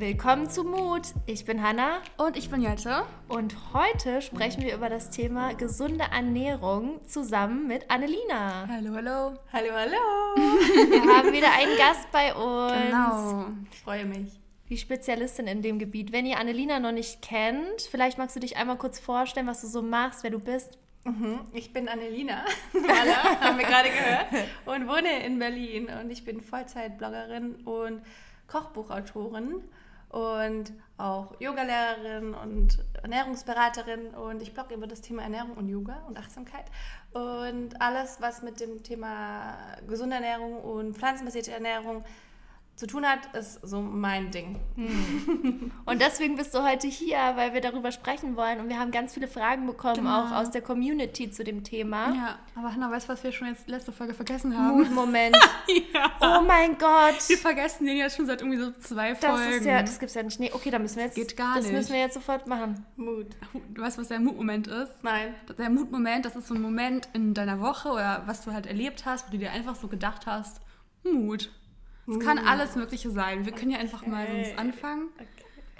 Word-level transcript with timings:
Willkommen 0.00 0.48
zu 0.48 0.64
Mut. 0.64 1.08
Ich 1.26 1.44
bin 1.44 1.62
Hanna 1.62 2.00
Und 2.16 2.38
ich 2.38 2.48
bin 2.48 2.62
Jette. 2.62 3.02
und 3.28 3.54
heute 3.74 4.22
sprechen 4.22 4.62
wir 4.62 4.74
über 4.74 4.88
das 4.88 5.10
Thema 5.10 5.52
gesunde 5.52 6.04
Ernährung 6.10 7.06
zusammen 7.06 7.66
mit 7.66 7.90
Annelina. 7.90 8.66
Hallo, 8.66 8.94
hallo. 8.94 9.34
Hallo, 9.52 9.72
hallo. 9.74 10.36
Wir 10.90 11.02
haben 11.02 11.30
wieder 11.34 11.52
einen 11.52 11.76
Gast 11.76 12.10
bei 12.12 12.34
uns. 12.34 12.82
Genau. 12.82 13.48
Ich 13.70 13.80
freue 13.80 14.06
mich. 14.06 14.40
Die 14.70 14.78
Spezialistin 14.78 15.46
in 15.46 15.60
dem 15.60 15.78
Gebiet. 15.78 16.12
Wenn 16.12 16.24
ihr 16.24 16.38
Annelina 16.38 16.80
noch 16.80 16.92
nicht 16.92 17.20
kennt, 17.20 17.82
vielleicht 17.82 18.16
magst 18.16 18.34
du 18.34 18.40
dich 18.40 18.56
einmal 18.56 18.78
kurz 18.78 18.98
vorstellen, 18.98 19.48
was 19.48 19.60
du 19.60 19.66
so 19.66 19.82
machst, 19.82 20.22
wer 20.22 20.30
du 20.30 20.38
bist. 20.38 20.78
Mhm. 21.04 21.40
Ich 21.52 21.74
bin 21.74 21.90
Annelina 21.90 22.46
Waller, 22.72 23.38
haben 23.38 23.58
wir 23.58 23.66
gerade 23.66 23.90
gehört, 23.90 24.48
und 24.64 24.88
wohne 24.88 25.26
in 25.26 25.38
Berlin. 25.38 25.90
Und 26.00 26.08
ich 26.08 26.24
bin 26.24 26.40
Vollzeit-Bloggerin 26.40 27.56
und 27.66 28.00
Kochbuchautorin 28.46 29.62
und 30.10 30.72
auch 30.98 31.40
Yogalehrerin 31.40 32.34
und 32.34 32.84
Ernährungsberaterin. 33.02 34.08
Und 34.08 34.42
ich 34.42 34.52
blogge 34.52 34.74
über 34.74 34.86
das 34.86 35.00
Thema 35.00 35.22
Ernährung 35.22 35.52
und 35.52 35.68
Yoga 35.68 36.02
und 36.08 36.18
Achtsamkeit. 36.18 36.64
Und 37.12 37.80
alles, 37.80 38.20
was 38.20 38.42
mit 38.42 38.60
dem 38.60 38.82
Thema 38.82 39.56
gesunde 39.88 40.16
Ernährung 40.16 40.60
und 40.60 40.96
pflanzenbasierte 40.96 41.52
Ernährung 41.52 42.04
zu 42.76 42.86
tun 42.86 43.04
hat, 43.04 43.34
ist 43.34 43.60
so 43.62 43.82
mein 43.82 44.30
Ding. 44.30 44.58
Und 45.84 46.00
deswegen 46.00 46.36
bist 46.36 46.54
du 46.54 46.62
heute 46.62 46.86
hier, 46.86 47.18
weil 47.34 47.52
wir 47.52 47.60
darüber 47.60 47.92
sprechen 47.92 48.36
wollen. 48.36 48.58
Und 48.58 48.70
wir 48.70 48.78
haben 48.78 48.90
ganz 48.90 49.12
viele 49.12 49.28
Fragen 49.28 49.66
bekommen, 49.66 49.96
Genau. 49.96 50.24
auch 50.24 50.32
aus 50.32 50.50
der 50.50 50.62
Community 50.62 51.30
zu 51.30 51.44
dem 51.44 51.62
Thema. 51.62 52.14
Ja, 52.14 52.38
aber 52.54 52.72
Hanna, 52.72 52.90
weißt 52.90 53.06
du, 53.08 53.12
was 53.12 53.22
wir 53.22 53.32
schon 53.32 53.48
jetzt 53.48 53.68
letzte 53.68 53.92
Folge 53.92 54.14
vergessen 54.14 54.56
haben? 54.56 54.78
Mutmoment. 54.78 55.36
ja. 55.94 56.10
Oh 56.22 56.42
mein 56.42 56.78
Gott. 56.78 57.16
Wir 57.28 57.36
vergessen 57.36 57.84
den 57.84 57.98
jetzt 57.98 58.16
schon 58.16 58.24
seit 58.26 58.40
irgendwie 58.40 58.58
so 58.58 58.70
zwei 58.72 59.12
Das 59.12 59.20
Folgen. 59.24 59.52
ist 59.58 59.64
ja, 59.66 59.82
das 59.82 59.98
gibt's 59.98 60.14
ja 60.14 60.22
nicht. 60.22 60.40
Nee, 60.40 60.50
okay, 60.54 60.70
dann 60.70 60.80
müssen 60.80 60.96
wir 60.96 61.04
jetzt. 61.04 61.16
Geht 61.16 61.36
gar 61.36 61.56
das 61.56 61.64
nicht. 61.64 61.74
müssen 61.74 61.92
wir 61.92 62.00
jetzt 62.00 62.14
sofort 62.14 62.46
machen. 62.46 62.86
Mut. 62.96 63.26
du 63.74 63.82
weißt, 63.82 63.98
was 63.98 64.08
der 64.08 64.20
Mutmoment 64.20 64.68
ist? 64.68 64.92
Nein. 65.02 65.34
Der 65.58 65.68
Mutmoment, 65.68 66.24
das 66.24 66.34
ist 66.34 66.48
so 66.48 66.54
ein 66.54 66.62
Moment 66.62 67.08
in 67.12 67.34
deiner 67.34 67.60
Woche 67.60 67.90
oder 67.90 68.22
was 68.24 68.42
du 68.42 68.52
halt 68.54 68.66
erlebt 68.66 69.04
hast, 69.04 69.26
wo 69.28 69.32
du 69.32 69.38
dir 69.38 69.50
einfach 69.52 69.74
so 69.76 69.86
gedacht 69.88 70.24
hast, 70.26 70.60
Mut. 71.04 71.50
Es 72.10 72.24
kann 72.24 72.38
alles 72.38 72.76
Mögliche 72.76 73.10
sein. 73.10 73.44
Wir 73.44 73.52
können 73.52 73.70
ja 73.70 73.78
einfach 73.78 74.06
mal 74.06 74.26
sonst 74.26 74.58
anfangen. 74.58 75.08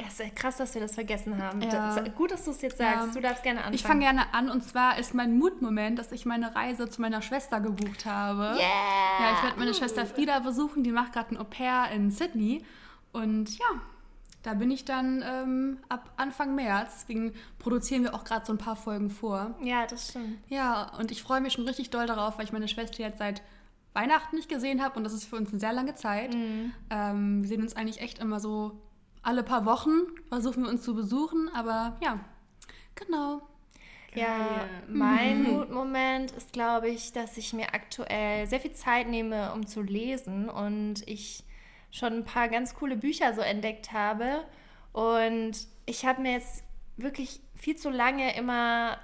Es 0.06 0.18
ist 0.18 0.34
krass, 0.36 0.56
dass 0.56 0.74
wir 0.74 0.80
das 0.80 0.94
vergessen 0.94 1.42
haben. 1.42 1.60
Ja. 1.60 1.94
Das, 1.94 2.14
gut, 2.14 2.30
dass 2.30 2.44
du 2.44 2.52
es 2.52 2.62
jetzt 2.62 2.78
sagst. 2.78 3.08
Ja. 3.08 3.12
Du 3.12 3.20
darfst 3.20 3.42
gerne 3.42 3.60
anfangen. 3.60 3.74
Ich 3.74 3.82
fange 3.82 4.00
gerne 4.00 4.32
an 4.32 4.50
und 4.50 4.64
zwar 4.64 4.98
ist 4.98 5.14
mein 5.14 5.36
Mutmoment, 5.38 5.98
dass 5.98 6.10
ich 6.12 6.24
meine 6.24 6.54
Reise 6.54 6.88
zu 6.88 7.00
meiner 7.00 7.22
Schwester 7.22 7.60
gebucht 7.60 8.06
habe. 8.06 8.56
Yeah. 8.58 9.20
Ja, 9.20 9.32
ich 9.36 9.42
werde 9.42 9.58
meine 9.58 9.74
Schwester 9.74 10.06
Frieda 10.06 10.38
besuchen, 10.40 10.82
die 10.84 10.92
macht 10.92 11.12
gerade 11.12 11.34
ein 11.34 11.38
Au 11.38 11.44
pair 11.44 11.90
in 11.92 12.10
Sydney. 12.10 12.64
Und 13.12 13.58
ja, 13.58 13.66
da 14.42 14.54
bin 14.54 14.70
ich 14.70 14.84
dann 14.84 15.22
ähm, 15.26 15.78
ab 15.88 16.10
Anfang 16.16 16.54
März. 16.54 17.00
Deswegen 17.00 17.34
produzieren 17.58 18.04
wir 18.04 18.14
auch 18.14 18.24
gerade 18.24 18.46
so 18.46 18.52
ein 18.52 18.58
paar 18.58 18.76
Folgen 18.76 19.10
vor. 19.10 19.54
Ja, 19.62 19.86
das 19.86 20.10
stimmt. 20.10 20.38
Ja, 20.48 20.92
und 20.98 21.10
ich 21.10 21.22
freue 21.22 21.40
mich 21.40 21.52
schon 21.52 21.66
richtig 21.66 21.90
doll 21.90 22.06
darauf, 22.06 22.38
weil 22.38 22.44
ich 22.46 22.52
meine 22.52 22.68
Schwester 22.68 23.02
jetzt 23.02 23.18
seit 23.18 23.42
Weihnachten 23.92 24.36
nicht 24.36 24.48
gesehen 24.48 24.82
habe 24.82 24.96
und 24.96 25.04
das 25.04 25.12
ist 25.12 25.24
für 25.24 25.36
uns 25.36 25.50
eine 25.50 25.60
sehr 25.60 25.72
lange 25.72 25.94
Zeit. 25.94 26.34
Ähm, 26.90 27.42
wir 27.42 27.48
sehen 27.48 27.62
uns 27.62 27.76
eigentlich 27.76 28.00
echt 28.00 28.18
immer 28.18 28.40
so 28.40 28.80
alle 29.22 29.42
paar 29.42 29.66
Wochen, 29.66 30.06
versuchen 30.28 30.62
wir 30.62 30.70
uns 30.70 30.82
zu 30.82 30.94
besuchen, 30.94 31.50
aber 31.54 31.96
ja, 32.00 32.20
genau. 32.94 33.42
Ja, 34.14 34.64
mein 34.88 35.44
Mutmoment 35.44 36.32
ist, 36.32 36.52
glaube 36.52 36.88
ich, 36.88 37.12
dass 37.12 37.36
ich 37.36 37.52
mir 37.52 37.74
aktuell 37.74 38.46
sehr 38.46 38.58
viel 38.58 38.72
Zeit 38.72 39.08
nehme, 39.08 39.52
um 39.52 39.66
zu 39.66 39.82
lesen 39.82 40.48
und 40.48 41.06
ich 41.06 41.44
schon 41.92 42.14
ein 42.14 42.24
paar 42.24 42.48
ganz 42.48 42.74
coole 42.74 42.96
Bücher 42.96 43.34
so 43.34 43.40
entdeckt 43.40 43.92
habe. 43.92 44.44
Und 44.92 45.52
ich 45.86 46.04
habe 46.04 46.22
mir 46.22 46.32
jetzt 46.32 46.64
wirklich 46.96 47.40
viel 47.54 47.76
zu 47.76 47.90
lange 47.90 48.36
immer 48.36 48.98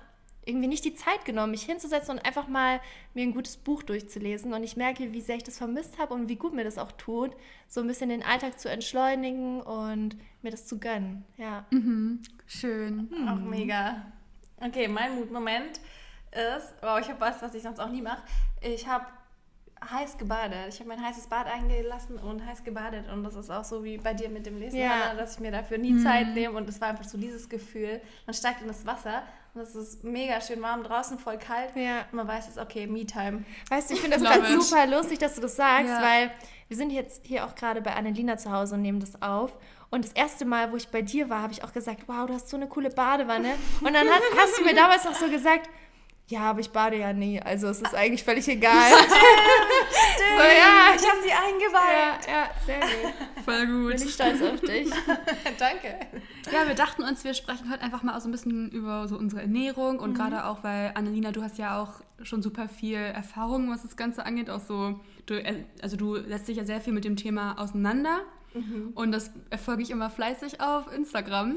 irgendwie 0.47 0.69
nicht 0.69 0.85
die 0.85 0.95
Zeit 0.95 1.25
genommen, 1.25 1.51
mich 1.51 1.65
hinzusetzen 1.65 2.13
und 2.17 2.25
einfach 2.25 2.47
mal 2.49 2.81
mir 3.15 3.25
ein 3.25 3.35
gutes 3.35 3.57
Buch 3.57 3.83
durchzulesen. 3.83 4.55
Und 4.55 4.63
ich 4.63 4.77
merke, 4.77 5.13
wie 5.13 5.21
sehr 5.21 5.37
ich 5.37 5.43
das 5.43 5.59
vermisst 5.59 5.99
habe 5.99 6.15
und 6.15 6.29
wie 6.29 6.37
gut 6.37 6.55
mir 6.55 6.65
das 6.65 6.79
auch 6.79 6.93
tut, 6.93 7.37
so 7.69 7.81
ein 7.81 7.87
bisschen 7.89 8.09
den 8.09 8.23
Alltag 8.23 8.59
zu 8.59 8.71
entschleunigen 8.71 9.61
und 9.61 10.17
mir 10.43 10.53
das 10.53 10.67
zu 10.67 10.79
gönnen. 10.79 11.25
Ja. 11.37 11.67
Mhm. 11.71 12.23
Schön. 12.47 13.11
Auch 13.29 13.37
mega. 13.37 14.07
Okay, 14.61 14.89
mein 14.89 15.17
Mutmoment 15.17 15.81
ist, 16.31 16.75
wow, 16.81 16.99
ich 17.01 17.09
habe 17.09 17.21
was, 17.21 17.43
was 17.43 17.55
ich 17.55 17.63
sonst 17.63 17.81
auch 17.81 17.91
nie 17.91 18.03
mache. 18.03 18.23
Ich 18.61 18.87
habe 18.87 19.07
heiß 19.91 20.17
gebadet. 20.17 20.69
Ich 20.69 20.79
habe 20.81 20.89
mein 20.89 21.03
heißes 21.03 21.27
Bad 21.27 21.47
eingelassen 21.47 22.17
und 22.19 22.45
heiß 22.47 22.65
gebadet. 22.65 23.09
Und 23.13 23.25
das 23.25 23.35
ist 23.35 23.51
auch 23.51 23.65
so 23.65 23.85
wie 23.85 23.99
bei 23.99 24.15
dir 24.15 24.29
mit 24.29 24.47
dem 24.47 24.59
Lesen, 24.59 24.79
Ja. 24.79 24.91
Hannah, 24.91 25.15
dass 25.15 25.35
ich 25.35 25.41
mir 25.41 25.51
dafür 25.51 25.79
nie 25.79 25.99
Zeit 26.03 26.29
nehme. 26.35 26.57
Und 26.57 26.69
es 26.69 26.81
war 26.81 26.89
einfach 26.89 27.05
so 27.05 27.19
dieses 27.19 27.49
Gefühl, 27.49 28.01
man 28.27 28.35
steigt 28.35 28.63
in 28.63 28.69
das 28.69 28.87
Wasser 28.87 29.23
und 29.57 29.63
es 29.63 29.75
ist 29.75 30.05
mega 30.05 30.41
schön 30.41 30.61
warm, 30.63 30.83
draußen 30.83 31.19
voll 31.19 31.39
kalt. 31.39 31.75
Ja. 31.75 32.01
Und 32.11 32.15
man 32.15 32.29
weiß 32.29 32.49
es, 32.49 32.59
okay, 32.59 32.87
Me-Time. 32.87 33.45
Weißt 33.71 33.91
du, 33.91 33.95
ich 33.95 34.01
finde 34.01 34.19
das 34.19 34.27
gerade 34.33 34.53
it. 34.55 34.63
super 34.63 34.87
lustig, 34.87 35.19
dass 35.19 35.35
du 35.35 35.41
das 35.41 35.57
sagst, 35.57 35.89
Ja. 35.89 36.03
weil 36.03 36.31
wir 36.69 36.77
sind 36.77 36.91
jetzt 36.91 37.25
hier 37.27 37.45
auch 37.47 37.55
gerade 37.55 37.81
bei 37.81 37.95
Annelina 37.95 38.37
zu 38.37 38.51
Hause 38.53 38.75
und 38.75 38.83
nehmen 38.83 39.01
das 39.01 39.21
auf. 39.23 39.57
Und 39.89 40.05
das 40.05 40.13
erste 40.13 40.45
Mal, 40.45 40.73
wo 40.73 40.77
ich 40.77 40.89
bei 40.89 41.01
dir 41.01 41.31
war, 41.31 41.43
habe 41.43 41.53
ich 41.53 41.63
auch 41.65 41.73
gesagt, 41.73 42.03
wow, 42.07 42.27
du 42.27 42.35
hast 42.35 42.49
so 42.51 42.57
eine 42.57 42.67
coole 42.69 42.91
Badewanne. 42.91 43.55
Und 43.81 43.95
dann 43.95 44.09
hat, 44.09 44.21
hast 44.37 44.59
du 44.59 44.65
mir 44.65 44.75
damals 44.75 45.07
auch 45.07 45.15
so 45.15 45.29
gesagt, 45.29 45.71
ja, 46.29 46.41
aber 46.41 46.59
ich 46.59 46.71
bade 46.71 46.97
ja 46.99 47.13
nie, 47.13 47.41
also 47.41 47.69
es 47.69 47.81
ist 47.81 47.95
eigentlich 47.95 48.25
völlig 48.25 48.49
egal. 48.49 48.91
so, 50.19 50.43
ja. 50.43 50.95
Ich 50.95 51.09
habe 51.09 51.23
sie 51.23 51.33
eingeweiht. 51.33 52.27
Ja, 52.27 52.33
ja, 52.33 52.51
sehr 52.65 52.81
gut. 52.81 53.45
Voll 53.45 53.67
gut. 53.67 53.97
Bin 53.97 54.07
ich 54.07 54.15
stolz 54.15 54.43
auf 54.43 54.61
dich. 54.61 54.91
Danke. 55.59 55.99
Ja, 56.53 56.67
wir 56.67 56.75
dachten 56.75 57.03
uns, 57.03 57.25
wir 57.25 57.35
sprechen 57.35 57.71
heute 57.71 57.83
einfach 57.83 58.03
mal 58.03 58.21
so 58.21 58.29
ein 58.29 58.33
bisschen 58.33 58.71
über 58.71 59.09
so 59.09 59.17
unsere 59.17 59.43
Ernährung 59.43 59.99
und 59.99 60.15
gerade 60.15 60.45
auch, 60.47 60.65
weil 60.65 60.93
Annalena, 60.95 61.33
du 61.33 61.43
hast 61.43 61.59
ja 61.59 61.83
auch 61.83 62.01
schon 62.23 62.43
super 62.43 62.69
viel 62.69 62.97
Erfahrung, 62.97 63.71
was 63.71 63.83
das 63.83 63.97
Ganze 63.97 64.25
angeht, 64.25 64.51
auch 64.51 64.61
so, 64.61 65.01
du, 65.27 65.43
also 65.83 65.97
du 65.97 66.17
setzt 66.29 66.49
dich 66.49 66.57
ja 66.57 66.65
sehr 66.65 66.81
viel 66.81 66.93
mit 66.93 67.05
dem 67.05 67.17
Thema 67.17 67.59
auseinander 67.59 68.21
und 68.95 69.13
das 69.13 69.31
erfolge 69.51 69.83
ich 69.83 69.91
immer 69.91 70.11
fleißig 70.11 70.61
auf 70.61 70.93
Instagram. 70.93 71.57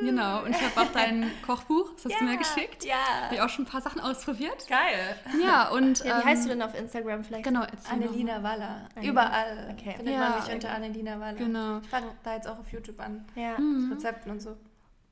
Genau, 0.00 0.42
und 0.42 0.50
ich 0.50 0.60
habe 0.60 0.80
auch 0.88 0.92
dein 0.92 1.30
Kochbuch, 1.46 1.92
das 1.94 2.06
hast 2.06 2.20
du 2.20 2.24
mir 2.24 2.36
geschickt. 2.36 2.84
Ja. 2.84 2.94
Habe 3.24 3.34
ich 3.36 3.40
auch 3.40 3.48
schon 3.48 3.64
ein 3.64 3.68
paar 3.68 3.80
Sachen 3.80 4.00
ausprobiert. 4.00 4.66
Geil. 4.68 5.16
Ja, 5.42 5.68
und 5.70 6.00
Ja, 6.00 6.04
wie 6.04 6.20
ähm, 6.20 6.24
heißt 6.24 6.44
du 6.44 6.48
denn 6.48 6.62
auf 6.62 6.78
Instagram 6.78 7.22
vielleicht? 7.24 7.44
Genau. 7.44 7.64
Annelina 7.90 8.42
Waller. 8.42 8.88
Überall 9.00 9.74
Okay. 9.78 9.94
findet 9.96 10.14
Ja. 10.14 10.30
man 10.30 10.40
mich 10.42 10.52
unter 10.52 10.70
Annelina 10.70 11.20
Waller. 11.20 11.36
Genau. 11.38 11.78
Ich 11.78 11.88
fange 11.88 12.06
da 12.24 12.34
jetzt 12.34 12.48
auch 12.48 12.58
auf 12.58 12.70
YouTube 12.72 12.98
an. 13.00 13.24
Ja. 13.36 13.58
Mit 13.58 13.92
Rezepten 13.92 14.32
und 14.32 14.40
so. 14.42 14.56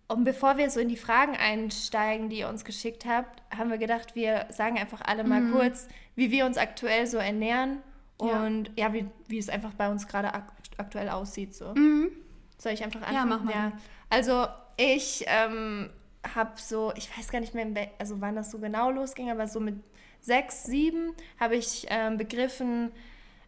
Und 0.09 0.25
bevor 0.25 0.57
wir 0.57 0.69
so 0.71 0.81
in 0.81 0.89
die 0.89 0.97
Fragen 0.97 1.37
einsteigen, 1.37 2.31
die 2.31 2.39
ihr 2.39 2.49
uns 2.49 2.65
geschickt 2.65 3.05
habt, 3.07 3.43
haben 3.57 3.71
wir 3.71 3.79
gedacht, 3.79 4.17
wir 4.17 4.47
sagen 4.51 4.77
einfach 4.77 5.03
alle 5.05 5.23
mal 5.23 5.41
Mhm. 5.41 5.53
kurz, 5.53 5.87
wie 6.17 6.33
wir 6.33 6.47
uns 6.47 6.59
aktuell 6.59 7.07
so 7.07 7.19
ernähren 7.19 7.75
Ja. 7.75 7.79
Und 8.21 8.71
ja, 8.77 8.93
wie, 8.93 9.07
wie 9.29 9.39
es 9.39 9.49
einfach 9.49 9.73
bei 9.75 9.89
uns 9.91 10.07
gerade 10.07 10.33
ak 10.35 10.53
aktuell 10.79 11.09
aussieht. 11.11 11.55
So. 11.55 11.75
Mhm. 11.75 12.11
Soll 12.59 12.73
ich 12.73 12.83
einfach 12.85 13.01
Ja, 13.03 13.23
anfangen? 13.23 13.29
mach 13.29 13.43
mal. 13.55 13.73
Also 14.09 14.47
ich 14.77 15.25
ähm, 15.27 15.91
habe 16.35 16.53
so, 16.57 16.93
ich 16.97 17.15
weiß 17.17 17.31
gar 17.31 17.41
nicht 17.41 17.55
mehr, 17.55 17.67
also 17.99 18.21
wann 18.21 18.35
das 18.37 18.51
so 18.51 18.59
genau 18.59 18.91
losging, 18.91 19.31
aber 19.31 19.47
so 19.47 19.61
mit 19.61 19.77
sechs, 20.21 20.65
sieben 20.65 21.13
habe 21.39 21.57
ich 21.57 21.87
ähm, 21.91 22.17
begriffen, 22.17 22.93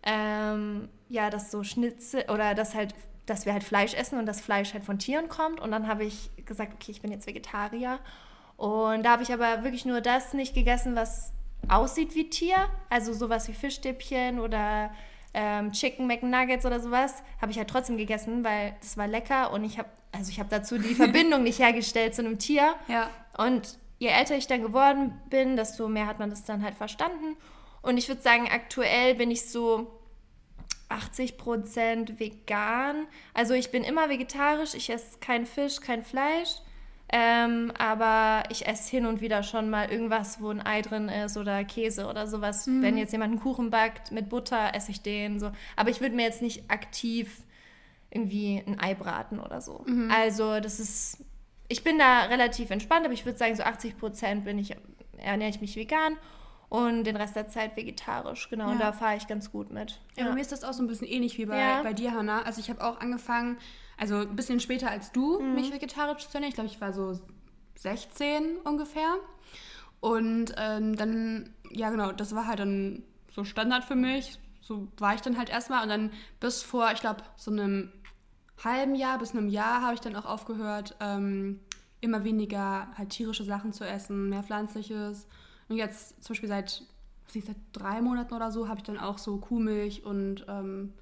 ähm, 0.02 0.88
ja, 1.08 1.30
dass 1.30 1.50
so 1.50 1.62
Schnitzel 1.62 2.24
oder 2.30 2.54
dass 2.54 2.74
halt, 2.74 2.94
dass 3.26 3.46
wir 3.46 3.52
halt 3.52 3.64
Fleisch 3.64 3.94
essen 3.94 4.18
und 4.18 4.26
das 4.26 4.40
Fleisch 4.40 4.72
halt 4.74 4.84
von 4.84 4.98
Tieren 4.98 5.28
kommt. 5.28 5.60
Und 5.60 5.70
dann 5.70 5.86
habe 5.86 6.04
ich 6.04 6.30
gesagt, 6.44 6.74
okay, 6.74 6.90
ich 6.92 7.00
bin 7.02 7.12
jetzt 7.12 7.26
Vegetarier. 7.26 7.98
Und 8.56 9.04
da 9.04 9.12
habe 9.12 9.22
ich 9.22 9.32
aber 9.32 9.64
wirklich 9.64 9.84
nur 9.84 10.00
das 10.00 10.34
nicht 10.34 10.54
gegessen, 10.54 10.94
was 10.96 11.32
aussieht 11.68 12.14
wie 12.14 12.30
Tier. 12.30 12.68
Also 12.90 13.12
sowas 13.12 13.48
wie 13.48 13.54
Fischstäbchen 13.54 14.40
oder 14.40 14.90
ähm, 15.34 15.72
Chicken 15.72 16.06
McNuggets 16.06 16.66
oder 16.66 16.80
sowas. 16.80 17.22
Habe 17.40 17.52
ich 17.52 17.58
halt 17.58 17.68
trotzdem 17.68 17.96
gegessen, 17.96 18.44
weil 18.44 18.74
das 18.80 18.96
war 18.96 19.06
lecker. 19.06 19.52
Und 19.52 19.64
ich 19.64 19.78
habe, 19.78 19.88
also 20.12 20.30
ich 20.30 20.38
habe 20.38 20.48
dazu 20.50 20.78
die 20.78 20.94
Verbindung 20.96 21.42
nicht 21.42 21.58
hergestellt 21.58 22.14
zu 22.14 22.22
einem 22.22 22.38
Tier. 22.38 22.74
Ja. 22.88 23.10
Und 23.38 23.78
je 23.98 24.08
älter 24.08 24.36
ich 24.36 24.46
dann 24.46 24.62
geworden 24.62 25.20
bin, 25.30 25.56
desto 25.56 25.88
mehr 25.88 26.06
hat 26.06 26.18
man 26.18 26.30
das 26.30 26.44
dann 26.44 26.62
halt 26.62 26.74
verstanden. 26.74 27.36
Und 27.82 27.98
ich 27.98 28.08
würde 28.08 28.22
sagen, 28.22 28.48
aktuell 28.50 29.14
bin 29.14 29.30
ich 29.30 29.48
so 29.48 29.98
80% 30.88 32.18
vegan. 32.18 33.06
Also 33.34 33.54
ich 33.54 33.70
bin 33.70 33.82
immer 33.84 34.08
vegetarisch, 34.08 34.74
ich 34.74 34.90
esse 34.90 35.18
kein 35.18 35.46
Fisch, 35.46 35.80
kein 35.80 36.04
Fleisch. 36.04 36.56
Ähm, 37.14 37.70
aber 37.78 38.44
ich 38.50 38.66
esse 38.66 38.88
hin 38.90 39.04
und 39.04 39.20
wieder 39.20 39.42
schon 39.42 39.68
mal 39.68 39.90
irgendwas, 39.90 40.40
wo 40.40 40.48
ein 40.48 40.64
Ei 40.64 40.80
drin 40.80 41.10
ist 41.10 41.36
oder 41.36 41.62
Käse 41.64 42.06
oder 42.06 42.26
sowas. 42.26 42.66
Wenn 42.66 42.96
jetzt 42.96 43.12
jemand 43.12 43.32
einen 43.32 43.40
Kuchen 43.40 43.68
backt 43.70 44.10
mit 44.12 44.30
Butter, 44.30 44.74
esse 44.74 44.90
ich 44.90 45.02
den 45.02 45.38
so. 45.38 45.52
Aber 45.76 45.90
ich 45.90 46.00
würde 46.00 46.14
mir 46.16 46.22
jetzt 46.24 46.40
nicht 46.40 46.70
aktiv 46.70 47.42
irgendwie 48.10 48.62
ein 48.66 48.78
Ei 48.80 48.94
braten 48.94 49.38
oder 49.40 49.60
so. 49.60 49.84
Also 50.10 50.60
das 50.60 50.80
ist, 50.80 51.18
ich 51.68 51.84
bin 51.84 51.98
da 51.98 52.22
relativ 52.24 52.70
entspannt, 52.70 53.04
aber 53.04 53.14
ich 53.14 53.24
würde 53.26 53.38
sagen, 53.38 53.54
so 53.56 53.62
80 53.62 53.98
Prozent 53.98 54.44
bin 54.44 54.58
ich, 54.58 54.74
ernähre 55.18 55.50
ich 55.50 55.60
mich 55.60 55.76
vegan. 55.76 56.16
und 56.70 57.04
den 57.04 57.16
Rest 57.16 57.36
der 57.36 57.48
Zeit 57.48 57.76
vegetarisch. 57.76 58.48
Genau, 58.48 58.64
Ja. 58.68 58.72
und 58.72 58.78
da 58.80 58.92
fahre 58.94 59.16
ich 59.18 59.26
ganz 59.28 59.52
gut 59.52 59.70
mit. 59.70 60.00
Ja, 60.16 60.24
bei 60.28 60.32
mir 60.32 60.40
ist 60.40 60.52
das 60.52 60.64
auch 60.64 60.72
so 60.72 60.82
ein 60.82 60.86
bisschen 60.86 61.06
ähnlich 61.06 61.36
wie 61.36 61.44
bei, 61.44 61.58
Ja. 61.58 61.82
bei 61.82 61.92
dir, 61.92 62.12
Hannah. 62.14 62.40
Also 62.44 62.60
ich 62.62 62.70
habe 62.70 62.82
auch 62.82 62.98
angefangen, 62.98 63.58
also 63.98 64.16
ein 64.16 64.36
bisschen 64.36 64.60
später 64.60 64.90
als 64.90 65.12
du, 65.12 65.40
Mhm. 65.40 65.54
mich 65.54 65.72
vegetarisch 65.72 66.26
zu 66.28 66.34
ernähren. 66.34 66.48
Ich 66.50 66.54
glaube, 66.54 66.70
ich 66.70 66.80
war 66.80 66.92
so 66.92 67.20
16 67.76 68.58
ungefähr. 68.64 69.14
Und 70.00 70.54
ähm, 70.56 70.96
dann, 70.96 71.54
ja 71.70 71.90
genau, 71.90 72.12
das 72.12 72.34
war 72.34 72.46
halt 72.46 72.58
dann 72.58 73.02
so 73.32 73.44
Standard 73.44 73.84
für 73.84 73.94
mich. 73.94 74.38
So 74.60 74.88
war 74.98 75.14
ich 75.14 75.20
dann 75.20 75.38
halt 75.38 75.48
erstmal. 75.50 75.82
Und 75.82 75.88
dann 75.88 76.10
bis 76.40 76.62
vor, 76.62 76.90
ich 76.92 77.00
glaube, 77.00 77.22
so 77.36 77.50
einem 77.50 77.92
halben 78.64 78.94
Jahr 78.94 79.18
bis 79.18 79.32
einem 79.32 79.48
Jahr 79.48 79.82
habe 79.82 79.94
ich 79.94 80.00
dann 80.00 80.16
auch 80.16 80.24
aufgehört, 80.24 80.96
ähm, 81.00 81.60
immer 82.00 82.24
weniger 82.24 82.88
halt 82.96 83.10
tierische 83.10 83.44
Sachen 83.44 83.72
zu 83.72 83.84
essen, 83.86 84.28
mehr 84.28 84.42
pflanzliches. 84.42 85.26
Und 85.68 85.76
jetzt 85.76 86.22
zum 86.22 86.32
Beispiel 86.34 86.48
seit, 86.48 86.82
was 87.26 87.36
ich, 87.36 87.44
seit 87.44 87.56
drei 87.72 88.00
Monaten 88.02 88.34
oder 88.34 88.50
so 88.50 88.68
habe 88.68 88.78
ich 88.78 88.84
dann 88.84 88.98
auch 88.98 89.18
so 89.18 89.38
Kuhmilch 89.38 90.04
und 90.04 90.44
ähm, 90.48 90.92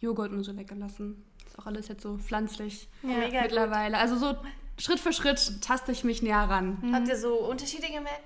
Joghurt 0.00 0.32
und 0.32 0.42
so 0.44 0.56
weggelassen. 0.56 1.24
Ist 1.56 1.62
auch 1.62 1.66
alles 1.66 1.88
jetzt 1.88 2.02
so 2.02 2.18
pflanzlich 2.18 2.86
Ja, 3.02 3.40
mittlerweile. 3.42 3.96
Also 3.98 4.16
so 4.16 4.36
Schritt 4.78 5.00
für 5.00 5.12
Schritt 5.12 5.62
taste 5.62 5.90
ich 5.92 6.04
mich 6.04 6.20
näher 6.22 6.36
ran. 6.50 6.76
Habt 6.92 7.08
ihr 7.08 7.16
so 7.16 7.34
Unterschiede 7.48 7.86
gemerkt? 7.86 8.24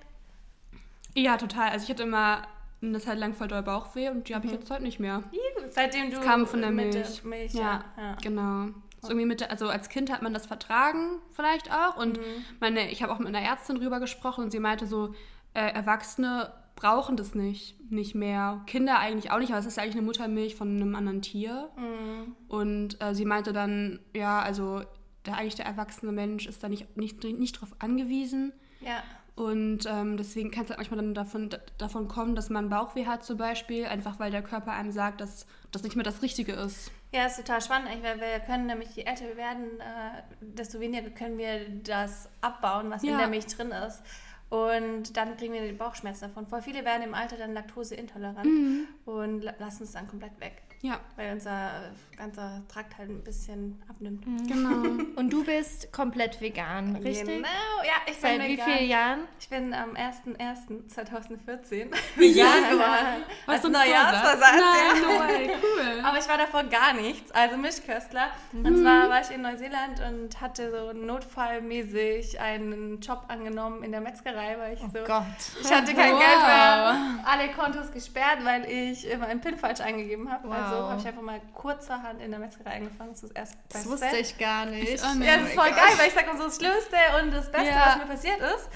Ja, 1.14 1.36
total. 1.36 1.70
Also 1.70 1.84
ich 1.84 1.90
hatte 1.90 2.02
immer 2.02 2.42
eine 2.82 2.98
Zeit 2.98 3.18
lang 3.18 3.34
voll 3.34 3.46
doll 3.48 3.62
Bauchweh 3.62 4.08
und 4.08 4.28
die 4.28 4.34
habe 4.34 4.46
Mhm. 4.46 4.52
ich 4.54 4.58
jetzt 4.60 4.70
heute 4.70 4.82
nicht 4.82 4.98
mehr. 4.98 5.22
Juhu, 5.30 5.68
Seitdem 5.70 6.10
du 6.10 6.16
Das 6.16 6.24
kam 6.24 6.46
von 6.46 6.60
der 6.60 6.70
Milch. 6.72 6.92
Der 7.20 7.28
Milch 7.28 7.52
Ja, 7.52 7.84
ja. 7.96 8.02
ja. 8.02 8.16
genau. 8.22 8.68
So 9.02 9.10
irgendwie 9.10 9.26
mit 9.26 9.48
also 9.48 9.68
als 9.68 9.88
Kind 9.88 10.10
hat 10.10 10.22
man 10.22 10.34
das 10.34 10.46
vertragen 10.46 11.20
vielleicht 11.34 11.72
auch 11.72 11.96
und 11.96 12.18
Mhm. 12.18 12.24
meine, 12.58 12.90
ich 12.90 13.02
habe 13.02 13.12
auch 13.12 13.18
mit 13.18 13.28
einer 13.28 13.40
Ärztin 13.42 13.76
drüber 13.76 14.00
gesprochen 14.00 14.44
und 14.44 14.50
sie 14.50 14.58
meinte 14.60 14.86
so, 14.86 15.14
äh, 15.54 15.60
Erwachsene 15.72 16.52
brauchen 16.80 17.16
das 17.16 17.34
nicht, 17.34 17.78
nicht 17.90 18.14
mehr. 18.14 18.62
Kinder 18.66 18.98
eigentlich 18.98 19.30
auch 19.30 19.38
nicht, 19.38 19.50
aber 19.50 19.58
es 19.60 19.66
ist 19.66 19.76
ja 19.76 19.82
eigentlich 19.82 19.96
eine 19.96 20.06
Muttermilch 20.06 20.56
von 20.56 20.68
einem 20.76 20.94
anderen 20.94 21.20
Tier. 21.22 21.68
Mhm. 21.76 22.34
Und 22.48 23.02
äh, 23.02 23.14
sie 23.14 23.26
meinte 23.26 23.52
dann, 23.52 24.00
ja, 24.16 24.40
also 24.40 24.82
der 25.26 25.36
eigentlich 25.36 25.56
der 25.56 25.66
erwachsene 25.66 26.10
Mensch 26.12 26.46
ist 26.46 26.62
da 26.62 26.68
nicht, 26.70 26.96
nicht, 26.96 27.22
nicht 27.22 27.52
drauf 27.60 27.74
angewiesen. 27.78 28.52
ja. 28.80 29.02
Und 29.36 29.86
ähm, 29.86 30.18
deswegen 30.18 30.50
kann 30.50 30.64
es 30.64 30.70
halt 30.70 30.78
manchmal 30.80 30.98
dann 31.00 31.14
davon, 31.14 31.48
davon 31.78 32.08
kommen, 32.08 32.34
dass 32.34 32.50
man 32.50 32.68
Bauchweh 32.68 33.06
hat 33.06 33.24
zum 33.24 33.38
Beispiel, 33.38 33.86
einfach 33.86 34.18
weil 34.18 34.30
der 34.30 34.42
Körper 34.42 34.72
einem 34.72 34.92
sagt, 34.92 35.22
dass 35.22 35.46
das 35.70 35.82
nicht 35.82 35.96
mehr 35.96 36.04
das 36.04 36.20
Richtige 36.20 36.52
ist. 36.52 36.90
Ja, 37.14 37.24
ist 37.24 37.38
total 37.38 37.62
spannend, 37.62 37.88
weil 38.02 38.20
wir 38.20 38.40
können 38.40 38.66
nämlich, 38.66 38.94
je 38.96 39.04
älter 39.04 39.24
wir 39.28 39.38
werden, 39.38 39.80
äh, 39.80 40.22
desto 40.42 40.78
weniger 40.78 41.08
können 41.10 41.38
wir 41.38 41.70
das 41.84 42.28
abbauen, 42.42 42.90
was 42.90 43.02
in 43.02 43.10
Ja. 43.10 43.18
der 43.18 43.28
Milch 43.28 43.46
drin 43.46 43.70
ist. 43.70 44.02
Und 44.50 45.16
dann 45.16 45.36
kriegen 45.36 45.54
wir 45.54 45.62
die 45.64 45.72
Bauchschmerzen 45.72 46.22
davon. 46.22 46.46
Voll 46.46 46.60
viele 46.60 46.84
werden 46.84 47.02
im 47.02 47.14
Alter 47.14 47.36
dann 47.36 47.54
laktoseintolerant 47.54 48.44
Mhm. 48.46 48.88
und 49.06 49.42
la- 49.42 49.54
lassen 49.60 49.84
es 49.84 49.92
dann 49.92 50.08
komplett 50.08 50.38
weg, 50.40 50.60
Ja, 50.82 50.98
weil 51.16 51.32
unser 51.32 51.50
äh, 51.68 52.16
ganzer 52.16 52.62
Trakt 52.68 52.96
halt 52.96 53.10
ein 53.10 53.22
bisschen 53.22 53.82
abnimmt. 53.86 54.24
genau. 54.48 55.04
Und 55.16 55.30
du 55.30 55.44
bist 55.44 55.92
komplett 55.92 56.40
vegan, 56.40 56.96
richtig? 56.96 57.26
Genau, 57.26 57.48
ja, 57.84 57.92
ich 58.06 58.12
bin 58.18 58.20
Seit 58.22 58.48
wie 58.48 58.56
vielen 58.56 58.88
Jahren? 58.88 59.20
Ich 59.38 59.48
bin 59.50 59.74
am 59.74 59.90
1.1.2014 59.94 61.90
vegan 62.16 62.70
geworden. 62.70 63.24
Als 63.46 63.64
ein 63.64 63.72
Neujahrsvorsatz, 63.72 64.40
Nein, 64.40 65.50
ja. 65.50 65.56
cool. 65.60 66.00
Aber 66.04 66.18
ich 66.18 66.28
war 66.28 66.38
davor 66.38 66.64
gar 66.64 66.94
nichts, 66.94 67.30
also 67.32 67.56
Mischköstler. 67.58 68.28
Und 68.52 68.78
zwar 68.78 69.08
war 69.10 69.20
ich 69.20 69.30
in 69.30 69.42
Neuseeland 69.42 70.00
und 70.00 70.40
hatte 70.40 70.70
so 70.70 70.92
notfallmäßig 70.98 72.40
einen 72.40 73.00
Job 73.00 73.24
angenommen 73.28 73.82
in 73.82 73.92
der 73.92 74.00
Metzgerei, 74.00 74.56
weil 74.58 74.74
ich 74.74 74.80
so... 74.80 74.86
Oh 74.86 75.04
Gott. 75.06 75.24
Ich 75.62 75.70
hatte 75.70 75.94
kein 75.94 76.14
Wow. 76.14 76.20
Geld 76.20 76.40
mehr, 76.46 77.18
alle 77.24 77.48
Kontos 77.52 77.92
gesperrt, 77.92 78.38
weil 78.44 78.64
ich 78.64 79.06
immer 79.08 79.26
einen 79.26 79.40
PIN 79.40 79.56
falsch 79.56 79.80
eingegeben 79.80 80.30
habe. 80.30 80.48
Also 80.50 80.69
Wow. 80.76 80.90
habe 80.90 81.00
ich 81.00 81.06
einfach 81.06 81.22
mal 81.22 81.40
kurzerhand 81.54 82.20
in 82.20 82.30
der 82.30 82.40
Metzgerei 82.40 82.76
angefangen. 82.76 83.10
Das 83.12 83.22
ist 83.22 83.30
erst 83.36 83.56
Das 83.68 83.86
wusste 83.88 84.16
ich 84.16 84.36
gar 84.38 84.66
nicht. 84.66 85.02
auch 85.04 85.14
nicht. 85.14 85.26
Ja, 85.28 85.34
Oh 85.36 85.40
das 85.40 85.48
ist 85.48 85.54
voll 85.54 85.68
Gott. 85.68 85.76
geil, 85.76 85.92
weil 85.98 86.08
ich 86.08 86.14
sag 86.14 86.26
mal 86.26 86.36
so 86.36 86.44
das 86.44 86.56
Schlimmste 86.56 86.96
und 87.22 87.30
das 87.32 87.50
Beste, 87.52 87.68
Ja. 87.68 87.86
was 87.86 87.96
mir 87.98 88.06
passiert 88.06 88.38
ist, 88.40 88.68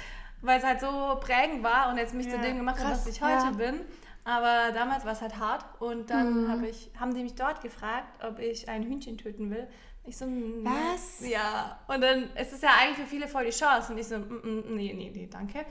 weil 0.43 0.58
es 0.58 0.64
halt 0.64 0.81
so 0.81 1.19
prägend 1.20 1.62
war 1.62 1.91
und 1.91 1.99
jetzt 1.99 2.14
mich 2.14 2.29
zu 2.29 2.37
Ja, 2.37 2.43
dem 2.43 2.56
gemacht 2.58 2.79
hat, 2.79 2.91
was 2.93 3.06
ich 3.06 3.20
heute 3.23 3.32
ja. 3.46 3.50
bin. 3.50 3.81
Aber 4.26 4.73
damals 4.73 5.05
war 5.05 5.12
es 5.12 5.20
halt 5.20 5.38
hart 5.38 5.64
und 5.81 6.08
dann 6.08 6.44
Mhm. 6.44 6.50
hab 6.50 6.62
ich, 6.62 6.91
haben 6.99 7.14
die 7.14 7.23
mich 7.23 7.35
dort 7.35 7.61
gefragt, 7.61 8.25
ob 8.25 8.38
ich 8.38 8.69
ein 8.69 8.82
Hühnchen 8.82 9.19
töten 9.19 9.50
will. 9.50 9.69
Ich 10.06 10.17
so, 10.17 10.25
nee. 10.26 10.62
Was? 10.64 11.26
Ja. 11.26 11.79
Und 11.88 12.00
dann 12.02 12.31
es 12.35 12.52
ist 12.52 12.62
ja 12.62 12.70
eigentlich 12.81 12.99
für 12.99 13.06
viele 13.06 13.26
voll 13.29 13.44
die 13.46 13.50
Chance 13.50 13.93
und 13.93 13.99
ich 13.99 14.06
so, 14.06 14.19
mm, 14.19 14.23
mm, 14.43 14.75
nee, 14.76 14.93
nee, 14.94 15.11
nee, 15.14 15.29
danke. 15.31 15.64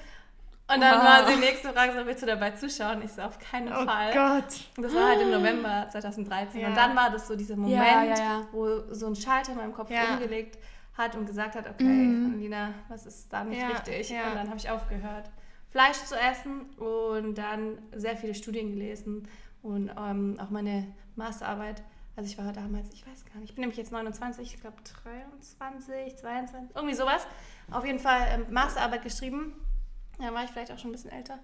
Und 0.72 0.80
dann 0.80 0.98
Wow. 1.00 1.04
war 1.06 1.26
die 1.32 1.40
nächste 1.40 1.74
Frage 1.74 1.94
so, 1.94 2.06
willst 2.06 2.22
du 2.24 2.26
dabei 2.26 2.52
zuschauen? 2.52 3.02
Ich 3.04 3.12
so, 3.12 3.22
auf 3.22 3.38
keinen 3.38 3.68
Oh 3.72 3.84
Fall. 3.86 4.14
Gott. 4.14 4.54
Und 4.78 4.84
das 4.84 4.96
war 4.96 5.10
halt 5.10 5.22
im 5.22 5.32
November 5.32 5.88
2013. 5.92 6.62
Ja. 6.62 6.68
Und 6.70 6.78
dann 6.78 6.96
war 6.96 7.10
das 7.10 7.28
so 7.28 7.36
dieser 7.36 7.56
Moment, 7.58 7.76
Ja, 7.78 8.04
ja, 8.06 8.48
wo 8.52 8.82
so 8.94 9.08
ein 9.08 9.16
Schalter 9.16 9.52
in 9.52 9.58
meinem 9.58 9.74
Kopf 9.74 9.90
umgelegt 9.92 10.58
hat 10.98 11.16
und 11.16 11.26
gesagt 11.26 11.56
hat, 11.56 11.70
okay, 11.70 11.84
Mhm. 11.86 12.40
Lina, 12.40 12.74
was 12.88 13.06
ist 13.06 13.32
da 13.34 13.44
nicht 13.44 13.62
richtig? 13.68 14.10
ja. 14.10 14.30
Und 14.30 14.36
dann 14.36 14.48
habe 14.48 14.58
ich 14.58 14.70
aufgehört, 14.70 15.30
Fleisch 15.70 15.98
zu 15.98 16.16
essen 16.16 16.62
und 16.78 17.36
dann 17.36 17.80
sehr 17.94 18.16
viele 18.16 18.34
Studien 18.36 18.70
gelesen 18.72 19.28
und 19.64 19.90
ähm, 19.98 20.38
auch 20.40 20.50
meine 20.52 20.88
Masterarbeit. 21.16 21.82
Also 22.16 22.30
ich 22.30 22.38
war 22.38 22.54
damals, 22.54 22.90
ich 22.94 23.06
weiß 23.08 23.26
gar 23.26 23.40
nicht, 23.40 23.50
ich 23.50 23.56
bin 23.56 23.62
nämlich 23.64 23.78
jetzt 23.78 23.92
29, 23.92 24.54
ich 24.54 24.62
glaube 24.62 24.78
23, 25.04 26.16
22, 26.16 26.76
irgendwie 26.76 26.96
sowas. 26.96 27.26
Auf 27.72 27.86
jeden 27.86 28.00
Fall 28.00 28.22
ähm, 28.32 28.46
Masterarbeit 28.52 29.02
geschrieben. 29.04 29.54
Da 30.24 30.34
war 30.34 30.44
ich 30.44 30.50
vielleicht 30.52 30.72
auch 30.72 30.78
schon 30.80 30.90
ein 30.90 30.94
bisschen 30.94 31.12
älter 31.12 31.40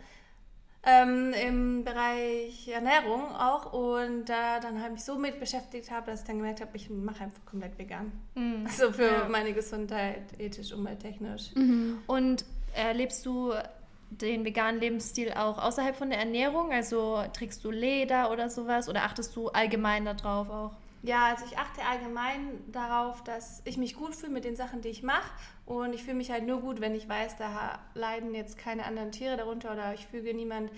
ähm, 0.83 1.33
im 1.33 1.83
Bereich 1.83 2.67
Ernährung 2.69 3.35
auch 3.35 3.73
und 3.73 4.25
da 4.25 4.59
dann 4.59 4.81
halt 4.81 4.93
mich 4.93 5.03
so 5.03 5.17
mit 5.17 5.39
beschäftigt 5.39 5.91
habe, 5.91 6.11
dass 6.11 6.21
ich 6.21 6.27
dann 6.27 6.37
gemerkt 6.37 6.61
habe, 6.61 6.71
ich 6.75 6.89
mache 6.89 7.25
einfach 7.25 7.45
komplett 7.45 7.77
vegan. 7.77 8.11
Mhm. 8.35 8.65
Also 8.65 8.91
für 8.91 9.03
Ja. 9.03 9.27
meine 9.29 9.53
Gesundheit, 9.53 10.39
ethisch, 10.39 10.71
umwelttechnisch. 10.71 11.51
Und 12.07 12.45
äh, 12.75 12.93
lebst 12.93 13.25
du 13.25 13.53
den 14.09 14.45
veganen 14.45 14.79
Lebensstil 14.79 15.33
auch 15.33 15.57
außerhalb 15.57 15.95
von 15.95 16.09
der 16.09 16.19
Ernährung? 16.19 16.71
Also 16.71 17.23
trägst 17.33 17.63
du 17.63 17.71
Leder 17.71 18.31
oder 18.31 18.49
sowas 18.49 18.87
oder 18.87 19.03
achtest 19.03 19.35
du 19.35 19.49
allgemein 19.49 20.05
darauf 20.05 20.49
auch? 20.49 20.71
Ja, 21.01 21.27
also 21.27 21.45
ich 21.45 21.57
achte 21.57 21.81
allgemein 21.85 22.59
darauf, 22.71 23.23
dass 23.23 23.61
ich 23.65 23.77
mich 23.77 23.95
gut 23.95 24.15
fühle 24.15 24.33
mit 24.33 24.43
den 24.43 24.55
Sachen, 24.55 24.81
die 24.81 24.89
ich 24.89 25.03
mache. 25.03 25.31
Und 25.65 25.93
ich 25.93 26.03
fühle 26.03 26.17
mich 26.17 26.31
halt 26.31 26.45
nur 26.45 26.61
gut, 26.61 26.81
wenn 26.81 26.95
ich 26.95 27.07
weiß, 27.07 27.37
da 27.37 27.79
leiden 27.93 28.35
jetzt 28.35 28.57
keine 28.57 28.85
anderen 28.85 29.11
Tiere 29.11 29.37
darunter 29.37 29.71
oder 29.71 29.93
ich 29.93 30.07
füge 30.07 30.33
niemand 30.33 30.71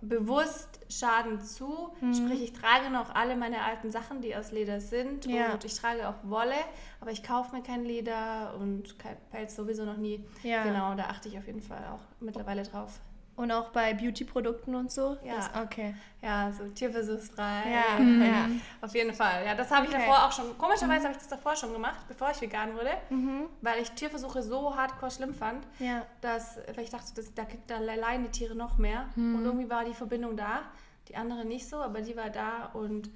bewusst 0.00 0.80
Schaden 0.88 1.40
zu. 1.40 1.90
Sprich, 2.12 2.42
ich 2.42 2.52
trage 2.52 2.90
noch 2.90 3.14
alle 3.14 3.36
meine 3.36 3.64
alten 3.64 3.90
Sachen, 3.90 4.20
die 4.20 4.36
aus 4.36 4.52
Leder 4.52 4.80
sind. 4.80 5.26
Ja. 5.26 5.52
Und 5.52 5.64
ich 5.64 5.74
trage 5.74 6.08
auch 6.08 6.14
Wolle, 6.22 6.54
aber 7.00 7.10
ich 7.10 7.22
kaufe 7.22 7.54
mir 7.54 7.62
kein 7.62 7.84
Leder 7.84 8.54
und 8.58 8.98
kein 8.98 9.16
Pelz 9.30 9.56
sowieso 9.56 9.84
noch 9.84 9.96
nie. 9.96 10.24
Ja. 10.42 10.62
Genau, 10.62 10.94
da 10.94 11.04
achte 11.06 11.28
ich 11.28 11.38
auf 11.38 11.46
jeden 11.46 11.62
Fall 11.62 11.84
auch 11.92 12.00
mittlerweile 12.20 12.62
drauf. 12.62 13.00
Und 13.38 13.52
auch 13.52 13.68
bei 13.70 13.94
Beauty-Produkten 13.94 14.74
und 14.74 14.90
so? 14.90 15.16
Ja. 15.24 15.36
Das, 15.36 15.50
okay. 15.62 15.94
Ja, 16.20 16.50
so 16.52 16.64
tierversuchsfrei. 16.68 17.62
Ja, 17.70 18.02
ja. 18.26 18.48
Auf 18.80 18.92
jeden 18.94 19.14
Fall. 19.14 19.46
Ja, 19.46 19.54
das 19.54 19.70
habe 19.70 19.86
ich 19.86 19.92
Okay. 19.94 20.00
davor 20.06 20.26
auch 20.26 20.32
schon. 20.32 20.58
Komischerweise 20.58 21.04
habe 21.04 21.12
ich 21.12 21.18
das 21.18 21.28
davor 21.28 21.54
schon 21.54 21.72
gemacht, 21.72 22.00
bevor 22.08 22.30
ich 22.32 22.40
vegan 22.40 22.74
wurde, 22.74 22.90
Mhm. 23.10 23.44
weil 23.62 23.80
ich 23.80 23.92
Tierversuche 23.92 24.42
so 24.42 24.74
hardcore 24.76 25.10
schlimm 25.12 25.32
fand, 25.34 25.64
Ja. 25.78 26.04
dass 26.20 26.58
weil 26.74 26.82
ich 26.84 26.90
dachte, 26.90 27.12
das, 27.14 27.32
da, 27.32 27.44
da 27.68 27.78
leiden 27.78 28.24
die 28.24 28.30
Tiere 28.32 28.56
noch 28.56 28.76
mehr. 28.76 29.06
Und 29.16 29.44
irgendwie 29.44 29.70
war 29.70 29.84
die 29.84 29.94
Verbindung 29.94 30.36
da. 30.36 30.62
Die 31.08 31.16
andere 31.16 31.44
nicht 31.44 31.68
so, 31.68 31.76
aber 31.76 32.00
die 32.02 32.16
war 32.16 32.30
da 32.30 32.66
und 32.74 33.08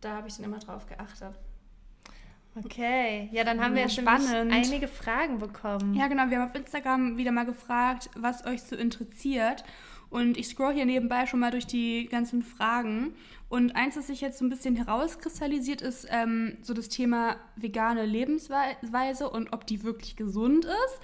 da 0.00 0.16
habe 0.16 0.28
ich 0.28 0.34
dann 0.36 0.44
immer 0.46 0.58
drauf 0.58 0.86
geachtet. 0.86 1.38
Okay. 2.54 3.28
Ja, 3.32 3.44
dann 3.44 3.60
haben 3.62 3.74
wir 3.74 3.82
Ja, 3.82 3.88
spannend. 3.88 4.52
einige 4.52 4.88
Fragen 4.88 5.38
bekommen. 5.38 5.94
Ja, 5.94 6.06
genau. 6.08 6.28
Wir 6.28 6.38
haben 6.38 6.48
auf 6.50 6.54
Instagram 6.54 7.16
wieder 7.16 7.32
mal 7.32 7.46
gefragt, 7.46 8.10
was 8.14 8.44
euch 8.46 8.62
so 8.62 8.76
interessiert. 8.76 9.64
Und 10.10 10.36
ich 10.36 10.48
scroll 10.48 10.74
hier 10.74 10.84
nebenbei 10.84 11.24
schon 11.26 11.40
mal 11.40 11.50
durch 11.50 11.66
die 11.66 12.06
ganzen 12.10 12.42
Fragen. 12.42 13.14
Und 13.48 13.74
eins, 13.76 13.94
das 13.94 14.08
sich 14.08 14.20
jetzt 14.20 14.38
so 14.38 14.44
ein 14.44 14.50
bisschen 14.50 14.76
herauskristallisiert, 14.76 15.80
ist 15.80 16.06
ähm, 16.10 16.58
so 16.62 16.74
das 16.74 16.90
Thema 16.90 17.36
vegane 17.56 18.04
Lebensweise 18.04 19.30
und 19.30 19.52
ob 19.54 19.66
die 19.66 19.82
wirklich 19.82 20.16
gesund 20.16 20.66
ist. 20.66 21.00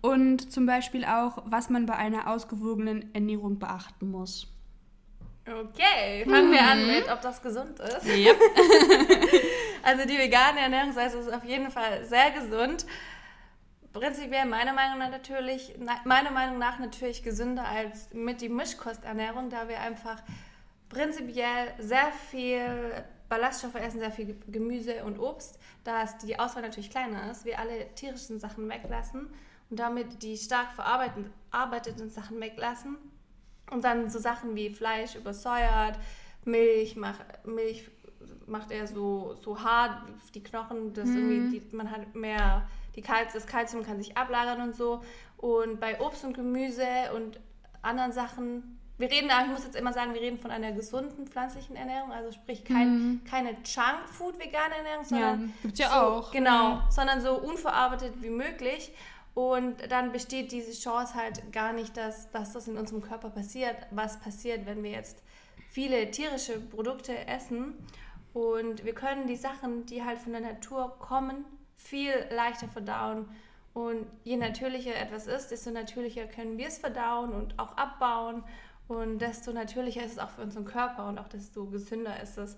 Und 0.00 0.52
zum 0.52 0.66
Beispiel 0.66 1.04
auch, 1.04 1.42
was 1.46 1.70
man 1.70 1.86
bei 1.86 1.96
einer 1.96 2.28
ausgewogenen 2.28 3.12
Ernährung 3.14 3.58
beachten 3.58 4.10
muss. 4.10 4.53
Okay, 5.46 6.24
fangen 6.28 6.50
wir 6.52 6.62
an 6.62 6.86
mit, 6.86 7.08
ob 7.10 7.20
das 7.20 7.42
gesund 7.42 7.78
ist. 7.80 8.06
Yep. 8.06 8.36
Also 9.86 10.08
die 10.08 10.16
vegane 10.16 10.60
Ernährungsweise 10.60 11.18
ist 11.18 11.30
auf 11.30 11.44
jeden 11.44 11.70
Fall 11.70 12.06
sehr 12.06 12.30
gesund. 12.30 12.86
Prinzipiell 13.92 14.46
meiner 14.46 14.72
Meinung 14.72 14.98
nach 14.98 15.10
natürlich, 15.10 15.74
na- 15.78 16.00
meiner 16.04 16.30
Meinung 16.30 16.58
nach 16.58 16.78
natürlich 16.78 17.22
gesünder 17.22 17.66
als 17.68 18.08
mit 18.14 18.40
die 18.40 18.48
Mischkosternährung, 18.48 19.50
da 19.50 19.68
wir 19.68 19.80
einfach 19.80 20.22
prinzipiell 20.88 21.74
sehr 21.78 22.10
viel 22.30 23.04
Ballaststoffe 23.28 23.74
essen, 23.74 24.00
sehr 24.00 24.10
viel 24.10 24.40
Gemüse 24.48 25.04
und 25.04 25.18
Obst, 25.18 25.58
da 25.84 26.02
es 26.02 26.16
die 26.16 26.38
Auswahl 26.38 26.62
natürlich 26.62 26.88
kleiner 26.90 27.30
ist, 27.30 27.44
wir 27.44 27.58
alle 27.58 27.94
tierischen 27.94 28.40
Sachen 28.40 28.66
weglassen 28.70 29.28
und 29.68 29.78
damit 29.78 30.22
die 30.22 30.38
stark 30.38 30.72
verarbeiteten 30.72 31.30
arbeiteten 31.50 32.08
Sachen 32.08 32.40
weglassen 32.40 32.96
Und 33.70 33.84
dann 33.84 34.10
so 34.10 34.18
Sachen 34.18 34.54
wie 34.56 34.70
Fleisch 34.70 35.14
übersäuert, 35.16 35.98
Milch 36.44 36.96
macht, 36.96 37.20
Milch 37.46 37.90
macht 38.46 38.70
er 38.70 38.86
so, 38.86 39.34
so 39.42 39.62
hart, 39.62 40.02
die 40.34 40.42
Knochen, 40.42 40.92
dass 40.92 41.08
Mhm. 41.10 41.30
irgendwie 41.30 41.58
die, 41.60 41.76
man 41.76 41.90
hat 41.90 42.14
mehr, 42.14 42.68
die 42.94 43.02
Kalz, 43.02 43.32
das 43.32 43.46
Kalzium 43.46 43.82
kann 43.84 43.98
sich 43.98 44.16
ablagern 44.16 44.60
und 44.60 44.76
so. 44.76 45.02
Und 45.38 45.80
bei 45.80 46.00
Obst 46.00 46.24
und 46.24 46.34
Gemüse 46.34 46.86
und 47.14 47.40
anderen 47.82 48.12
Sachen, 48.12 48.78
wir 48.96 49.10
reden 49.10 49.28
ich 49.28 49.50
muss 49.50 49.64
jetzt 49.64 49.76
immer 49.76 49.92
sagen, 49.92 50.14
wir 50.14 50.20
reden 50.20 50.38
von 50.38 50.50
einer 50.50 50.72
gesunden 50.72 51.26
pflanzlichen 51.26 51.74
Ernährung, 51.74 52.12
also 52.12 52.30
sprich 52.32 52.64
kein, 52.64 53.20
keine 53.28 53.50
Junkfood-vegane 53.64 54.74
Ernährung, 54.76 55.04
sondern 55.04 55.40
Mhm. 55.40 55.46
Ja, 55.48 55.52
gibt's 55.62 55.78
ja 55.80 55.88
so, 55.88 55.94
auch. 55.96 56.30
Genau, 56.32 56.50
Ja. 56.70 56.88
sondern 56.90 57.20
so 57.20 57.34
unverarbeitet 57.34 58.14
wie 58.22 58.30
möglich. 58.30 58.92
Und 59.34 59.90
dann 59.90 60.12
besteht 60.12 60.52
diese 60.52 60.72
Chance 60.72 61.14
halt 61.14 61.52
gar 61.52 61.72
nicht, 61.72 61.96
dass, 61.96 62.30
dass 62.30 62.52
das 62.52 62.68
in 62.68 62.78
unserem 62.78 63.02
Körper 63.02 63.30
passiert. 63.30 63.76
Was 63.90 64.20
passiert, 64.20 64.64
wenn 64.64 64.82
wir 64.82 64.92
jetzt 64.92 65.22
viele 65.70 66.10
tierische 66.12 66.60
Produkte 66.60 67.26
essen 67.26 67.74
und 68.32 68.84
wir 68.84 68.94
können 68.94 69.26
die 69.26 69.36
Sachen, 69.36 69.86
die 69.86 70.04
halt 70.04 70.18
von 70.18 70.32
der 70.32 70.40
Natur 70.40 70.96
kommen, 70.98 71.44
viel 71.74 72.12
leichter 72.30 72.68
verdauen. 72.68 73.28
Und 73.72 74.06
je 74.22 74.36
natürlicher 74.36 74.94
etwas 74.94 75.26
ist, 75.26 75.48
desto 75.48 75.72
natürlicher 75.72 76.26
können 76.26 76.58
wir 76.58 76.68
es 76.68 76.78
verdauen 76.78 77.32
und 77.32 77.58
auch 77.58 77.76
abbauen. 77.76 78.44
Und 78.86 79.18
desto 79.18 79.52
natürlicher 79.52 80.04
ist 80.04 80.12
es 80.12 80.18
auch 80.18 80.30
für 80.30 80.42
unseren 80.42 80.64
Körper 80.64 81.08
und 81.08 81.18
auch 81.18 81.28
desto 81.28 81.66
gesünder 81.66 82.20
ist 82.22 82.38
es. 82.38 82.56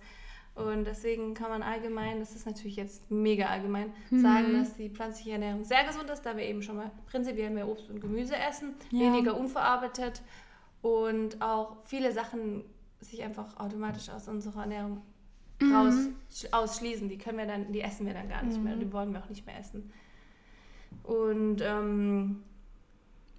Und 0.57 0.85
deswegen 0.87 1.35
kann 1.35 1.51
man 1.51 1.63
allgemein, 1.63 2.19
das 2.19 2.35
ist 2.35 2.47
natürlich 2.47 2.77
jetzt 2.77 3.11
mega 3.11 3.47
allgemein, 3.47 3.93
Mhm. 4.11 4.21
sagen, 4.21 4.53
dass 4.59 4.75
die 4.75 4.89
pflanzliche 4.89 5.33
Ernährung 5.33 5.65
sehr 5.65 5.85
gesund 5.85 6.09
ist, 6.11 6.23
da 6.23 6.35
wir 6.37 6.45
eben 6.45 6.63
schon 6.63 6.77
mal 6.77 6.91
prinzipiell 7.11 7.51
mehr 7.51 7.69
Obst 7.69 7.91
und 7.91 8.01
Gemüse 8.01 8.35
essen, 8.37 8.75
Ja. 8.91 9.01
weniger 9.13 9.37
unverarbeitet 9.39 10.23
und 10.81 11.43
auch 11.43 11.77
viele 11.85 12.11
Sachen 12.13 12.65
sich 13.01 13.23
einfach 13.23 13.59
automatisch 13.59 14.09
aus 14.09 14.29
unserer 14.29 14.63
Ernährung 14.63 15.03
Mhm. 15.61 15.75
raus, 15.75 15.95
sch- 16.33 16.51
ausschließen. 16.53 17.09
Die 17.11 17.19
können 17.19 17.37
wir 17.39 17.47
dann, 17.47 17.71
die 17.73 17.83
essen 17.83 18.07
wir 18.07 18.15
dann 18.15 18.29
gar 18.29 18.43
nicht 18.43 18.59
mehr 18.63 18.73
und 18.73 18.81
die 18.81 18.91
wollen 18.93 19.13
wir 19.13 19.23
auch 19.23 19.29
nicht 19.29 19.45
mehr 19.45 19.59
essen. 19.59 19.93
Und 21.03 21.59
ähm, 21.61 22.43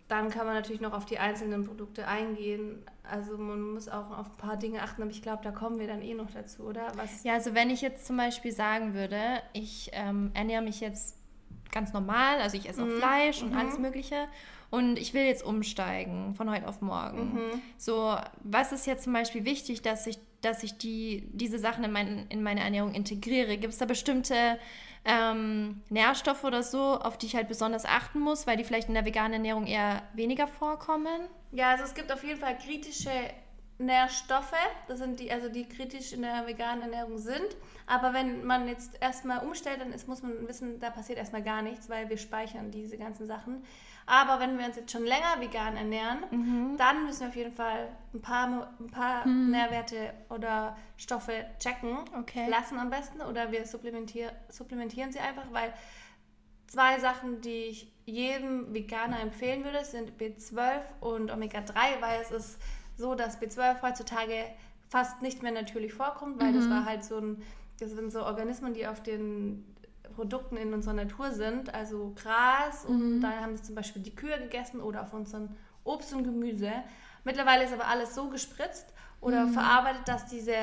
dann 0.08 0.30
kann 0.30 0.46
man 0.46 0.56
natürlich 0.56 0.82
noch 0.82 0.94
auf 0.94 1.06
die 1.06 1.20
einzelnen 1.20 1.66
Produkte 1.66 2.08
eingehen. 2.08 2.84
Also 3.04 3.38
man 3.38 3.62
muss 3.62 3.90
auch 3.90 4.18
auf 4.18 4.28
ein 4.32 4.38
paar 4.38 4.58
Dinge 4.58 4.82
achten, 4.82 5.02
aber 5.02 5.12
ich 5.12 5.22
glaube, 5.22 5.44
da 5.44 5.52
kommen 5.52 5.80
wir 5.80 5.88
dann 5.88 6.02
eh 6.02 6.14
noch 6.14 6.32
dazu, 6.32 6.64
oder? 6.64 6.88
Was? 6.96 7.24
Ja, 7.24 7.34
also 7.34 7.54
wenn 7.54 7.70
ich 7.70 7.82
jetzt 7.82 8.06
zum 8.06 8.18
Beispiel 8.18 8.52
sagen 8.52 8.94
würde, 8.94 9.20
ich 9.54 9.90
ähm, 9.94 10.32
ernähre 10.34 10.62
mich 10.62 10.80
jetzt 10.80 11.18
ganz 11.72 11.92
normal, 11.92 12.40
also 12.40 12.58
ich 12.58 12.70
esse 12.70 12.84
auch 12.84 12.88
Fleisch 12.88 13.42
und 13.42 13.54
alles 13.54 13.78
Mögliche 13.78 14.28
und 14.70 14.98
ich 14.98 15.14
will 15.14 15.24
jetzt 15.24 15.44
umsteigen 15.44 16.34
von 16.36 16.50
heute 16.50 16.68
auf 16.68 16.82
morgen. 16.82 17.40
So, 17.78 18.16
was 18.44 18.72
ist 18.72 18.88
jetzt 18.88 19.04
zum 19.04 19.14
Beispiel 19.14 19.46
wichtig, 19.46 19.82
dass 19.82 20.08
ich, 20.08 20.18
dass 20.42 20.64
ich 20.64 20.78
die, 20.78 21.30
diese 21.34 21.60
Sachen 21.60 21.84
in, 21.84 21.92
mein, 21.92 22.28
in 22.30 22.44
meine 22.44 22.62
Ernährung 22.62 22.94
integriere? 22.94 23.58
Gibt 23.58 23.74
es 23.74 23.80
da 23.80 23.86
bestimmte 23.86 24.58
ähm, 25.08 25.82
Nährstoffe 25.90 26.44
oder 26.44 26.62
so, 26.62 27.00
auf 27.00 27.18
die 27.18 27.26
ich 27.28 27.36
halt 27.36 27.48
besonders 27.48 27.86
achten 27.86 28.20
muss, 28.20 28.46
weil 28.46 28.58
die 28.58 28.64
vielleicht 28.64 28.90
in 28.90 28.94
der 28.94 29.06
veganen 29.06 29.34
Ernährung 29.34 29.66
eher 29.66 30.04
weniger 30.14 30.48
vorkommen? 30.48 31.30
Ja, 31.52 31.72
also 31.72 31.86
es 31.86 31.94
gibt 31.94 32.12
auf 32.12 32.24
jeden 32.24 32.40
Fall 32.40 32.58
kritische 32.58 33.10
Nährstoffe, 33.80 34.54
das 34.88 35.00
sind 35.00 35.20
die, 35.20 35.32
also 35.32 35.50
die 35.50 35.68
kritisch 35.68 36.12
in 36.12 36.24
der 36.24 36.46
veganen 36.48 36.82
Ernährung 36.82 37.18
sind. 37.20 37.56
Aber 37.86 38.14
wenn 38.14 38.44
man 38.44 38.68
jetzt 38.68 38.98
erstmal 39.00 39.46
umstellt, 39.46 39.80
dann 39.80 39.94
ist, 39.94 40.08
muss 40.08 40.24
man 40.24 40.48
wissen, 40.48 40.80
da 40.80 40.90
passiert 40.90 41.20
erstmal 41.20 41.44
gar 41.44 41.62
nichts, 41.62 41.88
weil 41.88 42.10
wir 42.10 42.18
speichern 42.18 42.72
diese 42.72 42.98
ganzen 42.98 43.28
Sachen. 43.28 43.64
Aber 44.10 44.40
wenn 44.40 44.58
wir 44.58 44.66
uns 44.66 44.78
jetzt 44.78 44.92
schon 44.92 45.06
länger 45.06 45.40
vegan 45.40 45.76
ernähren, 45.76 46.76
dann 46.78 47.06
müssen 47.06 47.22
wir 47.22 47.28
auf 47.28 47.36
jeden 47.36 47.52
Fall 47.52 47.90
ein 48.14 48.22
paar, 48.22 48.74
ein 48.80 48.90
paar 48.90 49.28
Nährwerte 49.28 50.14
oder 50.30 50.78
Stoffe 50.96 51.46
checken. 51.60 52.00
Okay. 52.18 52.48
lassen 52.50 52.80
am 52.80 52.90
besten 52.90 53.22
oder 53.22 53.52
wir 53.52 53.66
supplementier 53.66 54.32
supplementieren 54.50 55.12
sie 55.12 55.20
einfach, 55.20 55.44
weil 55.52 55.74
zwei 56.68 57.00
Sachen, 57.00 57.42
die 57.42 57.66
ich 57.66 57.92
jedem 58.06 58.74
Veganer 58.74 59.20
empfehlen 59.20 59.66
würde, 59.66 59.84
sind 59.84 60.14
B12 60.18 60.82
und 61.02 61.30
Omega-3, 61.30 62.00
weil 62.00 62.22
es 62.22 62.32
ist 62.32 62.62
so, 62.96 63.14
dass 63.14 63.42
B12 63.42 63.82
heutzutage 63.82 64.46
fast 64.88 65.22
nicht 65.22 65.44
mehr 65.44 65.52
natürlich 65.52 65.94
vorkommt, 65.94 66.42
weil 66.42 66.54
das 66.54 66.70
war 66.70 66.86
halt 66.86 67.04
so 67.04 67.18
ein, 67.18 67.44
das 67.80 67.92
sind 67.92 68.12
so 68.12 68.24
Organismen, 68.24 68.74
die 68.74 68.88
auf 68.88 69.04
den 69.04 69.66
Produkten 70.18 70.58
in 70.58 70.74
unserer 70.74 70.96
Natur 70.96 71.32
sind, 71.32 71.72
also 71.76 72.12
Gras 72.16 72.86
und 72.86 73.22
da 73.22 73.30
haben 73.40 73.56
sie 73.56 73.62
zum 73.62 73.76
Beispiel 73.76 74.02
die 74.02 74.16
Kühe 74.16 74.40
gegessen 74.40 74.82
oder 74.82 75.04
auf 75.04 75.14
unseren 75.14 75.56
Obst 75.84 76.12
und 76.12 76.24
Gemüse. 76.24 76.72
Mittlerweile 77.24 77.66
ist 77.66 77.72
aber 77.72 77.86
alles 77.86 78.16
so 78.16 78.28
gespritzt 78.28 78.92
oder 79.22 79.48
verarbeitet, 79.48 80.08
dass 80.08 80.26
diese, 80.26 80.56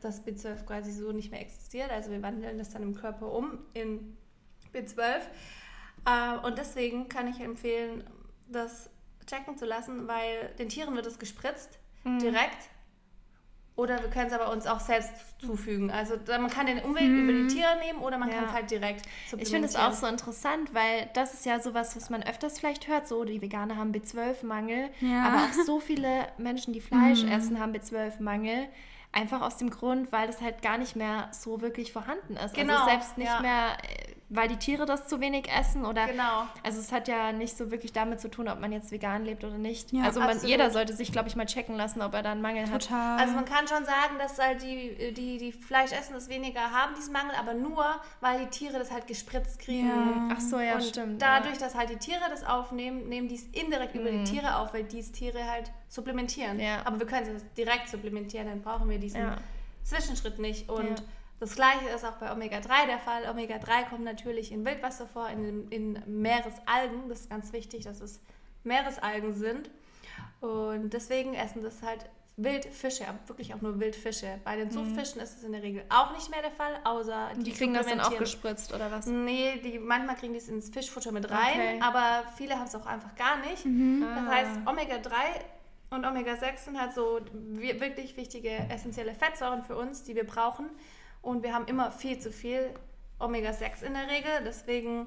das 0.00 0.26
B12 0.26 0.64
quasi 0.64 0.92
so 0.92 1.12
nicht 1.12 1.30
mehr 1.30 1.42
existiert. 1.42 1.90
Also 1.90 2.10
wir 2.10 2.22
wandeln 2.22 2.56
das 2.56 2.70
dann 2.70 2.82
im 2.82 2.94
Körper 2.94 3.30
um 3.30 3.58
in 3.74 4.16
B12. 4.72 5.20
Äh, 6.06 6.46
und 6.46 6.56
deswegen 6.56 7.10
kann 7.10 7.28
ich 7.28 7.38
empfehlen, 7.40 8.04
das 8.48 8.88
checken 9.26 9.58
zu 9.58 9.66
lassen, 9.66 10.08
weil 10.08 10.54
den 10.58 10.70
Tieren 10.70 10.94
wird 10.96 11.06
es 11.06 11.18
gespritzt, 11.18 11.78
direkt. 12.04 12.70
Oder 13.74 14.00
wir 14.02 14.10
können 14.10 14.26
es 14.26 14.32
aber 14.34 14.52
uns 14.52 14.66
auch 14.66 14.80
selbst 14.80 15.10
zufügen. 15.40 15.90
Also 15.90 16.14
man 16.28 16.50
kann 16.50 16.66
den 16.66 16.80
Umweg 16.80 17.04
über 17.08 17.32
die 17.32 17.46
Tiere 17.46 17.78
nehmen 17.78 18.00
oder 18.00 18.18
man 18.18 18.28
Ja. 18.28 18.34
kann 18.36 18.44
es 18.44 18.52
halt 18.52 18.70
direkt 18.70 19.06
Ich 19.38 19.48
finde 19.48 19.66
es 19.66 19.76
auch 19.76 19.94
so 19.94 20.06
interessant, 20.06 20.74
weil 20.74 21.08
das 21.14 21.32
ist 21.32 21.46
ja 21.46 21.58
sowas, 21.58 21.96
was 21.96 22.10
man 22.10 22.22
öfters 22.22 22.58
vielleicht 22.58 22.86
hört, 22.86 23.08
so 23.08 23.24
die 23.24 23.40
Veganer 23.40 23.76
haben 23.76 23.92
B12-Mangel, 23.92 24.90
Ja. 25.00 25.22
aber 25.24 25.36
auch 25.44 25.52
so 25.64 25.80
viele 25.80 26.28
Menschen, 26.36 26.74
die 26.74 26.82
Fleisch 26.82 27.24
essen, 27.24 27.58
haben 27.58 27.72
B12-Mangel. 27.72 28.68
Einfach 29.14 29.42
aus 29.42 29.58
dem 29.58 29.68
Grund, 29.70 30.10
weil 30.10 30.26
das 30.26 30.40
halt 30.40 30.62
gar 30.62 30.78
nicht 30.78 30.96
mehr 30.96 31.28
so 31.32 31.60
wirklich 31.60 31.92
vorhanden 31.92 32.34
ist. 32.36 32.54
Genau, 32.54 32.74
Also 32.74 32.86
selbst 32.90 33.18
nicht 33.18 33.28
ja. 33.28 33.40
mehr, 33.40 33.76
äh, 33.82 34.12
weil 34.34 34.48
die 34.48 34.56
Tiere 34.56 34.86
das 34.86 35.06
zu 35.06 35.20
wenig 35.20 35.48
essen 35.50 35.84
oder 35.84 36.06
Genau. 36.06 36.46
also 36.62 36.80
es 36.80 36.90
hat 36.92 37.06
ja 37.08 37.32
nicht 37.32 37.56
so 37.56 37.70
wirklich 37.70 37.92
damit 37.92 38.20
zu 38.20 38.30
tun, 38.30 38.48
ob 38.48 38.60
man 38.60 38.72
jetzt 38.72 38.90
vegan 38.90 39.24
lebt 39.24 39.44
oder 39.44 39.58
nicht. 39.58 39.92
Ja, 39.92 40.04
also 40.04 40.20
man, 40.20 40.38
jeder 40.44 40.70
sollte 40.70 40.94
sich, 40.94 41.12
glaube 41.12 41.28
ich, 41.28 41.36
mal 41.36 41.46
checken 41.46 41.76
lassen, 41.76 42.00
ob 42.02 42.14
er 42.14 42.22
da 42.22 42.32
einen 42.32 42.40
Mangel 42.42 42.70
hat. 42.70 42.82
Total. 42.82 43.18
Also 43.18 43.34
man 43.34 43.44
kann 43.44 43.68
schon 43.68 43.84
sagen, 43.84 44.18
dass 44.18 44.38
halt 44.38 44.62
die, 44.62 45.12
die, 45.14 45.38
die 45.38 45.52
Fleisch 45.52 45.92
essen 45.92 46.14
das 46.14 46.28
weniger 46.28 46.70
haben, 46.70 46.94
diesen 46.96 47.12
Mangel, 47.12 47.34
aber 47.38 47.54
nur, 47.54 47.84
weil 48.20 48.40
die 48.40 48.46
Tiere 48.50 48.78
das 48.78 48.90
halt 48.90 49.06
gespritzt 49.06 49.58
kriegen. 49.60 49.88
Ja. 49.88 50.28
Ach 50.36 50.40
so, 50.40 50.58
ja, 50.60 50.74
und 50.74 50.82
stimmt. 50.84 51.20
dadurch, 51.20 51.58
dass 51.58 51.74
halt 51.74 51.90
die 51.90 51.96
Tiere 51.96 52.22
das 52.30 52.44
aufnehmen, 52.44 53.08
nehmen 53.08 53.28
die 53.28 53.34
es 53.36 53.44
indirekt 53.52 53.94
über 53.94 54.10
Mhm. 54.10 54.24
die 54.24 54.30
Tiere 54.32 54.56
auf, 54.56 54.72
weil 54.72 54.84
die 54.84 55.02
Tiere 55.02 55.50
halt 55.50 55.70
supplementieren. 55.88 56.58
Ja. 56.58 56.80
Aber 56.86 56.98
wir 56.98 57.06
können 57.06 57.36
es 57.36 57.44
direkt 57.54 57.88
supplementieren, 57.88 58.46
dann 58.46 58.62
brauchen 58.62 58.88
wir 58.88 58.98
diesen 58.98 59.20
Ja. 59.20 59.36
Zwischenschritt 59.84 60.38
nicht. 60.38 60.68
Und 60.68 60.88
Ja. 61.00 61.04
Das 61.42 61.56
gleiche 61.56 61.88
ist 61.88 62.04
auch 62.04 62.12
bei 62.18 62.30
Omega-3 62.32 62.86
der 62.86 62.98
Fall. 63.00 63.28
Omega-3 63.28 63.88
kommt 63.90 64.04
natürlich 64.04 64.52
in 64.52 64.64
Wildwasser 64.64 65.06
vor, 65.08 65.28
in, 65.28 65.68
in 65.70 66.00
Meeresalgen. 66.06 67.08
Das 67.08 67.22
ist 67.22 67.30
ganz 67.30 67.52
wichtig, 67.52 67.84
dass 67.84 68.00
es 68.00 68.20
Meeresalgen 68.62 69.34
sind. 69.34 69.68
Und 70.40 70.90
deswegen 70.92 71.34
essen 71.34 71.62
das 71.62 71.82
halt 71.82 72.08
Wildfische, 72.36 73.06
aber 73.08 73.18
wirklich 73.26 73.52
auch 73.54 73.60
nur 73.60 73.78
Wildfische. 73.80 74.40
Bei 74.44 74.56
den 74.56 74.70
Zuchtfischen 74.70 75.20
ist 75.20 75.36
es 75.36 75.44
in 75.44 75.52
der 75.52 75.62
Regel 75.62 75.82
auch 75.90 76.12
nicht 76.14 76.30
mehr 76.30 76.40
der 76.42 76.50
Fall, 76.52 76.78
außer 76.84 77.30
Mhm. 77.34 77.44
die, 77.44 77.52
kriegen 77.52 77.74
das 77.74 77.86
dann 77.86 78.00
auch 78.00 78.16
gespritzt 78.16 78.72
oder 78.72 78.90
was? 78.90 79.06
Nee, 79.06 79.58
die, 79.62 79.78
manchmal 79.78 80.16
kriegen 80.16 80.32
die 80.32 80.38
es 80.38 80.48
ins 80.48 80.70
Fischfutter 80.70 81.12
mit 81.12 81.30
rein, 81.30 81.52
Okay. 81.60 81.80
aber 81.82 82.22
viele 82.36 82.54
haben 82.58 82.66
es 82.66 82.74
auch 82.74 82.86
einfach 82.86 83.14
gar 83.16 83.36
nicht. 83.38 83.64
Das 83.66 84.26
Ah. 84.26 84.30
heißt, 84.30 84.50
Omega-3 84.66 85.12
und 85.90 86.06
Omega-6 86.06 86.56
sind 86.64 86.80
halt 86.80 86.94
so 86.94 87.20
wi- 87.32 87.78
wirklich 87.80 88.16
wichtige 88.16 88.50
essentielle 88.70 89.14
Fettsäuren 89.14 89.62
für 89.62 89.76
uns, 89.76 90.02
die 90.02 90.14
wir 90.14 90.24
brauchen. 90.24 90.70
Und 91.22 91.42
wir 91.42 91.54
haben 91.54 91.66
immer 91.66 91.90
viel 91.92 92.18
zu 92.18 92.30
viel 92.32 92.70
Omega-6 93.18 93.82
in 93.82 93.94
der 93.94 94.08
Regel. 94.08 94.30
Deswegen 94.44 95.06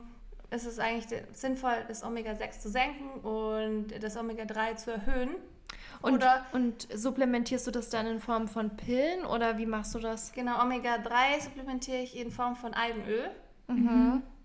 ist 0.50 0.66
es 0.66 0.80
eigentlich 0.80 1.08
sinnvoll, 1.34 1.84
das 1.88 2.04
Omega-6 2.04 2.60
zu 2.62 2.70
senken 2.70 3.20
und 3.22 3.88
das 4.02 4.16
Omega-3 4.18 4.76
zu 4.78 4.92
erhöhen. 4.92 5.36
Und, 6.02 6.14
Oder 6.16 6.46
und 6.54 6.88
supplementierst 6.94 7.66
du 7.68 7.72
das 7.72 7.90
dann 7.90 8.06
in 8.06 8.20
Form 8.20 8.48
von 8.48 8.76
Pillen 8.78 9.26
oder 9.26 9.58
wie 9.58 9.66
machst 9.66 9.96
du 9.96 10.00
das? 10.00 10.32
genau, 10.34 10.62
Omega-3 10.62 11.42
supplementiere 11.42 11.98
ich 12.02 12.18
in 12.18 12.32
Form 12.32 12.56
von 12.56 12.74
Algenöl. 12.74 13.32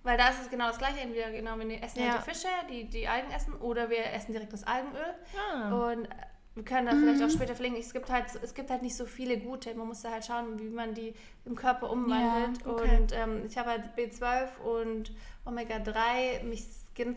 Weil 0.03 0.17
da 0.17 0.29
ist 0.29 0.41
es 0.43 0.51
genau 0.51 0.69
das 0.69 0.79
gleiche. 0.79 1.01
Entweder 1.01 1.31
genau, 1.31 1.59
wir 1.59 1.83
essen 1.83 2.01
Ja. 2.03 2.13
halt 2.13 2.27
die 2.27 2.31
Fische, 2.31 2.49
die 2.71 2.85
die 2.89 3.07
Algen 3.07 3.31
essen, 3.33 3.55
oder 3.57 3.91
wir 3.91 4.13
essen 4.15 4.33
direkt 4.33 4.53
das 4.53 4.65
Algenöl. 4.67 5.15
Ah. 5.53 5.91
Und 5.91 6.09
wir 6.55 6.65
können 6.65 6.87
da 6.87 6.93
vielleicht 6.93 7.23
auch 7.23 7.31
später 7.31 7.55
verlinken. 7.55 7.81
Es 7.81 7.93
gibt, 7.93 8.11
halt, 8.11 8.27
es 8.43 8.55
gibt 8.55 8.71
halt 8.71 8.83
nicht 8.83 8.97
so 8.97 9.07
viele 9.07 9.39
gute. 9.39 9.73
Man 9.75 9.87
muss 9.87 10.03
da 10.03 10.11
halt 10.11 10.25
schauen, 10.25 10.59
wie 10.59 10.69
man 10.69 10.95
die 10.95 11.15
im 11.45 11.55
Körper 11.55 11.91
umwandelt. 11.91 12.59
Ja, 12.65 12.73
okay. 12.73 12.99
Und 12.99 13.13
ähm, 13.13 13.47
ich 13.47 13.57
habe 13.57 13.71
halt 13.71 13.85
B12 13.97 14.59
und 14.59 15.13
Omega-3 15.45 16.43
mich 16.43 16.65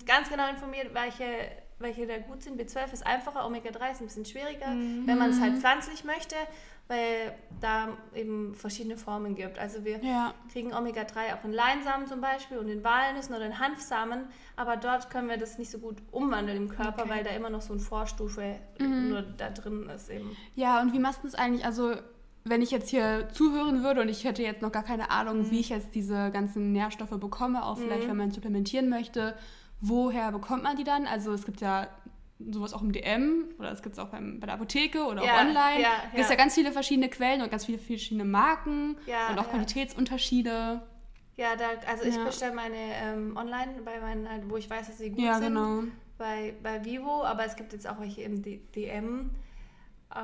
ganz 0.05 0.29
genau 0.29 0.47
informiert, 0.49 0.93
welche, 0.93 1.25
welche 1.79 2.05
da 2.05 2.19
gut 2.19 2.43
sind. 2.43 2.61
B12 2.61 2.93
ist 2.93 3.05
einfacher, 3.05 3.45
Omega-3 3.45 3.91
ist 3.91 4.01
ein 4.01 4.05
bisschen 4.05 4.25
schwieriger, 4.25 4.67
wenn 4.67 5.17
man 5.17 5.31
es 5.31 5.39
halt 5.39 5.57
pflanzlich 5.57 6.03
möchte. 6.03 6.35
Weil 6.87 7.33
da 7.61 7.89
eben 8.13 8.53
verschiedene 8.55 8.97
Formen 8.97 9.35
gibt. 9.35 9.57
Also 9.57 9.85
wir 9.85 10.03
Ja. 10.03 10.33
kriegen 10.51 10.73
Omega-3 10.73 11.33
auch 11.39 11.43
in 11.45 11.53
Leinsamen 11.53 12.07
zum 12.07 12.19
Beispiel 12.19 12.57
und 12.57 12.67
in 12.67 12.83
Walnüssen 12.83 13.33
oder 13.35 13.45
in 13.45 13.57
Hanfsamen, 13.59 14.25
aber 14.57 14.75
dort 14.75 15.09
können 15.09 15.29
wir 15.29 15.37
das 15.37 15.57
nicht 15.57 15.71
so 15.71 15.79
gut 15.79 15.95
umwandeln 16.11 16.57
im 16.57 16.69
Körper, 16.69 17.03
Okay. 17.03 17.09
weil 17.09 17.23
da 17.23 17.29
immer 17.31 17.49
noch 17.49 17.61
so 17.61 17.73
eine 17.73 17.81
Vorstufe 17.81 18.57
nur 18.79 19.21
da 19.21 19.49
drin 19.49 19.89
ist 19.95 20.09
eben. 20.09 20.35
Ja, 20.55 20.81
und 20.81 20.93
wie 20.93 20.99
machst 20.99 21.23
du 21.23 21.27
es 21.27 21.35
eigentlich? 21.35 21.65
Also, 21.65 21.95
wenn 22.43 22.61
ich 22.61 22.71
jetzt 22.71 22.89
hier 22.89 23.29
zuhören 23.31 23.83
würde 23.83 24.01
und 24.01 24.09
ich 24.09 24.25
hätte 24.25 24.43
jetzt 24.43 24.61
noch 24.61 24.71
gar 24.73 24.83
keine 24.83 25.09
Ahnung, 25.09 25.49
wie 25.51 25.61
ich 25.61 25.69
jetzt 25.69 25.95
diese 25.95 26.29
ganzen 26.31 26.73
Nährstoffe 26.73 27.17
bekomme, 27.17 27.63
auch 27.65 27.77
vielleicht, 27.77 28.09
wenn 28.09 28.17
man 28.17 28.31
supplementieren 28.31 28.89
möchte, 28.89 29.35
woher 29.79 30.31
bekommt 30.33 30.63
man 30.63 30.75
die 30.75 30.83
dann? 30.83 31.07
Also, 31.07 31.31
es 31.31 31.45
gibt 31.45 31.61
ja 31.61 31.87
sowas 32.39 32.73
auch 32.73 32.81
im 32.81 32.91
DM 32.91 33.45
oder 33.59 33.71
es 33.71 33.81
gibt 33.81 33.93
es 33.93 33.99
auch 33.99 34.09
beim, 34.09 34.39
bei 34.39 34.45
der 34.47 34.55
Apotheke 34.55 35.05
oder 35.05 35.23
Ja, 35.23 35.35
auch 35.35 35.39
online. 35.41 35.81
ja, 35.81 35.89
Es 36.05 36.11
gibt 36.11 36.23
ja. 36.23 36.29
ja 36.29 36.35
ganz 36.35 36.55
viele 36.55 36.71
verschiedene 36.71 37.09
Quellen 37.09 37.41
und 37.41 37.49
ganz 37.51 37.65
viele 37.65 37.77
verschiedene 37.77 38.25
Marken 38.25 38.97
Ja, 39.05 39.29
und 39.29 39.39
auch 39.39 39.45
ja. 39.45 39.49
Qualitätsunterschiede. 39.51 40.81
Ja, 41.35 41.55
da, 41.55 41.65
also 41.87 42.03
ich 42.03 42.15
Ja. 42.15 42.25
bestelle 42.25 42.53
meine 42.53 42.75
ähm, 42.77 43.35
online 43.37 43.81
bei 43.83 43.99
meinen, 43.99 44.29
halt, 44.29 44.49
wo 44.49 44.57
ich 44.57 44.69
weiß, 44.69 44.87
dass 44.87 44.97
sie 44.97 45.09
gut 45.09 45.19
Ja, 45.19 45.35
sind. 45.35 45.53
genau. 45.53 45.83
Bei, 46.17 46.53
bei 46.61 46.83
Vivo, 46.85 47.23
aber 47.23 47.45
es 47.45 47.55
gibt 47.55 47.73
jetzt 47.73 47.87
auch 47.87 47.99
welche 47.99 48.21
im 48.21 48.41
D 48.43 48.57
DM. 48.75 49.31
Äh, 50.13 50.17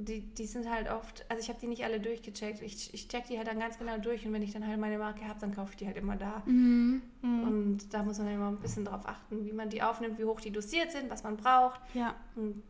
die, 0.00 0.20
die 0.20 0.46
sind 0.46 0.70
halt 0.70 0.88
oft, 0.90 1.24
also 1.28 1.42
ich 1.42 1.48
habe 1.48 1.58
die 1.60 1.66
nicht 1.66 1.84
alle 1.84 1.98
durchgecheckt. 2.00 2.62
Ich, 2.62 2.94
ich 2.94 3.08
check 3.08 3.26
die 3.26 3.36
halt 3.36 3.48
dann 3.48 3.58
ganz 3.58 3.78
genau 3.78 3.98
durch 3.98 4.24
und 4.26 4.32
wenn 4.32 4.42
ich 4.42 4.52
dann 4.52 4.66
halt 4.66 4.78
meine 4.78 4.96
Marke 4.98 5.26
habe, 5.26 5.38
dann 5.40 5.52
kaufe 5.54 5.70
ich 5.72 5.76
die 5.76 5.86
halt 5.86 5.96
immer 5.96 6.14
da. 6.16 6.42
Mhm. 6.46 7.02
Und 7.22 7.78
da 7.92 8.02
muss 8.04 8.18
man 8.18 8.28
immer 8.28 8.48
ein 8.48 8.58
bisschen 8.60 8.84
drauf 8.84 9.02
achten, 9.06 9.44
wie 9.44 9.52
man 9.52 9.68
die 9.70 9.82
aufnimmt, 9.82 10.18
wie 10.18 10.24
hoch 10.24 10.40
die 10.40 10.50
dosiert 10.52 10.92
sind, 10.92 11.10
was 11.10 11.22
man 11.24 11.36
braucht. 11.36 11.80
Ja. 11.94 12.14
Und 12.36 12.62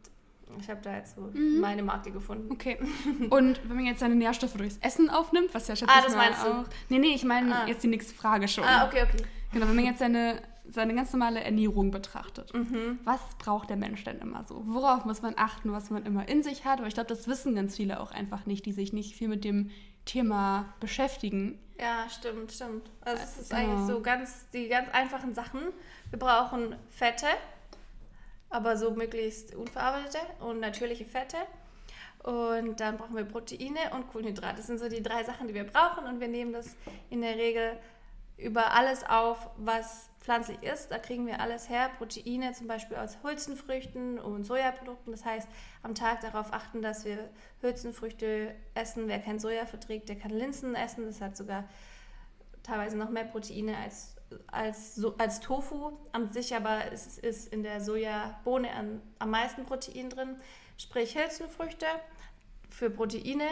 ich 0.59 0.71
habe 0.71 0.81
da 0.83 0.97
jetzt 0.97 1.15
so 1.17 1.21
Mhm. 1.21 1.61
meine 1.61 1.83
Marke 1.83 2.11
gefunden. 2.11 2.51
Okay. 2.51 2.79
Und 3.31 3.61
wenn 3.69 3.77
man 3.77 3.85
jetzt 3.85 4.01
seine 4.01 4.15
Nährstoffe 4.15 4.55
durchs 4.55 4.79
Essen 4.79 5.11
aufnimmt, 5.11 5.53
was 5.53 5.69
ja 5.69 5.77
schätze 5.77 5.93
Ah, 5.93 5.99
ich 5.99 6.05
das 6.07 6.17
mal 6.17 6.31
meinst 6.31 6.43
du? 6.47 6.49
auch. 6.51 6.65
Nee, 6.89 6.99
nee, 6.99 7.15
ich 7.15 7.25
meine 7.25 7.55
Ah. 7.55 7.67
jetzt 7.67 7.83
die 7.83 7.89
nächste 7.89 8.15
Frage 8.15 8.49
schon. 8.49 8.65
Ah, 8.65 8.87
okay, 8.87 9.03
okay. 9.03 9.23
Genau, 9.53 9.69
wenn 9.69 9.77
man 9.77 9.85
jetzt 9.85 9.99
seine, 9.99 10.41
seine 10.71 10.95
ganz 10.95 11.13
normale 11.13 11.41
Ernährung 11.43 11.91
betrachtet, 11.91 12.53
Mhm. 12.55 12.99
was 13.05 13.21
braucht 13.39 13.71
der 13.71 13.77
Mensch 13.77 14.05
denn 14.05 14.19
immer 14.19 14.45
so? 14.45 14.63
Worauf 14.67 15.05
muss 15.05 15.23
man 15.23 15.35
achten, 15.37 15.73
was 15.73 15.91
man 15.91 16.05
immer 16.05 16.29
in 16.29 16.43
sich 16.43 16.65
hat? 16.65 16.79
Aber 16.79 16.89
ich 16.89 16.95
glaube, 16.95 17.09
das 17.09 17.27
wissen 17.27 17.55
ganz 17.55 17.77
viele 17.77 18.01
auch 18.01 18.11
einfach 18.11 18.45
nicht, 18.47 18.67
die 18.67 18.73
sich 18.73 18.93
nicht 18.93 19.15
viel 19.17 19.29
mit 19.29 19.45
dem 19.45 19.71
Thema 20.05 20.67
beschäftigen. 20.81 21.59
Ja, 21.81 22.09
stimmt, 22.11 22.53
stimmt. 22.53 22.91
Also 23.03 23.23
es 23.23 23.39
ist 23.39 23.51
Genau. 23.51 23.63
eigentlich 23.63 23.87
so 23.87 24.01
ganz, 24.03 24.49
die 24.51 24.69
ganz 24.69 24.89
einfachen 24.93 25.35
Sachen. 25.35 25.61
Wir 26.11 26.19
brauchen 26.19 26.75
Fette, 26.91 27.27
aber 28.51 28.77
so 28.77 28.91
möglichst 28.93 29.55
unverarbeitete 29.55 30.19
und 30.41 30.61
natürliche 30.61 31.05
Fette. 31.05 31.37
Und 32.25 32.81
dann 32.81 32.97
brauchen 32.99 33.15
wir 33.17 33.25
Proteine 33.25 33.79
und 33.95 34.09
Kohlenhydrate. 34.11 34.57
Das 34.57 34.67
sind 34.67 34.79
so 34.81 34.89
die 34.89 35.03
drei 35.03 35.23
Sachen, 35.25 35.47
die 35.49 35.55
wir 35.55 35.65
brauchen. 35.65 36.05
Und 36.05 36.21
wir 36.21 36.29
nehmen 36.29 36.53
das 36.53 36.77
in 37.11 37.21
der 37.21 37.37
Regel 37.37 37.79
über 38.39 38.73
alles 38.73 39.05
auf, 39.05 39.51
was 39.57 40.09
pflanzlich 40.21 40.63
ist. 40.63 40.91
Da 40.91 40.99
kriegen 40.99 41.27
wir 41.27 41.41
alles 41.41 41.69
her. 41.69 41.91
Proteine 41.99 42.53
zum 42.53 42.69
Beispiel 42.69 42.97
aus 42.97 43.19
Hülsenfrüchten 43.23 44.19
und 44.19 44.45
Sojaprodukten. 44.45 45.13
Das 45.13 45.25
heißt, 45.25 45.49
am 45.83 45.95
Tag 45.95 46.21
darauf 46.21 46.53
achten, 46.53 46.81
dass 46.81 47.05
wir 47.05 47.29
Hülsenfrüchte 47.61 48.55
essen. 48.75 49.09
Wer 49.09 49.19
kein 49.21 49.39
Soja 49.39 49.67
verträgt, 49.67 50.09
der 50.09 50.17
kann 50.17 50.31
Linsen 50.31 50.75
essen. 50.75 51.07
Das 51.07 51.21
hat 51.21 51.37
sogar 51.37 51.65
teilweise 52.63 52.97
noch 52.97 53.11
mehr 53.11 53.25
Proteine 53.25 53.77
als, 53.77 54.17
als, 54.47 55.03
als 55.19 55.41
Tofu. 55.41 55.93
An 56.13 56.31
sich 56.33 56.55
aber 56.55 56.93
ist, 56.93 57.19
ist, 57.19 57.53
in 57.53 57.63
der 57.63 57.81
Sojabohne 57.81 58.69
am 59.19 59.31
meisten 59.31 59.65
Protein 59.65 60.11
drin. 60.11 60.37
Sprich 60.77 61.19
Hülsenfrüchte 61.19 61.87
für 62.79 62.91
Proteine. 62.91 63.45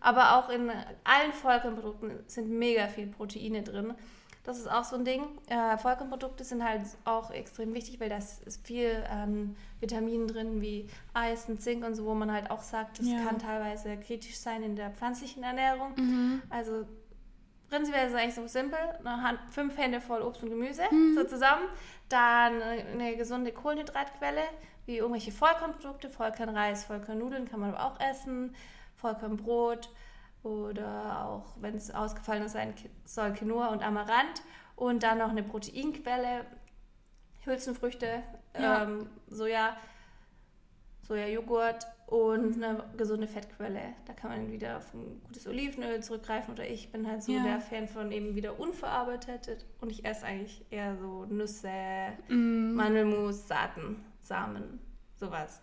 Aber 0.00 0.36
auch 0.38 0.48
in 0.48 0.70
allen 1.04 1.32
Vollkornprodukten 1.32 2.20
sind 2.26 2.48
mega 2.50 2.88
viel 2.88 3.06
Proteine 3.08 3.62
drin. 3.62 3.94
Das 4.42 4.58
ist 4.58 4.70
auch 4.70 4.84
so 4.84 4.96
ein 4.96 5.04
Ding. 5.04 5.22
Äh, 5.48 5.78
Vollkornprodukte 5.78 6.44
sind 6.44 6.62
halt 6.62 6.82
auch 7.06 7.30
extrem 7.30 7.72
wichtig, 7.72 7.98
weil 8.00 8.10
da 8.10 8.16
ist 8.18 8.60
viel 8.66 9.02
an 9.10 9.56
Vitaminen 9.80 10.28
drin, 10.28 10.60
wie 10.60 10.88
Eisen, 11.14 11.58
Zink 11.58 11.84
und 11.84 11.94
so, 11.94 12.04
wo 12.04 12.14
man 12.14 12.30
halt 12.30 12.50
auch 12.50 12.60
sagt, 12.62 12.98
das 12.98 13.06
Ja. 13.06 13.20
kann 13.24 13.38
teilweise 13.38 13.96
kritisch 13.96 14.36
sein 14.38 14.62
in 14.62 14.76
der 14.76 14.90
pflanzlichen 14.90 15.42
Ernährung. 15.42 15.94
Also 16.50 16.84
prinzipiell 17.70 18.06
ist 18.06 18.12
es 18.12 18.18
eigentlich 18.18 18.34
so 18.34 18.46
simpel. 18.46 18.78
Hand, 19.04 19.38
fünf 19.50 19.76
Hände 19.78 20.00
voll 20.02 20.20
Obst 20.22 20.42
und 20.42 20.50
Gemüse 20.50 20.82
so 21.14 21.24
zusammen. 21.24 21.64
Dann 22.10 22.60
eine 22.62 23.16
gesunde 23.16 23.50
Kohlenhydratquelle, 23.50 24.42
wie 24.86 24.98
irgendwelche 24.98 25.32
Vollkornprodukte, 25.32 26.10
Vollkornreis, 26.10 26.84
Vollkornnudeln 26.84 27.48
kann 27.48 27.60
man 27.60 27.74
aber 27.74 27.84
auch 27.84 28.00
essen, 28.00 28.54
Vollkornbrot 28.96 29.90
oder 30.42 31.24
auch, 31.26 31.54
wenn 31.60 31.74
es 31.74 31.90
ausgefallen 31.92 32.42
ist, 32.44 32.52
sein 32.52 32.74
soll 33.04 33.32
Quinoa 33.32 33.68
und 33.68 33.82
Amaranth. 33.82 34.42
Und 34.76 35.02
dann 35.04 35.18
noch 35.18 35.28
eine 35.30 35.42
Proteinquelle, 35.44 36.44
Hülsenfrüchte, 37.44 38.22
Ja. 38.58 38.82
ähm, 38.82 39.08
Soja, 39.28 39.76
Sojajoghurt 41.02 41.86
und 42.06 42.54
eine 42.62 42.82
gesunde 42.96 43.26
Fettquelle. 43.28 43.80
Da 44.06 44.12
kann 44.14 44.30
man 44.30 44.50
wieder 44.52 44.78
auf 44.78 44.92
ein 44.94 45.20
gutes 45.26 45.46
Olivenöl 45.46 46.02
zurückgreifen 46.02 46.54
oder 46.54 46.66
ich 46.68 46.90
bin 46.92 47.06
halt 47.06 47.22
so 47.22 47.32
Ja. 47.32 47.42
der 47.44 47.60
Fan 47.60 47.88
von 47.88 48.10
eben 48.12 48.34
wieder 48.34 48.58
unverarbeitet 48.58 49.66
und 49.80 49.90
ich 49.90 50.04
esse 50.04 50.24
eigentlich 50.26 50.64
eher 50.70 50.96
so 50.96 51.24
Nüsse, 51.26 51.68
Mm. 52.28 52.74
Mandelmus, 52.74 53.46
Saaten, 53.48 54.04
Samen, 54.26 54.80
sowas. 55.16 55.60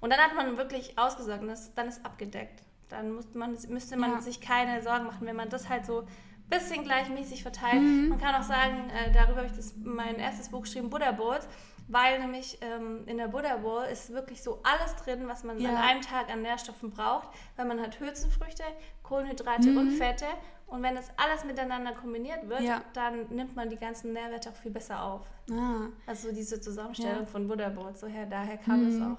Und 0.00 0.10
dann 0.10 0.20
hat 0.20 0.34
man 0.36 0.56
wirklich 0.56 0.98
ausgesorgt 0.98 1.42
und 1.42 1.48
das, 1.48 1.74
dann 1.74 1.88
ist 1.88 2.04
abgedeckt. 2.04 2.62
Dann 2.88 3.12
muss 3.12 3.32
man, 3.34 3.56
müsste 3.68 3.96
man 3.96 4.12
Ja. 4.12 4.20
sich 4.20 4.40
keine 4.40 4.82
Sorgen 4.82 5.06
machen, 5.06 5.26
wenn 5.26 5.36
man 5.36 5.48
das 5.48 5.68
halt 5.68 5.86
so 5.86 6.00
ein 6.00 6.06
bisschen 6.48 6.84
gleichmäßig 6.84 7.42
verteilt. 7.42 7.80
Mhm. 7.80 8.08
Man 8.10 8.20
kann 8.20 8.34
auch 8.34 8.42
sagen, 8.42 8.90
äh, 8.90 9.10
darüber 9.12 9.38
habe 9.38 9.46
ich 9.46 9.56
das, 9.56 9.74
mein 9.76 10.16
erstes 10.16 10.50
Buch 10.50 10.62
geschrieben, 10.62 10.90
Buddha 10.90 11.12
Bowls, 11.12 11.48
weil 11.88 12.18
nämlich 12.20 12.58
ähm, 12.60 13.06
in 13.06 13.16
der 13.16 13.28
Buddha 13.28 13.56
Bowl 13.56 13.84
ist 13.84 14.12
wirklich 14.12 14.42
so 14.42 14.60
alles 14.62 14.94
drin, 14.96 15.26
was 15.26 15.42
man 15.44 15.58
Ja. 15.58 15.70
an 15.70 15.76
einem 15.76 16.00
Tag 16.02 16.30
an 16.30 16.42
Nährstoffen 16.42 16.90
braucht, 16.90 17.28
weil 17.56 17.64
man 17.66 17.80
hat 17.80 17.98
Hülsenfrüchte, 17.98 18.62
Kohlenhydrate 19.02 19.68
Mhm. 19.70 19.76
und 19.78 19.90
Fette. 19.92 20.26
Und 20.72 20.82
wenn 20.82 20.94
das 20.94 21.10
alles 21.18 21.44
miteinander 21.44 21.92
kombiniert 21.92 22.48
wird, 22.48 22.62
Ja. 22.62 22.82
dann 22.94 23.26
nimmt 23.28 23.54
man 23.54 23.68
die 23.68 23.76
ganzen 23.76 24.14
Nährwerte 24.14 24.48
auch 24.48 24.54
viel 24.54 24.70
besser 24.70 25.02
auf. 25.02 25.20
Ah. 25.50 25.88
Also 26.06 26.32
diese 26.32 26.62
Zusammenstellung 26.62 27.20
Ja. 27.20 27.26
von 27.26 27.46
Bowl, 27.46 27.58
so 27.94 28.06
her, 28.06 28.24
daher 28.24 28.56
kam 28.56 28.86
es 28.88 28.94
Mhm. 28.94 29.12
auch. 29.12 29.18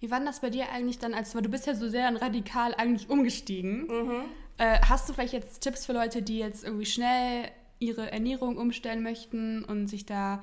Wie 0.00 0.10
war 0.10 0.16
denn 0.18 0.26
das 0.26 0.40
bei 0.40 0.48
dir 0.48 0.70
eigentlich 0.72 0.98
dann, 0.98 1.12
als 1.12 1.34
weil 1.34 1.42
du 1.42 1.50
bist 1.50 1.66
ja 1.66 1.74
so 1.74 1.90
sehr 1.90 2.10
radikal 2.22 2.74
eigentlich 2.74 3.10
umgestiegen? 3.10 3.86
Mhm. 3.86 4.24
Äh, 4.56 4.78
hast 4.88 5.06
du 5.08 5.12
vielleicht 5.12 5.34
jetzt 5.34 5.60
Tipps 5.60 5.84
für 5.84 5.92
Leute, 5.92 6.22
die 6.22 6.38
jetzt 6.38 6.64
irgendwie 6.64 6.86
schnell 6.86 7.50
ihre 7.80 8.10
Ernährung 8.10 8.56
umstellen 8.56 9.02
möchten 9.02 9.62
und 9.62 9.88
sich 9.88 10.06
da 10.06 10.42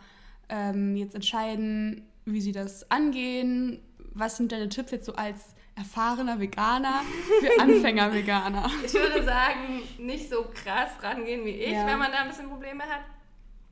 ähm, 0.49 0.95
jetzt 0.95 1.15
entscheiden, 1.15 2.05
wie 2.25 2.41
sie 2.41 2.51
das 2.51 2.91
angehen? 2.91 3.81
Was 4.13 4.37
sind 4.37 4.51
deine 4.51 4.69
Tipps 4.69 4.91
jetzt 4.91 5.05
so 5.07 5.13
als 5.15 5.55
erfahrener 5.81 6.39
Veganer 6.39 7.01
für 7.41 7.61
Anfänger-Veganer? 7.61 8.69
Ich 8.85 8.93
würde 8.93 9.23
sagen, 9.23 9.81
nicht 9.97 10.29
so 10.29 10.45
krass 10.53 10.91
rangehen 11.01 11.43
wie 11.45 11.49
ich, 11.51 11.71
Ja. 11.73 11.85
wenn 11.87 11.99
man 11.99 12.11
da 12.11 12.19
ein 12.19 12.27
bisschen 12.27 12.49
Probleme 12.49 12.83
hat. 12.83 13.01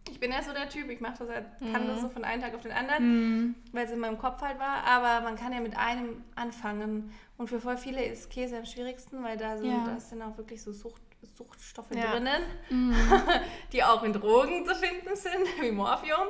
Ich 0.10 0.20
bin 0.20 0.32
ja 0.32 0.42
so 0.42 0.52
der 0.54 0.68
Typ, 0.68 0.90
ich 0.90 1.00
mache 1.02 1.20
das 1.20 1.30
halt, 1.30 1.46
kann 1.72 1.84
Mhm. 1.84 1.88
das 1.88 2.02
so 2.02 2.10
von 2.10 2.24
einem 2.24 2.42
Tag 2.42 2.56
auf 2.56 2.62
den 2.62 2.72
anderen, 2.72 3.56
weil 3.74 3.86
es 3.86 3.92
in 3.92 4.00
meinem 4.00 4.18
Kopf 4.18 4.42
halt 4.42 4.58
war. 4.60 4.84
Aber 4.86 5.22
man 5.22 5.36
kann 5.36 5.54
ja 5.54 5.60
mit 5.60 5.78
einem 5.78 6.24
anfangen. 6.36 7.14
Und 7.38 7.48
für 7.48 7.60
voll 7.62 7.78
viele 7.78 8.04
ist 8.04 8.30
Käse 8.32 8.58
am 8.58 8.66
schwierigsten, 8.66 9.24
weil 9.24 9.38
da 9.38 9.58
sind, 9.58 9.70
Ja. 9.72 9.84
da 9.86 10.00
sind 10.00 10.22
auch 10.24 10.36
wirklich 10.38 10.62
so 10.64 10.72
Sucht, 10.74 11.02
Suchtstoffe 11.38 11.92
Ja. 11.94 12.12
drinnen, 12.12 12.42
Mhm. 12.70 12.96
die 13.72 13.84
auch 13.84 14.04
in 14.04 14.14
Drogen 14.14 14.66
zu 14.66 14.74
finden 14.76 15.16
sind, 15.16 15.46
wie 15.62 15.72
Morphium. 15.72 16.28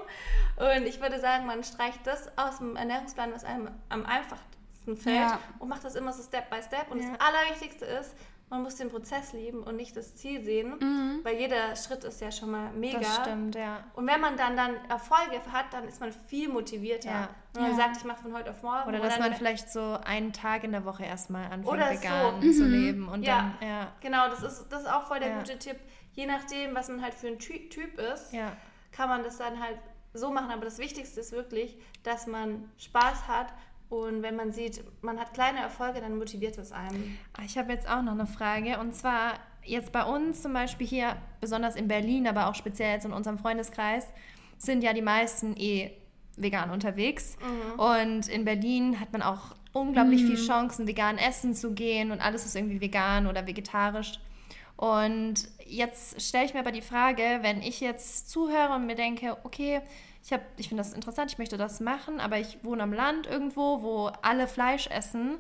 Und 0.58 0.86
ich 0.86 1.00
würde 1.00 1.20
sagen, 1.20 1.46
man 1.46 1.64
streicht 1.64 2.06
das 2.06 2.30
aus 2.38 2.58
dem 2.58 2.76
Ernährungsplan, 2.76 3.32
was 3.34 3.46
einem 3.46 3.70
am 3.88 4.06
einfachsten 4.06 4.46
fällt 4.86 5.16
Ja. 5.16 5.40
und 5.60 5.70
macht 5.70 5.84
das 5.84 5.96
immer 5.96 6.14
so 6.14 6.24
Step 6.24 6.50
by 6.50 6.62
Step. 6.62 6.90
Und 6.92 7.00
Ja. 7.02 7.10
das 7.12 7.20
Allerwichtigste 7.22 7.86
ist, 7.86 8.16
man 8.52 8.64
muss 8.64 8.78
den 8.78 8.90
Prozess 8.90 9.34
lieben 9.34 9.62
und 9.62 9.76
nicht 9.76 9.96
das 9.96 10.16
Ziel 10.16 10.42
sehen, 10.42 10.74
Mhm. 10.80 11.20
weil 11.24 11.36
jeder 11.36 11.76
Schritt 11.76 12.04
ist 12.04 12.20
ja 12.20 12.32
schon 12.32 12.50
mal 12.50 12.72
mega. 12.74 12.98
Das 12.98 13.18
stimmt, 13.18 13.54
ja. 13.56 13.84
Und 13.94 14.08
wenn 14.08 14.20
man 14.20 14.38
dann, 14.38 14.58
dann 14.58 14.76
Erfolge 14.90 15.40
hat, 15.52 15.66
dann 15.72 15.88
ist 15.88 16.00
man 16.00 16.12
viel 16.12 16.50
motivierter. 16.50 17.12
Ja. 17.12 17.30
Wenn 17.54 17.62
man 17.62 17.72
Ja. 17.74 17.78
sagt, 17.78 17.98
ich 17.98 18.04
mache 18.06 18.24
von 18.24 18.34
heute 18.34 18.50
auf 18.50 18.64
morgen. 18.64 18.90
Oder 18.90 19.00
dass 19.00 19.20
man 19.20 19.36
vielleicht 19.36 19.70
so 19.72 20.00
einen 20.04 20.34
Tag 20.34 20.64
in 20.64 20.72
der 20.72 20.84
Woche 20.84 21.04
erstmal 21.06 21.44
anfängt, 21.46 21.68
Oder 21.68 21.94
so. 21.94 22.02
vegan 22.02 22.40
Mhm. 22.40 22.54
zu 22.54 22.66
leben. 22.66 23.08
Und 23.08 23.22
Ja. 23.24 23.54
dann, 23.60 23.70
ja, 23.70 23.88
Genau, 24.02 24.28
das 24.30 24.42
ist, 24.42 24.66
das 24.70 24.82
ist 24.82 24.92
auch 24.92 25.04
voll 25.04 25.20
der 25.20 25.36
gute 25.38 25.60
Tipp. 25.60 25.78
Je 26.14 26.26
nachdem, 26.26 26.74
was 26.74 26.88
man 26.90 27.04
halt 27.04 27.14
für 27.14 27.28
ein 27.28 27.38
Ty 27.38 27.70
Typ 27.70 28.00
ist, 28.00 28.34
kann 28.92 29.10
man 29.10 29.22
das 29.24 29.38
dann 29.38 29.60
halt 29.62 29.78
so 30.14 30.32
machen. 30.32 30.50
Aber 30.50 30.66
das 30.66 30.80
Wichtigste 30.80 31.20
ist 31.20 31.32
wirklich, 31.34 31.78
dass 32.02 32.26
man 32.26 32.72
Spaß 32.80 33.28
hat. 33.28 33.54
Und 33.90 34.22
wenn 34.22 34.36
man 34.36 34.52
sieht, 34.52 34.84
man 35.02 35.20
hat 35.20 35.34
kleine 35.34 35.60
Erfolge, 35.60 36.00
dann 36.00 36.18
motiviert 36.18 36.58
es 36.58 36.72
einen. 36.72 37.18
Ah, 37.34 37.42
Ich 37.46 37.58
habe 37.58 37.72
jetzt 37.74 37.90
auch 37.90 38.02
noch 38.04 38.12
eine 38.14 38.28
Frage. 38.28 38.80
Und 38.80 38.96
zwar 38.96 39.34
jetzt 39.64 39.92
bei 39.92 40.04
uns 40.04 40.42
zum 40.44 40.54
Beispiel 40.54 40.86
hier, 40.88 41.16
besonders 41.42 41.76
in 41.76 41.88
Berlin, 41.88 42.28
aber 42.28 42.48
auch 42.50 42.56
speziell 42.56 42.94
jetzt 42.94 43.06
in 43.06 43.14
unserem 43.14 43.40
Freundeskreis, 43.40 44.06
sind 44.58 44.84
ja 44.84 44.94
die 44.94 45.02
meisten 45.02 45.56
eh 45.58 45.92
vegan 46.38 46.70
unterwegs. 46.70 47.38
Und 47.78 48.28
in 48.28 48.46
Berlin 48.46 49.00
hat 49.00 49.12
man 49.12 49.22
auch 49.24 49.56
unglaublich 49.74 50.24
viel 50.24 50.38
Chancen, 50.38 50.88
vegan 50.88 51.18
essen 51.18 51.54
zu 51.56 51.74
gehen 51.74 52.12
und 52.12 52.22
alles 52.22 52.46
ist 52.46 52.56
irgendwie 52.56 52.82
vegan 52.82 53.28
oder 53.28 53.46
vegetarisch. 53.48 54.20
Und 54.78 55.36
jetzt 55.66 56.22
stelle 56.22 56.46
ich 56.46 56.54
mir 56.54 56.62
aber 56.62 56.72
die 56.72 56.82
Frage, 56.82 57.40
wenn 57.42 57.62
ich 57.62 57.82
jetzt 57.82 58.30
zuhöre 58.30 58.74
und 58.76 58.86
mir 58.86 58.96
denke, 58.96 59.36
okay, 59.44 59.82
ich, 60.24 60.34
hab, 60.34 60.42
ich 60.58 60.68
finde 60.70 60.84
das 60.84 60.94
interessant, 60.94 61.32
ich 61.32 61.38
möchte 61.38 61.58
das 61.58 61.80
machen, 61.80 62.20
aber 62.20 62.38
ich 62.40 62.58
wohne 62.64 62.84
am 62.84 62.94
Land 62.94 63.26
irgendwo, 63.28 63.82
wo 63.82 64.12
alle 64.22 64.48
Fleisch 64.48 64.88
essen. 64.88 65.38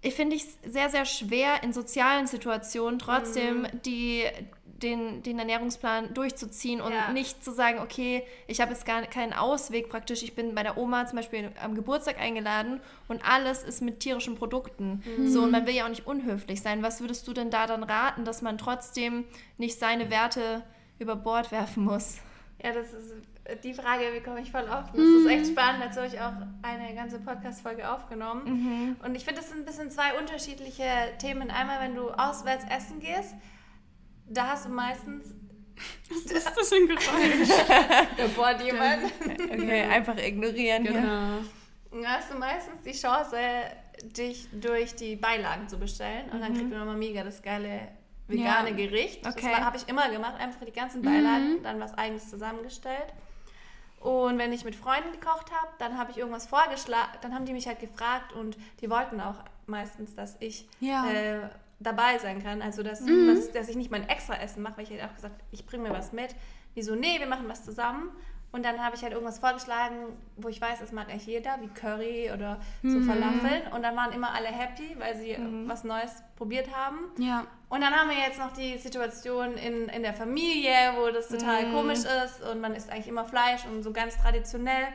Ich 0.00 0.14
finde 0.14 0.36
es 0.36 0.56
sehr, 0.64 0.88
sehr 0.90 1.04
schwer, 1.04 1.62
in 1.64 1.72
sozialen 1.72 2.26
Situationen 2.28 2.98
trotzdem 3.00 3.62
Mhm. 3.62 3.82
die, 3.84 4.24
den, 4.64 5.24
den 5.24 5.40
Ernährungsplan 5.40 6.14
durchzuziehen 6.14 6.80
und 6.80 6.92
Ja. 6.92 7.10
nicht 7.10 7.42
zu 7.42 7.50
sagen, 7.50 7.80
okay, 7.80 8.22
ich 8.46 8.60
habe 8.60 8.70
jetzt 8.70 8.86
gar 8.86 9.02
keinen 9.02 9.32
Ausweg 9.32 9.88
praktisch. 9.88 10.22
Ich 10.22 10.36
bin 10.36 10.54
bei 10.54 10.62
der 10.62 10.78
Oma 10.78 11.06
zum 11.08 11.16
Beispiel 11.16 11.50
am 11.60 11.74
Geburtstag 11.74 12.20
eingeladen 12.20 12.80
und 13.08 13.28
alles 13.28 13.64
ist 13.64 13.82
mit 13.82 13.98
tierischen 13.98 14.36
Produkten. 14.36 15.02
Mhm. 15.04 15.26
So, 15.26 15.42
und 15.42 15.50
man 15.50 15.66
will 15.66 15.74
ja 15.74 15.84
auch 15.84 15.88
nicht 15.88 16.06
unhöflich 16.06 16.62
sein. 16.62 16.84
Was 16.84 17.00
würdest 17.00 17.26
du 17.26 17.32
denn 17.32 17.50
da 17.50 17.66
dann 17.66 17.82
raten, 17.82 18.24
dass 18.24 18.40
man 18.40 18.56
trotzdem 18.56 19.24
nicht 19.56 19.76
seine 19.80 20.10
Werte 20.10 20.62
über 21.00 21.16
Bord 21.16 21.50
werfen 21.50 21.82
muss? 21.84 22.18
Ja, 22.62 22.72
das 22.72 22.92
ist 22.92 23.14
die 23.64 23.72
Frage 23.72 24.04
bekomme 24.12 24.40
ich 24.40 24.50
voll 24.50 24.64
oft. 24.64 24.94
Das 24.94 25.00
ist 25.00 25.26
echt 25.26 25.46
spannend. 25.46 25.82
Dazu 25.82 26.00
habe 26.00 26.08
ich 26.08 26.20
auch 26.20 26.32
eine 26.62 26.94
ganze 26.94 27.18
Podcast-Folge 27.18 27.90
aufgenommen. 27.90 28.96
Und 29.02 29.14
ich 29.14 29.24
finde, 29.24 29.40
das 29.40 29.50
sind 29.50 29.60
ein 29.60 29.64
bisschen 29.64 29.90
zwei 29.90 30.18
unterschiedliche 30.18 30.84
Themen. 31.18 31.50
Einmal, 31.50 31.80
wenn 31.80 31.94
du 31.94 32.10
auswärts 32.10 32.64
essen 32.70 33.00
gehst, 33.00 33.34
da 34.26 34.48
hast 34.48 34.66
du 34.66 34.70
meistens. 34.70 35.34
Was 36.10 36.18
ist 36.32 36.46
das 36.56 36.68
für 36.68 36.74
ein 36.74 36.88
Geräusch? 36.88 37.48
Da 38.16 38.26
bohrt 38.34 38.62
jemand. 38.62 39.04
Okay, 39.24 39.82
einfach 39.82 40.16
ignorieren. 40.18 40.82
hier. 40.82 40.92
genau. 40.92 41.38
Da 42.02 42.08
hast 42.18 42.32
du 42.32 42.36
meistens 42.36 42.82
die 42.84 42.92
Chance, 42.92 43.36
dich 44.02 44.48
durch 44.52 44.94
die 44.94 45.16
Beilagen 45.16 45.68
zu 45.68 45.78
bestellen. 45.78 46.28
Und 46.30 46.40
dann 46.40 46.52
kriegt 46.52 46.70
man 46.70 46.82
immer 46.82 46.96
mega 46.96 47.22
das 47.24 47.40
geile 47.40 47.88
vegane 48.28 48.70
Ja. 48.70 48.76
Gericht. 48.76 49.26
Okay. 49.26 49.50
Das 49.52 49.60
habe 49.60 49.76
ich 49.76 49.88
immer 49.88 50.08
gemacht. 50.10 50.34
Einfach 50.38 50.64
die 50.64 50.72
ganzen 50.72 51.02
Beilagen, 51.02 51.62
dann 51.62 51.80
was 51.80 51.94
eigenes 51.94 52.28
zusammengestellt. 52.30 53.12
Und 54.00 54.38
wenn 54.38 54.52
ich 54.52 54.64
mit 54.64 54.76
Freunden 54.76 55.10
gekocht 55.12 55.50
habe, 55.50 55.72
dann 55.78 55.98
habe 55.98 56.12
ich 56.12 56.18
irgendwas 56.18 56.46
vorgeschlagen, 56.46 57.10
dann 57.20 57.34
haben 57.34 57.46
die 57.46 57.52
mich 57.52 57.66
halt 57.66 57.80
gefragt 57.80 58.32
und 58.32 58.56
die 58.80 58.88
wollten 58.90 59.20
auch 59.20 59.42
meistens, 59.66 60.14
dass 60.14 60.36
ich 60.40 60.68
Ja. 60.78 61.10
äh, 61.10 61.48
dabei 61.80 62.18
sein 62.18 62.42
kann. 62.42 62.62
Also, 62.62 62.82
dass, 62.82 63.04
dass, 63.04 63.52
dass 63.52 63.68
ich 63.68 63.76
nicht 63.76 63.90
mein 63.90 64.08
extra 64.08 64.34
Essen 64.36 64.62
mache, 64.62 64.76
weil 64.76 64.84
ich 64.84 64.90
halt 64.90 65.02
auch 65.10 65.14
gesagt 65.14 65.34
ich 65.50 65.66
bringe 65.66 65.88
mir 65.88 65.94
was 65.94 66.12
mit. 66.12 66.34
Die 66.76 66.82
so, 66.82 66.94
nee, 66.94 67.18
wir 67.18 67.26
machen 67.26 67.48
was 67.48 67.64
zusammen. 67.64 68.10
Und 68.50 68.64
dann 68.64 68.82
habe 68.82 68.96
ich 68.96 69.02
halt 69.02 69.12
irgendwas 69.12 69.38
vorgeschlagen, 69.38 70.16
wo 70.36 70.48
ich 70.48 70.58
weiß, 70.58 70.78
das 70.80 70.90
mag 70.90 71.10
eigentlich 71.10 71.26
jeder, 71.26 71.58
wie 71.60 71.68
Curry 71.68 72.30
oder 72.32 72.58
so 72.82 72.98
Falafeln. 73.00 73.70
Und 73.74 73.82
dann 73.82 73.94
waren 73.94 74.10
immer 74.12 74.32
alle 74.34 74.48
happy, 74.48 74.96
weil 74.98 75.14
sie 75.16 75.36
was 75.66 75.84
Neues 75.84 76.22
probiert 76.36 76.74
haben. 76.74 76.98
Ja. 77.18 77.46
Und 77.68 77.82
dann 77.82 77.94
haben 77.94 78.08
wir 78.08 78.16
jetzt 78.16 78.38
noch 78.38 78.52
die 78.52 78.78
Situation 78.78 79.54
in, 79.58 79.88
in 79.90 80.02
der 80.02 80.14
Familie, 80.14 80.72
wo 80.96 81.10
das 81.10 81.28
total 81.28 81.66
Mhm. 81.66 81.72
komisch 81.74 81.98
ist 82.24 82.40
und 82.50 82.60
man 82.62 82.74
isst 82.74 82.90
eigentlich 82.90 83.08
immer 83.08 83.26
Fleisch 83.26 83.66
und 83.66 83.82
so 83.82 83.92
ganz 83.92 84.16
traditionell. 84.16 84.88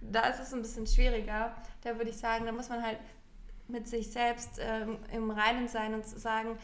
Da 0.00 0.22
ist 0.26 0.40
es 0.40 0.52
ein 0.52 0.60
bisschen 0.62 0.86
schwieriger. 0.88 1.54
Da 1.84 1.96
würde 1.96 2.10
ich 2.10 2.16
sagen, 2.18 2.44
da 2.44 2.50
muss 2.52 2.68
man 2.68 2.82
halt 2.82 2.98
mit 3.68 3.86
sich 3.86 4.10
selbst 4.10 4.58
ähm, 4.60 4.98
im 5.12 5.30
Reinen 5.30 5.68
sein 5.68 5.94
und 5.94 6.04
sagen, 6.04 6.58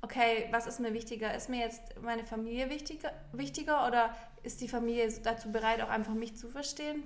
okay, 0.00 0.46
was 0.52 0.68
ist 0.68 0.78
mir 0.78 0.92
wichtiger? 0.94 1.34
Ist 1.34 1.48
mir 1.48 1.58
jetzt 1.58 2.00
meine 2.02 2.22
Familie 2.24 2.70
wichtiger, 2.70 3.10
wichtiger 3.32 3.86
oder 3.88 4.14
ist 4.48 4.60
die 4.62 4.68
Familie 4.68 5.12
dazu 5.22 5.52
bereit, 5.52 5.80
auch 5.82 5.90
einfach 5.90 6.14
mich 6.14 6.36
zu 6.36 6.48
verstehen? 6.48 7.04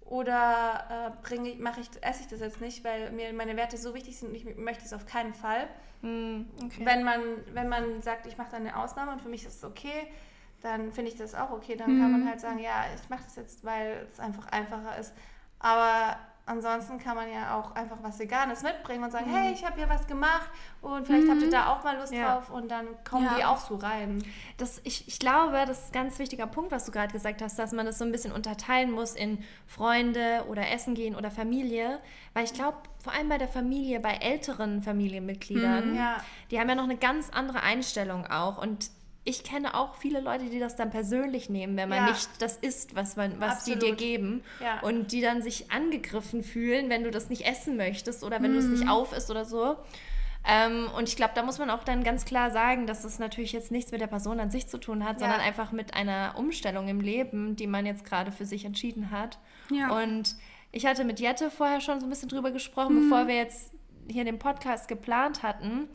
Oder 0.00 0.86
äh, 0.90 1.26
bringe 1.26 1.50
ich, 1.50 1.58
mache 1.58 1.80
ich, 1.80 1.88
esse 2.00 2.22
ich 2.22 2.28
das 2.28 2.40
jetzt 2.40 2.62
nicht, 2.62 2.82
weil 2.82 3.10
mir 3.10 3.32
meine 3.34 3.56
Werte 3.56 3.76
so 3.76 3.94
wichtig 3.94 4.16
sind 4.16 4.30
und 4.30 4.34
ich 4.36 4.56
möchte 4.56 4.84
es 4.84 4.94
auf 4.94 5.04
keinen 5.04 5.34
Fall. 5.34 5.68
Hm, 6.00 6.46
okay. 6.64 6.86
Wenn 6.86 7.04
man, 7.04 7.20
wenn 7.52 7.68
man 7.68 8.00
sagt, 8.00 8.26
ich 8.26 8.38
mache 8.38 8.52
da 8.52 8.56
eine 8.56 8.76
Ausnahme 8.76 9.12
und 9.12 9.20
für 9.20 9.28
mich 9.28 9.44
ist 9.44 9.56
es 9.56 9.64
okay, 9.64 10.08
dann 10.62 10.92
finde 10.92 11.10
ich 11.10 11.18
das 11.18 11.34
auch 11.34 11.50
okay. 11.50 11.76
Dann 11.76 12.00
kann 12.00 12.12
man 12.12 12.26
halt 12.26 12.40
sagen, 12.40 12.58
ja, 12.58 12.84
ich 12.94 13.08
mache 13.10 13.24
das 13.24 13.36
jetzt, 13.36 13.64
weil 13.64 14.06
es 14.10 14.18
einfach 14.18 14.46
einfacher 14.46 14.96
ist. 14.98 15.12
Aber 15.58 16.16
ansonsten 16.48 16.98
kann 16.98 17.14
man 17.14 17.30
ja 17.32 17.56
auch 17.58 17.74
einfach 17.74 17.98
was 18.02 18.18
Veganes 18.18 18.62
mitbringen 18.62 19.04
und 19.04 19.10
sagen, 19.10 19.26
hey, 19.30 19.52
ich 19.52 19.64
habe 19.64 19.76
hier 19.76 19.88
was 19.88 20.06
gemacht 20.06 20.48
und 20.80 21.06
vielleicht 21.06 21.28
habt 21.28 21.42
ihr 21.42 21.50
da 21.50 21.72
auch 21.72 21.84
mal 21.84 21.96
Lust 21.98 22.12
Ja. 22.12 22.34
drauf 22.36 22.50
und 22.50 22.68
dann 22.70 22.86
kommen 23.08 23.26
Ja. 23.26 23.34
die 23.36 23.44
auch 23.44 23.58
so 23.58 23.76
rein. 23.76 24.24
Das, 24.56 24.80
ich, 24.84 25.06
ich 25.06 25.18
glaube, 25.18 25.64
das 25.66 25.84
ist 25.84 25.88
ein 25.90 25.92
ganz 26.04 26.18
wichtiger 26.18 26.46
Punkt, 26.46 26.72
was 26.72 26.84
du 26.86 26.92
gerade 26.92 27.12
gesagt 27.12 27.42
hast, 27.42 27.58
dass 27.58 27.72
man 27.72 27.86
das 27.86 27.98
so 27.98 28.04
ein 28.04 28.12
bisschen 28.12 28.32
unterteilen 28.32 28.90
muss 28.90 29.14
in 29.14 29.44
Freunde 29.66 30.44
oder 30.48 30.70
Essen 30.70 30.94
gehen 30.94 31.14
oder 31.14 31.30
Familie. 31.30 32.00
Weil 32.34 32.44
ich 32.44 32.52
glaube, 32.54 32.78
vor 32.98 33.12
allem 33.12 33.28
bei 33.28 33.38
der 33.38 33.48
Familie, 33.48 34.00
bei 34.00 34.14
älteren 34.14 34.82
Familienmitgliedern, 34.82 35.94
Ja. 35.94 36.16
die 36.50 36.58
haben 36.58 36.68
ja 36.68 36.74
noch 36.74 36.84
eine 36.84 36.96
ganz 36.96 37.30
andere 37.30 37.62
Einstellung 37.62 38.26
auch. 38.26 38.58
Und 38.58 38.90
ich 39.28 39.44
kenne 39.44 39.74
auch 39.74 39.94
viele 39.96 40.20
Leute, 40.20 40.46
die 40.46 40.58
das 40.58 40.74
dann 40.76 40.90
persönlich 40.90 41.48
nehmen, 41.50 41.76
wenn 41.76 41.88
man 41.88 41.98
Ja. 42.06 42.10
nicht 42.12 42.28
das 42.40 42.56
isst, 42.56 42.96
was, 42.96 43.16
man, 43.16 43.38
was 43.40 43.64
die 43.64 43.76
dir 43.78 43.94
geben. 43.94 44.42
Ja. 44.62 44.80
Und 44.80 45.12
die 45.12 45.20
dann 45.20 45.42
sich 45.42 45.70
angegriffen 45.70 46.42
fühlen, 46.42 46.88
wenn 46.90 47.04
du 47.04 47.10
das 47.10 47.28
nicht 47.28 47.46
essen 47.46 47.76
möchtest 47.76 48.24
oder 48.24 48.42
wenn 48.42 48.52
du 48.52 48.58
es 48.58 48.66
nicht 48.66 48.88
aufisst 48.88 49.30
oder 49.30 49.44
so. 49.44 49.76
Ähm, 50.46 50.88
und 50.96 51.08
ich 51.08 51.16
glaube, 51.16 51.32
da 51.34 51.42
muss 51.42 51.58
man 51.58 51.68
auch 51.68 51.84
dann 51.84 52.04
ganz 52.04 52.24
klar 52.24 52.50
sagen, 52.50 52.86
dass 52.86 53.02
das 53.02 53.18
natürlich 53.18 53.52
jetzt 53.52 53.70
nichts 53.70 53.90
mit 53.92 54.00
der 54.00 54.06
Person 54.06 54.40
an 54.40 54.50
sich 54.50 54.66
zu 54.66 54.78
tun 54.78 55.04
hat, 55.04 55.14
Ja. 55.20 55.26
sondern 55.26 55.40
einfach 55.40 55.72
mit 55.72 55.94
einer 55.94 56.34
Umstellung 56.36 56.88
im 56.88 57.00
Leben, 57.00 57.54
die 57.56 57.66
man 57.66 57.84
jetzt 57.84 58.04
gerade 58.04 58.32
für 58.32 58.46
sich 58.46 58.64
entschieden 58.64 59.10
hat. 59.10 59.38
Ja. 59.70 59.90
Und 60.02 60.36
ich 60.72 60.86
hatte 60.86 61.04
mit 61.04 61.20
Jette 61.20 61.50
vorher 61.50 61.80
schon 61.80 62.00
so 62.00 62.06
ein 62.06 62.10
bisschen 62.10 62.28
drüber 62.28 62.50
gesprochen, 62.50 63.02
bevor 63.08 63.26
wir 63.26 63.34
jetzt 63.36 63.72
hier 64.10 64.24
den 64.24 64.38
Podcast 64.38 64.88
geplant 64.88 65.42
hatten, 65.42 65.88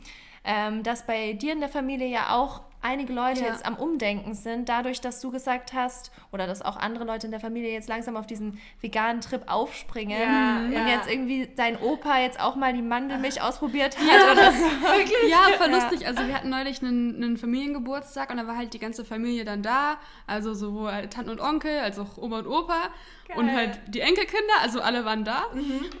ähm, 0.44 0.82
dass 0.82 1.06
bei 1.06 1.32
dir 1.32 1.52
in 1.52 1.60
der 1.60 1.68
Familie 1.70 2.06
ja 2.06 2.36
auch 2.36 2.60
einige 2.84 3.12
Leute 3.12 3.40
Ja. 3.40 3.46
jetzt 3.48 3.64
am 3.66 3.74
Umdenken 3.76 4.34
sind, 4.34 4.68
dadurch, 4.68 5.00
dass 5.00 5.20
du 5.20 5.30
gesagt 5.30 5.72
hast, 5.72 6.12
oder 6.32 6.46
dass 6.46 6.62
auch 6.62 6.76
andere 6.76 7.04
Leute 7.04 7.26
in 7.26 7.30
der 7.30 7.40
Familie 7.40 7.72
jetzt 7.72 7.88
langsam 7.88 8.16
auf 8.16 8.26
diesen 8.26 8.58
veganen 8.80 9.20
Trip 9.20 9.42
aufspringen 9.46 10.20
Ja, 10.20 10.58
und 10.58 10.72
ja. 10.72 10.86
jetzt 10.88 11.10
irgendwie 11.10 11.48
dein 11.56 11.76
Opa 11.80 12.20
jetzt 12.20 12.38
auch 12.40 12.56
mal 12.56 12.72
die 12.72 12.82
Mandelmilch 12.82 13.40
ausprobiert 13.42 13.96
hat 13.98 14.32
oder 14.32 14.52
so. 14.52 14.64
Ja, 15.28 15.46
voll 15.56 15.70
lustig. 15.70 16.06
Also 16.06 16.26
wir 16.26 16.34
hatten 16.34 16.50
neulich 16.50 16.82
einen, 16.82 17.16
einen 17.16 17.36
Familiengeburtstag 17.38 18.30
und 18.30 18.36
da 18.36 18.46
war 18.46 18.56
halt 18.56 18.74
die 18.74 18.78
ganze 18.78 19.04
Familie 19.04 19.44
dann 19.44 19.62
da. 19.62 19.96
Also 20.26 20.54
sowohl 20.54 21.08
Tanten 21.08 21.30
und 21.30 21.40
Onkel, 21.40 21.78
als 21.80 21.98
auch 21.98 22.18
Oma 22.18 22.40
und 22.40 22.46
Opa. 22.46 22.90
Und 23.36 23.46
Geil. 23.46 23.56
halt 23.56 23.80
die 23.88 24.00
Enkelkinder, 24.00 24.54
also 24.62 24.80
alle 24.80 25.04
waren 25.06 25.24
da. 25.24 25.44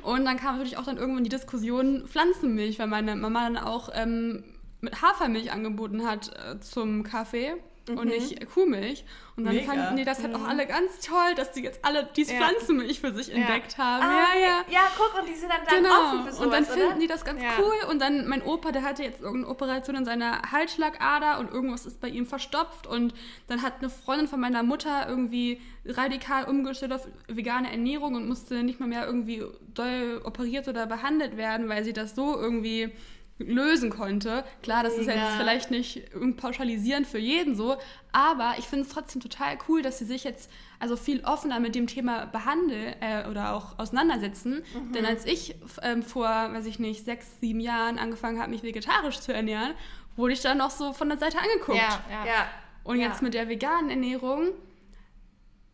Und 0.02 0.24
dann 0.26 0.36
kam 0.36 0.56
natürlich 0.56 0.76
auch 0.76 0.84
dann 0.84 0.98
irgendwann 0.98 1.24
die 1.24 1.30
Diskussion 1.30 2.04
Pflanzenmilch, 2.06 2.78
weil 2.78 2.86
meine 2.86 3.16
Mama 3.16 3.44
dann 3.44 3.56
auch 3.56 3.88
ähm, 3.94 4.44
mit 4.84 5.02
Hafermilch 5.02 5.50
angeboten 5.52 6.06
hat 6.06 6.30
äh, 6.36 6.60
zum 6.60 7.02
Kaffee. 7.02 7.54
Und 7.86 8.06
nicht 8.06 8.40
Kuhmilch. 8.54 9.04
Und 9.36 9.44
dann 9.44 9.54
Mega. 9.56 9.70
fanden 9.70 9.96
die 9.98 10.04
das 10.06 10.22
halt 10.22 10.34
auch 10.34 10.48
alle 10.48 10.64
ganz 10.66 11.00
toll, 11.00 11.34
dass 11.36 11.52
die 11.52 11.60
jetzt 11.60 11.84
alle 11.84 12.08
die 12.16 12.22
Ja. 12.22 12.36
Pflanzenmilch 12.36 13.00
für 13.00 13.12
sich 13.12 13.30
entdeckt 13.30 13.76
haben. 13.76 14.02
Ah, 14.02 14.34
ja, 14.34 14.40
ja. 14.40 14.60
Ja, 14.70 14.80
guck, 14.96 15.20
und 15.20 15.28
die 15.28 15.34
sind 15.34 15.50
dann, 15.52 15.58
dann 15.68 15.82
Genau. 15.82 15.94
offen 16.00 16.24
für 16.24 16.32
sowas, 16.32 16.46
und 16.46 16.50
dann 16.54 16.64
finden 16.64 16.88
oder? 16.92 16.98
die 16.98 17.06
das 17.08 17.26
ganz 17.26 17.42
Ja. 17.42 17.50
cool. 17.58 17.74
Und 17.90 18.00
dann 18.00 18.26
mein 18.26 18.40
Opa, 18.40 18.72
der 18.72 18.84
hatte 18.84 19.02
jetzt 19.02 19.20
irgendeine 19.20 19.48
Operation 19.52 19.96
in 19.96 20.06
seiner 20.06 20.40
Halsschlagader 20.50 21.38
und 21.40 21.52
irgendwas 21.52 21.84
ist 21.84 22.00
bei 22.00 22.08
ihm 22.08 22.24
verstopft. 22.24 22.86
Und 22.86 23.12
dann 23.48 23.60
hat 23.60 23.74
eine 23.80 23.90
Freundin 23.90 24.28
von 24.28 24.40
meiner 24.40 24.62
Mutter 24.62 25.06
irgendwie 25.06 25.60
radikal 25.84 26.44
umgestellt 26.44 26.94
auf 26.94 27.06
vegane 27.28 27.70
Ernährung 27.70 28.14
und 28.14 28.26
musste 28.26 28.62
nicht 28.62 28.80
mal 28.80 28.88
mehr 28.88 29.04
irgendwie 29.04 29.44
doll 29.74 30.22
operiert 30.24 30.68
oder 30.68 30.86
behandelt 30.86 31.36
werden, 31.36 31.68
weil 31.68 31.84
sie 31.84 31.92
das 31.92 32.14
so 32.14 32.34
irgendwie 32.40 32.90
lösen 33.38 33.90
konnte. 33.90 34.44
Klar, 34.62 34.84
das 34.84 34.94
ist 34.96 35.06
Mega. 35.06 35.20
jetzt 35.24 35.36
vielleicht 35.36 35.70
nicht 35.70 36.02
pauschalisierend 36.36 37.06
für 37.06 37.18
jeden 37.18 37.56
so, 37.56 37.76
aber 38.12 38.54
ich 38.58 38.66
finde 38.66 38.86
es 38.86 38.92
trotzdem 38.92 39.20
total 39.20 39.58
cool, 39.68 39.82
dass 39.82 39.98
sie 39.98 40.04
sich 40.04 40.22
jetzt 40.22 40.50
also 40.78 40.96
viel 40.96 41.24
offener 41.24 41.58
mit 41.58 41.74
dem 41.74 41.86
Thema 41.88 42.26
behandeln 42.26 42.94
äh, 43.00 43.26
oder 43.28 43.54
auch 43.54 43.78
auseinandersetzen. 43.78 44.62
Mhm. 44.72 44.92
Denn 44.92 45.04
als 45.04 45.26
ich 45.26 45.56
ähm, 45.82 46.02
vor, 46.02 46.28
weiß 46.28 46.66
ich 46.66 46.78
nicht, 46.78 47.04
sechs, 47.04 47.26
sieben 47.40 47.60
Jahren 47.60 47.98
angefangen 47.98 48.38
habe, 48.40 48.50
mich 48.50 48.62
vegetarisch 48.62 49.18
zu 49.18 49.32
ernähren, 49.34 49.72
wurde 50.16 50.32
ich 50.32 50.40
dann 50.40 50.58
noch 50.58 50.70
so 50.70 50.92
von 50.92 51.08
der 51.08 51.18
Seite 51.18 51.38
angeguckt. 51.38 51.76
Ja, 51.78 52.00
ja. 52.08 52.26
Ja. 52.26 52.46
Und 52.84 52.98
ja. 53.00 53.08
jetzt 53.08 53.20
mit 53.20 53.34
der 53.34 53.48
veganen 53.48 53.90
Ernährung 53.90 54.50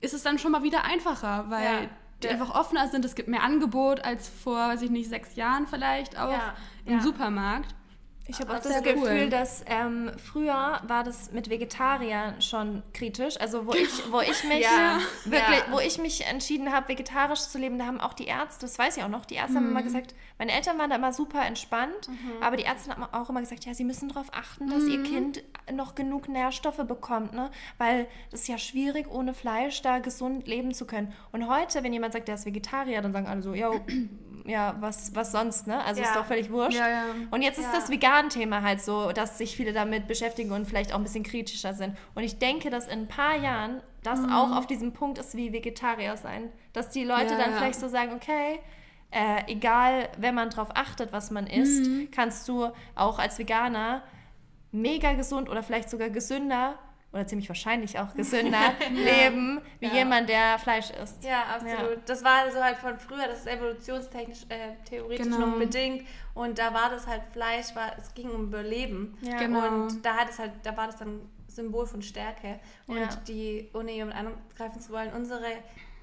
ist 0.00 0.14
es 0.14 0.22
dann 0.22 0.38
schon 0.38 0.52
mal 0.52 0.62
wieder 0.62 0.84
einfacher, 0.84 1.44
weil 1.48 1.64
Ja. 1.64 1.80
die 2.22 2.26
Ja. 2.26 2.32
einfach 2.32 2.54
offener 2.54 2.88
sind. 2.88 3.04
Es 3.04 3.14
gibt 3.14 3.28
mehr 3.28 3.42
Angebot 3.42 4.00
als 4.02 4.28
vor, 4.30 4.56
weiß 4.56 4.80
ich 4.82 4.90
nicht, 4.90 5.08
sechs 5.10 5.36
Jahren 5.36 5.66
vielleicht 5.66 6.18
auch 6.18 6.32
Ja. 6.32 6.54
Im 6.90 6.96
Ja. 6.98 7.02
Supermarkt. 7.02 7.74
Ich 8.26 8.38
habe 8.38 8.52
auch 8.52 8.60
Das 8.60 8.72
das 8.74 8.82
Gefühl, 8.84 9.22
cool. 9.24 9.28
dass 9.28 9.64
ähm, 9.66 10.12
früher 10.16 10.80
war 10.86 11.02
das 11.02 11.32
mit 11.32 11.50
Vegetariern 11.50 12.40
schon 12.40 12.84
kritisch. 12.92 13.34
Also 13.40 13.66
wo 13.66 13.72
ich, 13.72 13.88
wo 14.12 14.20
ich 14.20 14.44
mich 14.44 14.60
Ja. 14.60 15.00
wirklich, 15.24 15.58
Ja. 15.66 15.72
wo 15.72 15.80
ich 15.80 15.98
mich 15.98 16.24
entschieden 16.26 16.70
habe, 16.72 16.86
vegetarisch 16.90 17.40
zu 17.40 17.58
leben, 17.58 17.76
da 17.80 17.86
haben 17.86 18.00
auch 18.00 18.12
die 18.12 18.26
Ärzte, 18.26 18.66
das 18.66 18.78
weiß 18.78 18.98
ich 18.98 19.02
auch 19.02 19.08
noch, 19.08 19.24
die 19.24 19.34
Ärzte 19.34 19.56
haben 19.56 19.68
immer 19.68 19.82
gesagt, 19.82 20.14
meine 20.38 20.52
Eltern 20.52 20.78
waren 20.78 20.90
da 20.90 20.96
immer 20.96 21.12
super 21.12 21.44
entspannt, 21.44 22.08
aber 22.40 22.56
die 22.56 22.62
Ärzte 22.62 22.92
haben 22.94 23.02
auch 23.02 23.28
immer 23.30 23.40
gesagt, 23.40 23.64
ja, 23.64 23.74
sie 23.74 23.82
müssen 23.84 24.08
darauf 24.08 24.28
achten, 24.32 24.68
dass 24.70 24.84
ihr 24.86 25.02
Kind 25.02 25.42
noch 25.72 25.96
genug 25.96 26.28
Nährstoffe 26.28 26.84
bekommt, 26.86 27.32
ne? 27.32 27.50
Weil 27.78 28.06
das 28.30 28.42
ist 28.42 28.48
ja 28.48 28.58
schwierig, 28.58 29.08
ohne 29.10 29.34
Fleisch 29.34 29.82
da 29.82 29.98
gesund 29.98 30.46
leben 30.46 30.72
zu 30.72 30.86
können. 30.86 31.12
Und 31.32 31.48
heute, 31.48 31.82
wenn 31.82 31.92
jemand 31.92 32.12
sagt, 32.12 32.28
der 32.28 32.36
ist 32.36 32.46
Vegetarier, 32.46 33.02
dann 33.02 33.12
sagen 33.12 33.26
alle 33.26 33.42
so, 33.42 33.54
ja, 33.54 33.70
ja, 34.46 34.76
was, 34.80 35.14
was 35.14 35.32
sonst, 35.32 35.66
ne? 35.66 35.82
Also 35.84 36.00
Ja. 36.00 36.08
ist 36.08 36.16
doch 36.16 36.24
völlig 36.26 36.50
wurscht. 36.50 36.78
Ja, 36.78 36.88
ja. 36.88 37.04
Und 37.30 37.42
jetzt 37.42 37.58
ist 37.58 37.70
das 37.72 37.90
Vegan-Thema 37.90 38.62
halt 38.62 38.80
so, 38.80 39.12
dass 39.12 39.38
sich 39.38 39.56
viele 39.56 39.72
damit 39.72 40.06
beschäftigen 40.08 40.52
und 40.52 40.66
vielleicht 40.66 40.92
auch 40.92 40.96
ein 40.98 41.02
bisschen 41.02 41.24
kritischer 41.24 41.74
sind. 41.74 41.96
Und 42.14 42.22
ich 42.22 42.38
denke, 42.38 42.70
dass 42.70 42.86
in 42.86 43.00
ein 43.00 43.08
paar 43.08 43.36
Jahren 43.36 43.82
das 44.02 44.20
Mhm. 44.20 44.32
auch 44.32 44.56
auf 44.56 44.66
diesem 44.66 44.92
Punkt 44.92 45.18
ist 45.18 45.34
wie 45.36 45.52
Vegetarier 45.52 46.16
sein. 46.16 46.50
Dass 46.72 46.90
die 46.90 47.04
Leute 47.04 47.36
dann 47.36 47.52
vielleicht 47.54 47.78
so 47.80 47.88
sagen, 47.88 48.12
okay, 48.14 48.60
äh, 49.10 49.42
egal, 49.52 50.08
wenn 50.18 50.34
man 50.34 50.50
drauf 50.50 50.68
achtet, 50.74 51.12
was 51.12 51.30
man 51.30 51.46
isst, 51.46 51.86
Mhm. 51.90 52.10
kannst 52.10 52.48
du 52.48 52.68
auch 52.94 53.18
als 53.18 53.38
Veganer 53.38 54.02
mega 54.72 55.12
gesund 55.14 55.48
oder 55.48 55.62
vielleicht 55.62 55.90
sogar 55.90 56.10
gesünder 56.10 56.78
oder 57.12 57.26
ziemlich 57.26 57.48
wahrscheinlich 57.48 57.98
auch 57.98 58.14
gesünder 58.16 58.72
leben, 58.92 59.60
wie 59.80 59.86
Ja. 59.86 59.94
jemand, 59.94 60.28
der 60.28 60.58
Fleisch 60.58 60.90
isst. 60.90 61.24
Ja, 61.24 61.42
absolut. 61.56 61.98
Das 62.06 62.22
war 62.24 62.50
so 62.50 62.62
halt 62.62 62.76
von 62.76 62.96
früher, 62.98 63.26
das 63.26 63.40
ist 63.40 63.46
evolutionstechnisch, 63.48 64.44
äh, 64.48 64.74
theoretisch 64.88 65.26
Genau. 65.26 65.46
noch 65.46 65.58
bedingt. 65.58 66.06
Und 66.34 66.58
da 66.58 66.72
war 66.72 66.88
das 66.90 67.06
halt 67.06 67.22
Fleisch, 67.32 67.74
war, 67.74 67.92
es 67.98 68.14
ging 68.14 68.30
um 68.30 68.44
Überleben. 68.44 69.18
Ja. 69.22 69.38
Genau. 69.38 69.66
Und 69.66 70.04
da 70.04 70.14
hat 70.16 70.30
es 70.30 70.38
halt, 70.38 70.52
da 70.62 70.76
war 70.76 70.86
das 70.86 70.96
dann 70.98 71.20
Symbol 71.48 71.86
von 71.86 72.00
Stärke. 72.00 72.60
Und 72.86 72.98
Ja. 72.98 73.08
die, 73.26 73.68
ohne 73.74 73.90
jemand 73.92 74.16
angreifen 74.16 74.80
zu 74.80 74.92
wollen, 74.92 75.12
unsere 75.12 75.46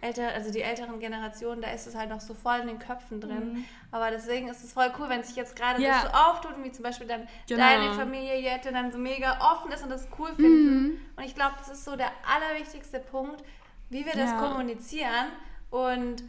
älter, 0.02 0.28
also 0.34 0.52
die 0.52 0.62
älteren 0.62 1.00
Generationen, 1.00 1.62
da 1.62 1.72
ist 1.72 1.88
es 1.88 1.96
halt 1.96 2.10
noch 2.10 2.22
so 2.22 2.34
voll 2.34 2.60
in 2.60 2.68
den 2.68 2.80
Köpfen 2.80 3.20
drin. 3.20 3.54
Mhm. 3.54 3.66
Aber 3.92 4.12
deswegen 4.12 4.48
ist 4.48 4.64
es 4.64 4.74
voll 4.74 4.92
cool, 5.00 5.10
wenn 5.10 5.24
sich 5.24 5.36
jetzt 5.36 5.56
gerade 5.56 5.82
Ja. 5.82 5.90
das 5.92 6.02
so 6.04 6.08
auftut 6.10 6.56
und 6.56 6.64
wie 6.64 6.72
zum 6.72 6.84
Beispiel 6.84 7.08
dann 7.08 7.28
Genau. 7.48 7.62
deine 7.64 7.94
Familie 7.94 8.40
Jette 8.40 8.72
dann 8.72 8.92
so 8.92 8.98
mega 8.98 9.40
offen 9.54 9.72
ist 9.72 9.84
und 9.84 9.90
das 9.90 10.08
cool 10.20 10.34
finden. 10.36 11.00
Und 11.16 11.24
ich 11.24 11.34
glaube, 11.36 11.56
das 11.58 11.70
ist 11.70 11.84
so 11.86 11.96
der 11.96 12.12
allerwichtigste 12.32 13.00
Punkt, 13.00 13.44
wie 13.90 14.06
wir 14.06 14.14
das 14.14 14.32
Ja. 14.32 14.38
kommunizieren 14.38 15.28
und 15.72 16.24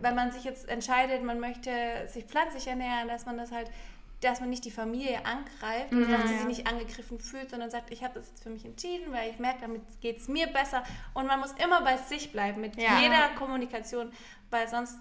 wenn 0.00 0.14
man 0.14 0.30
sich 0.30 0.44
jetzt 0.44 0.68
entscheidet, 0.68 1.22
man 1.22 1.40
möchte 1.40 1.70
sich 2.08 2.24
pflanzlich 2.24 2.66
ernähren, 2.66 3.08
dass 3.08 3.24
man 3.24 3.38
das 3.38 3.50
halt, 3.52 3.70
dass 4.26 4.40
man 4.40 4.50
nicht 4.50 4.64
die 4.64 4.70
Familie 4.70 5.24
angreift 5.24 5.92
und 5.92 6.10
dass 6.10 6.22
sie 6.28 6.32
ja. 6.34 6.38
sich 6.38 6.46
nicht 6.46 6.66
angegriffen 6.66 7.18
fühlt, 7.20 7.50
sondern 7.50 7.70
sagt, 7.70 7.90
ich 7.90 8.02
habe 8.04 8.14
das 8.14 8.28
jetzt 8.28 8.42
für 8.42 8.50
mich 8.50 8.64
entschieden, 8.64 9.12
weil 9.12 9.30
ich 9.30 9.38
merke, 9.38 9.60
damit 9.62 9.82
geht 10.00 10.18
es 10.18 10.28
mir 10.28 10.46
besser. 10.48 10.82
Und 11.14 11.26
man 11.26 11.40
muss 11.40 11.52
immer 11.52 11.82
bei 11.82 11.96
sich 11.96 12.32
bleiben 12.32 12.60
mit 12.60 12.76
Ja. 12.76 13.00
jeder 13.00 13.28
Kommunikation, 13.38 14.12
weil 14.50 14.68
sonst 14.68 14.98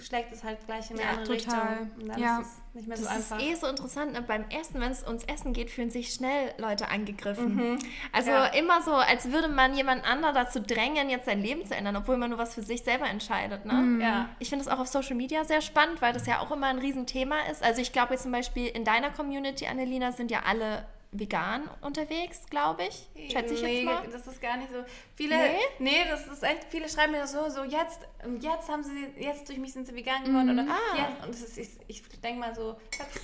schlägt 0.00 0.32
es 0.32 0.42
halt 0.42 0.58
gleich 0.66 0.90
in 0.90 0.98
eine 0.98 1.06
Ja, 1.06 1.16
andere 1.18 1.36
total. 1.38 1.68
Richtung. 1.78 1.90
Und 2.02 2.08
dann 2.08 2.18
Ja. 2.18 2.40
ist 2.40 2.46
es 2.48 2.74
nicht 2.74 2.88
mehr 2.88 2.96
so 2.96 3.04
Das 3.04 3.12
einfach. 3.16 3.38
ist 3.38 3.44
eh 3.44 3.54
so 3.54 3.66
interessant. 3.66 4.12
Ne? 4.12 4.22
Beim 4.22 4.44
ersten, 4.48 4.80
wenn 4.80 4.90
es 4.90 5.06
ums 5.06 5.24
Essen 5.24 5.52
geht, 5.52 5.70
fühlen 5.70 5.90
sich 5.90 6.12
schnell 6.12 6.52
Leute 6.58 6.88
angegriffen. 6.88 7.78
Also 8.12 8.30
Ja. 8.30 8.46
immer 8.46 8.82
so, 8.82 8.92
als 8.94 9.30
würde 9.30 9.48
man 9.48 9.74
jemand 9.76 10.04
anderen 10.04 10.34
dazu 10.34 10.60
drängen, 10.60 11.10
jetzt 11.10 11.26
sein 11.26 11.40
Leben 11.42 11.66
zu 11.66 11.74
ändern, 11.76 11.96
obwohl 11.96 12.16
man 12.16 12.30
nur 12.30 12.38
was 12.38 12.54
für 12.54 12.62
sich 12.62 12.82
selber 12.82 13.06
entscheidet. 13.08 13.64
Ne? 13.64 13.98
ja. 14.00 14.28
Ich 14.38 14.48
finde 14.48 14.64
es 14.64 14.70
auch 14.70 14.78
auf 14.78 14.88
Social 14.88 15.14
Media 15.14 15.44
sehr 15.44 15.60
spannend, 15.60 16.00
weil 16.02 16.12
das 16.12 16.26
ja 16.26 16.40
auch 16.40 16.50
immer 16.50 16.66
ein 16.68 16.78
Riesenthema 16.78 17.36
ist. 17.50 17.62
Also 17.62 17.80
ich 17.80 17.92
glaube 17.92 18.14
jetzt 18.14 18.22
zum 18.22 18.32
Beispiel 18.32 18.66
in 18.68 18.84
deiner 18.84 19.10
Community, 19.10 19.66
Annelina, 19.66 20.12
sind 20.12 20.30
ja 20.30 20.40
alle 20.46 20.84
vegan 21.14 21.68
unterwegs, 21.82 22.40
glaube 22.48 22.84
ich. 22.84 23.06
Schätze 23.30 23.52
ich 23.52 23.62
nee, 23.62 23.82
jetzt 23.82 23.84
mal. 23.84 24.02
das 24.10 24.26
ist 24.26 24.40
gar 24.40 24.56
nicht 24.56 24.70
so. 24.72 24.78
Viele, 25.14 25.36
Nee? 25.36 25.58
nee? 25.78 26.04
das 26.08 26.26
ist 26.26 26.42
echt, 26.42 26.64
viele 26.70 26.88
schreiben 26.88 27.12
mir 27.12 27.26
so, 27.26 27.50
so 27.50 27.64
jetzt, 27.64 28.00
jetzt 28.40 28.68
haben 28.70 28.82
sie, 28.82 29.08
jetzt 29.18 29.46
durch 29.46 29.58
mich 29.58 29.74
sind 29.74 29.86
sie 29.86 29.94
vegan 29.94 30.24
geworden 30.24 30.58
oder 30.58 30.72
Ah. 30.72 30.96
jetzt, 30.96 31.22
und 31.22 31.28
das 31.34 31.40
ist, 31.42 31.58
ich, 31.58 31.70
ich 31.86 32.20
denke 32.22 32.40
mal 32.40 32.54
so, 32.54 32.76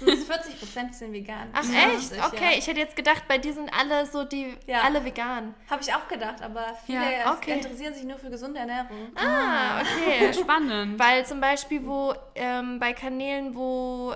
höchstens 0.05 0.27
40 0.27 0.59
Prozent 0.61 0.95
sind 0.95 1.13
vegan. 1.15 1.49
Ach 1.55 1.65
50, 1.65 2.19
echt? 2.19 2.27
Okay, 2.27 2.53
Ja. 2.53 2.59
ich 2.59 2.67
hätte 2.67 2.81
jetzt 2.81 2.95
gedacht, 2.95 3.23
bei 3.27 3.39
dir 3.39 3.55
sind 3.55 3.71
alle 3.73 4.05
so 4.05 4.25
die, 4.25 4.55
Ja. 4.67 4.83
alle 4.83 5.03
vegan. 5.03 5.55
Habe 5.71 5.83
ich 5.83 5.95
auch 5.95 6.07
gedacht, 6.09 6.43
aber 6.43 6.77
viele 6.85 6.99
Ja, 7.19 7.33
okay. 7.33 7.55
interessieren 7.55 7.95
sich 7.95 8.05
nur 8.05 8.19
für 8.19 8.29
gesunde 8.29 8.61
Ernährung. 8.61 9.13
Ah, 9.17 9.81
okay. 9.81 10.31
Spannend. 10.39 10.99
Weil 11.01 11.25
zum 11.25 11.41
Beispiel, 11.41 11.87
wo 11.87 12.13
ähm, 12.35 12.79
bei 12.79 12.93
Kanälen, 12.93 13.55
wo 13.55 14.15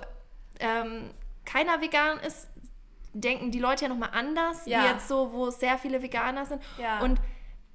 ähm, 0.61 1.11
keiner 1.47 1.81
vegan 1.81 2.19
ist, 2.21 2.49
denken 3.15 3.51
die 3.51 3.59
Leute 3.59 3.85
ja 3.85 3.89
nochmal 3.89 4.11
anders, 4.13 4.67
Ja. 4.67 4.83
wie 4.83 4.87
jetzt 4.89 5.09
so, 5.09 5.33
wo 5.33 5.51
sehr 5.51 5.79
viele 5.79 6.03
Veganer 6.03 6.47
sind. 6.47 6.63
Ja. 6.79 7.01
Und 7.01 7.21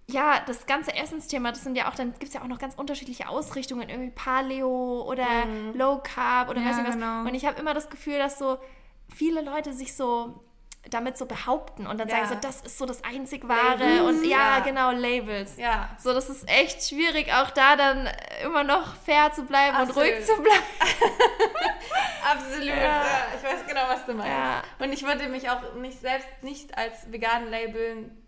ja, 0.09 0.39
das 0.45 0.65
ganze 0.65 0.95
Essensthema, 0.95 1.51
das 1.51 1.63
sind 1.63 1.75
ja 1.77 1.89
auch, 1.89 1.95
dann 1.95 2.11
gibt 2.13 2.23
es 2.29 2.33
ja 2.33 2.41
auch 2.41 2.47
noch 2.47 2.59
ganz 2.59 2.75
unterschiedliche 2.75 3.27
Ausrichtungen, 3.27 3.89
irgendwie 3.89 4.11
Paleo 4.11 5.01
oder 5.05 5.25
Low 5.73 5.99
Carb 6.01 6.49
oder 6.49 6.61
Ja, 6.61 6.67
weiß 6.69 6.77
nicht 6.77 6.87
was. 6.87 6.95
genau. 6.95 7.21
Und 7.21 7.33
ich 7.35 7.45
habe 7.45 7.59
immer 7.59 7.73
das 7.73 7.89
Gefühl, 7.89 8.17
dass 8.17 8.39
so 8.39 8.57
viele 9.13 9.41
Leute 9.41 9.73
sich 9.73 9.93
so 9.95 10.43
damit 10.89 11.17
so 11.17 11.25
behaupten 11.25 11.85
und 11.87 11.97
dann 11.99 12.07
Ja. 12.07 12.25
sagen 12.25 12.29
so, 12.29 12.35
das 12.47 12.61
ist 12.61 12.77
so 12.77 12.85
das 12.85 13.03
einzig 13.03 13.47
wahre 13.47 13.77
Labels, 13.83 14.01
und 14.01 14.23
ja, 14.25 14.57
ja. 14.57 14.59
genau, 14.59 14.91
Labels. 14.91 15.57
Ja. 15.57 15.89
So, 15.99 16.13
das 16.13 16.29
ist 16.29 16.47
echt 16.49 16.81
schwierig, 16.87 17.33
auch 17.33 17.49
da 17.51 17.75
dann 17.75 18.09
immer 18.43 18.63
noch 18.63 18.95
fair 18.95 19.31
zu 19.33 19.43
bleiben 19.43 19.75
und 19.77 19.89
Absolut. 19.89 20.09
ruhig 20.13 20.25
zu 20.25 20.35
bleiben. 20.41 20.63
Absolut. 22.31 22.65
Ja. 22.67 23.03
Ich 23.37 23.43
weiß 23.43 23.65
genau, 23.67 23.81
was 23.87 24.05
du 24.05 24.13
meinst. 24.13 24.33
Und 24.79 24.91
ich 24.93 25.03
würde 25.03 25.27
mich 25.29 25.49
auch 25.49 25.73
nicht 25.75 25.99
selbst 25.99 26.27
nicht 26.41 26.77
als 26.77 27.11
vegan 27.11 27.49
labeln 27.49 28.23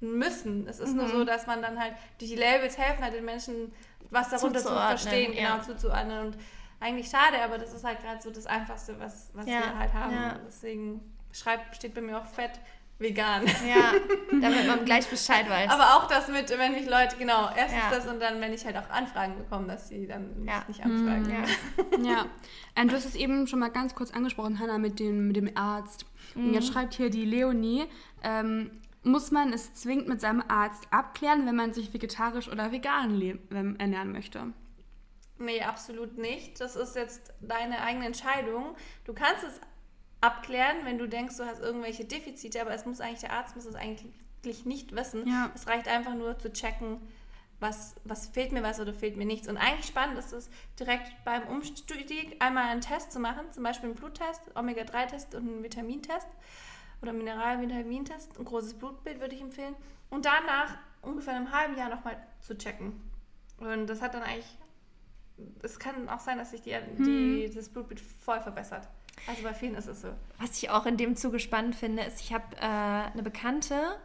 müssen. 0.00 0.66
Es 0.68 0.78
ist 0.78 0.90
Mhm. 0.90 0.96
nur 0.98 1.08
so, 1.08 1.24
dass 1.24 1.46
man 1.46 1.62
dann 1.62 1.80
halt 1.80 1.94
durch 2.18 2.30
die 2.30 2.36
Labels 2.36 2.76
helfen 2.78 3.02
halt 3.02 3.14
den 3.14 3.24
Menschen, 3.24 3.72
was 4.10 4.28
darunter 4.28 4.60
zu 4.60 4.68
verstehen, 4.68 5.32
genau 5.34 5.58
zuzuordnen. 5.60 6.26
Und 6.26 6.38
eigentlich 6.80 7.08
schade, 7.08 7.40
aber 7.42 7.58
das 7.58 7.72
ist 7.72 7.84
halt 7.84 8.02
gerade 8.02 8.20
so 8.20 8.30
das 8.30 8.46
Einfachste, 8.46 8.98
was, 9.00 9.30
was 9.34 9.46
wir 9.46 9.78
halt 9.78 9.92
haben. 9.94 10.40
Deswegen 10.46 11.15
schreibt, 11.38 11.76
steht 11.76 11.94
bei 11.94 12.00
mir 12.00 12.18
auch 12.18 12.26
fett 12.26 12.52
vegan. 12.98 13.44
Ja, 13.68 13.92
damit 14.40 14.66
man 14.66 14.84
gleich 14.86 15.06
Bescheid 15.06 15.48
weiß. 15.50 15.70
Aber 15.70 15.96
auch 15.96 16.08
das 16.08 16.28
mit, 16.28 16.48
wenn 16.50 16.72
mich 16.72 16.88
Leute, 16.88 17.16
genau, 17.18 17.50
erstens 17.54 17.82
Ja. 17.82 17.90
das 17.90 18.06
und 18.06 18.20
dann, 18.20 18.40
wenn 18.40 18.54
ich 18.54 18.64
halt 18.64 18.76
auch 18.76 18.88
Anfragen 18.88 19.36
bekomme, 19.36 19.66
dass 19.66 19.88
sie 19.88 20.06
dann 20.06 20.40
mich 20.44 20.48
Ja. 20.48 20.64
nicht 20.66 20.82
anfragen. 20.82 21.30
ja. 21.30 21.44
Ja, 22.02 22.26
ähm, 22.74 22.88
du 22.88 22.94
hast 22.96 23.04
es 23.04 23.14
eben 23.14 23.46
schon 23.46 23.58
mal 23.58 23.68
ganz 23.70 23.94
kurz 23.94 24.12
angesprochen, 24.12 24.58
Hannah, 24.58 24.78
mit 24.78 24.98
dem, 24.98 25.28
mit 25.28 25.36
dem 25.36 25.50
Arzt. 25.56 26.06
Und 26.34 26.52
jetzt 26.54 26.68
schreibt 26.72 26.94
hier 26.94 27.08
die 27.10 27.24
Leonie, 27.24 27.84
ähm, 28.22 28.70
muss 29.02 29.30
man 29.30 29.52
es 29.52 29.72
zwingend 29.74 30.08
mit 30.08 30.20
seinem 30.20 30.42
Arzt 30.48 30.84
abklären, 30.90 31.46
wenn 31.46 31.54
man 31.56 31.72
sich 31.72 31.92
vegetarisch 31.94 32.48
oder 32.48 32.72
vegan 32.72 33.20
ernähren 33.78 34.10
möchte? 34.12 34.52
Nee, 35.38 35.60
absolut 35.62 36.16
nicht. 36.18 36.60
Das 36.60 36.76
ist 36.76 36.96
jetzt 36.96 37.32
deine 37.40 37.82
eigene 37.82 38.06
Entscheidung. 38.06 38.74
Du 39.04 39.12
kannst 39.12 39.44
es 39.44 39.60
abklären, 40.26 40.76
wenn 40.84 40.98
du 40.98 41.08
denkst, 41.08 41.36
du 41.36 41.44
hast 41.44 41.60
irgendwelche 41.60 42.04
Defizite, 42.04 42.60
aber 42.60 42.72
es 42.72 42.84
muss 42.84 43.00
eigentlich, 43.00 43.20
der 43.20 43.32
Arzt 43.32 43.56
muss 43.56 43.64
es 43.64 43.74
eigentlich 43.74 44.64
nicht 44.64 44.94
wissen. 44.94 45.26
Ja. 45.26 45.50
Es 45.54 45.66
reicht 45.66 45.88
einfach 45.88 46.14
nur 46.14 46.38
zu 46.38 46.52
checken, 46.52 47.00
was, 47.58 47.94
was 48.04 48.28
fehlt 48.28 48.52
mir 48.52 48.62
was 48.62 48.80
oder 48.80 48.92
fehlt 48.92 49.16
mir 49.16 49.24
nichts. 49.24 49.48
Und 49.48 49.56
eigentlich 49.56 49.86
spannend 49.86 50.18
ist 50.18 50.32
es, 50.32 50.50
direkt 50.78 51.12
beim 51.24 51.44
Umstieg 51.48 52.36
einmal 52.40 52.64
einen 52.64 52.80
Test 52.80 53.12
zu 53.12 53.18
machen, 53.18 53.50
zum 53.52 53.62
Beispiel 53.62 53.90
einen 53.90 53.98
Bluttest, 53.98 54.42
Omega-3-Test 54.54 55.34
und 55.34 55.48
einen 55.48 55.62
Vitamintest 55.62 56.28
oder 57.02 57.12
Mineral-Vitamintest, 57.12 58.38
ein 58.38 58.44
großes 58.44 58.74
Blutbild 58.74 59.20
würde 59.20 59.34
ich 59.34 59.40
empfehlen. 59.40 59.74
Und 60.10 60.24
danach 60.24 60.76
ungefähr 61.02 61.36
in 61.36 61.44
einem 61.44 61.52
halben 61.52 61.76
Jahr 61.76 61.88
nochmal 61.88 62.16
zu 62.40 62.56
checken. 62.56 63.00
Und 63.58 63.86
das 63.86 64.02
hat 64.02 64.14
dann 64.14 64.22
eigentlich 64.22 64.58
es 65.62 65.78
kann 65.78 66.08
auch 66.08 66.20
sein, 66.20 66.38
dass 66.38 66.50
sich 66.50 66.62
die, 66.62 66.76
die, 66.98 67.50
das 67.54 67.68
Blutbild 67.68 68.00
voll 68.00 68.40
verbessert. 68.40 68.88
Also 69.26 69.42
bei 69.42 69.54
vielen 69.54 69.74
ist 69.74 69.88
es 69.88 70.02
so. 70.02 70.08
Was 70.38 70.62
ich 70.62 70.70
auch 70.70 70.86
in 70.86 70.96
dem 70.96 71.16
Zuge 71.16 71.38
spannend 71.38 71.74
finde, 71.74 72.02
ist, 72.02 72.20
ich 72.20 72.32
habe 72.32 72.56
äh, 72.56 73.12
eine 73.12 73.22
Bekannte, 73.22 73.96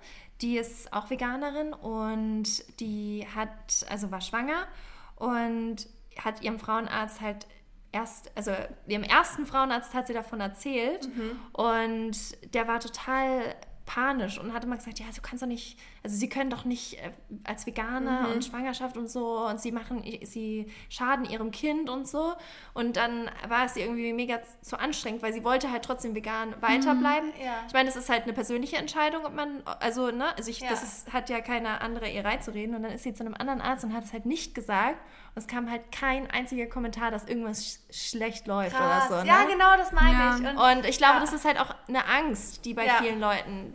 die 0.41 0.57
ist 0.57 0.91
auch 0.93 1.09
Veganerin 1.09 1.73
und 1.73 2.79
die 2.79 3.27
hat, 3.35 3.85
also 3.89 4.11
war 4.11 4.21
schwanger 4.21 4.67
und 5.15 5.87
hat 6.17 6.41
ihrem 6.41 6.59
Frauenarzt 6.59 7.21
halt 7.21 7.45
erst, 7.91 8.31
also 8.35 8.51
ihrem 8.87 9.03
ersten 9.03 9.45
Frauenarzt 9.45 9.93
hat 9.93 10.07
sie 10.07 10.13
davon 10.13 10.39
erzählt 10.41 11.07
und 11.53 12.53
der 12.53 12.67
war 12.67 12.79
total 12.79 13.55
panisch 13.93 14.39
und 14.39 14.53
hat 14.53 14.63
immer 14.63 14.77
gesagt, 14.77 14.99
ja, 14.99 15.05
du 15.13 15.21
kannst 15.21 15.41
doch 15.43 15.47
nicht, 15.47 15.77
also 16.01 16.15
sie 16.15 16.29
können 16.29 16.49
doch 16.49 16.63
nicht 16.63 16.93
äh, 16.93 17.11
als 17.43 17.65
Veganer 17.65 18.29
und 18.33 18.45
Schwangerschaft 18.45 18.95
und 18.95 19.09
so 19.09 19.45
und 19.47 19.59
sie 19.59 19.73
machen, 19.73 20.01
sie 20.23 20.67
schaden 20.89 21.25
ihrem 21.25 21.51
Kind 21.51 21.89
und 21.89 22.07
so 22.07 22.33
und 22.73 22.95
dann 22.95 23.29
war 23.49 23.65
es 23.65 23.75
irgendwie 23.75 24.13
mega 24.13 24.39
zu 24.61 24.79
anstrengend, 24.79 25.21
weil 25.23 25.33
sie 25.33 25.43
wollte 25.43 25.71
halt 25.71 25.83
trotzdem 25.83 26.15
vegan 26.15 26.53
weiterbleiben. 26.61 27.33
ja. 27.43 27.63
Ich 27.67 27.73
meine, 27.73 27.87
das 27.89 27.97
ist 27.97 28.09
halt 28.09 28.23
eine 28.23 28.33
persönliche 28.33 28.77
Entscheidung, 28.77 29.25
ob 29.25 29.33
man, 29.35 29.61
also, 29.81 30.09
ne, 30.11 30.35
also 30.37 30.49
ich, 30.49 30.61
Ja. 30.61 30.69
das 30.69 30.83
ist, 30.83 31.11
hat 31.11 31.29
ja 31.29 31.41
keine 31.41 31.81
andere 31.81 32.09
ihr 32.09 32.23
reinzureden 32.23 32.75
und 32.75 32.83
dann 32.83 32.91
ist 32.93 33.03
sie 33.03 33.13
zu 33.13 33.25
einem 33.25 33.33
anderen 33.33 33.59
Arzt 33.59 33.83
und 33.83 33.93
hat 33.93 34.05
es 34.05 34.13
halt 34.13 34.25
nicht 34.25 34.55
gesagt 34.55 34.99
und 35.33 35.41
es 35.41 35.47
kam 35.47 35.69
halt 35.71 35.91
kein 35.91 36.29
einziger 36.29 36.65
Kommentar, 36.67 37.09
dass 37.11 37.25
irgendwas 37.25 37.65
sch 37.91 38.09
schlecht 38.09 38.47
läuft 38.47 38.75
Krass. 38.75 39.09
oder 39.09 39.19
so. 39.19 39.23
Ne? 39.23 39.29
Ja, 39.29 39.43
genau, 39.45 39.77
das 39.77 39.91
meine 39.91 40.11
Ja. 40.11 40.35
ich. 40.37 40.41
Und, 40.47 40.57
Und 40.57 40.85
ich 40.85 40.97
glaube, 40.97 41.15
Ja. 41.15 41.19
das 41.21 41.33
ist 41.33 41.45
halt 41.45 41.59
auch 41.59 41.73
eine 41.87 42.05
Angst, 42.05 42.65
die 42.65 42.73
bei 42.73 42.85
Ja. 42.85 42.95
vielen 43.01 43.19
Leuten 43.19 43.73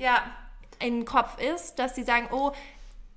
den 0.83 1.05
Kopf 1.07 1.38
ist, 1.40 1.79
dass 1.79 1.95
sie 1.95 2.03
sagen, 2.03 2.29
oh, 2.31 2.53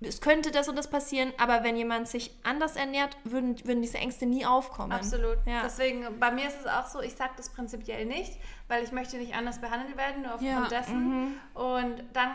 es 0.01 0.21
könnte 0.21 0.49
das 0.51 0.69
und 0.69 0.77
das 0.77 0.89
passieren, 0.89 1.33
aber 1.37 1.65
wenn 1.65 1.75
jemand 1.75 2.07
sich 2.07 2.31
anders 2.43 2.77
ernährt, 2.77 3.17
würden, 3.25 3.57
würden 3.65 3.81
diese 3.81 3.97
Ängste 3.97 4.25
nie 4.25 4.45
aufkommen. 4.45 4.93
absolut. 4.93 5.39
Ja. 5.45 5.61
Deswegen, 5.63 6.05
bei 6.21 6.31
mir 6.31 6.47
ist 6.47 6.57
es 6.61 6.67
auch 6.67 6.87
so, 6.87 7.01
ich 7.01 7.15
sage 7.17 7.31
das 7.35 7.49
prinzipiell 7.49 8.05
nicht, 8.05 8.39
weil 8.69 8.81
ich 8.81 8.93
möchte 8.93 9.17
nicht 9.17 9.35
anders 9.35 9.59
behandelt 9.59 9.97
werden, 9.97 10.21
nur 10.21 10.35
aufgrund 10.35 10.49
Ja. 10.49 10.67
dessen. 10.69 11.37
Und 11.53 12.01
dann 12.13 12.31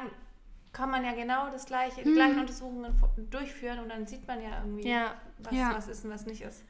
kann 0.74 0.90
man 0.90 1.02
ja 1.04 1.12
genau 1.14 1.48
das 1.50 1.64
gleiche, 1.64 2.02
die 2.02 2.12
gleichen 2.12 2.38
Untersuchungen 2.40 2.92
durchführen 3.30 3.78
und 3.78 3.88
dann 3.88 4.06
sieht 4.06 4.26
man 4.26 4.42
ja 4.42 4.60
irgendwie, 4.60 4.86
Ja. 4.88 5.14
was, 5.38 5.54
Ja. 5.54 5.72
was 5.74 5.88
ist 5.88 6.04
und 6.04 6.10
was 6.10 6.26
nicht 6.26 6.42
ist. 6.42 6.62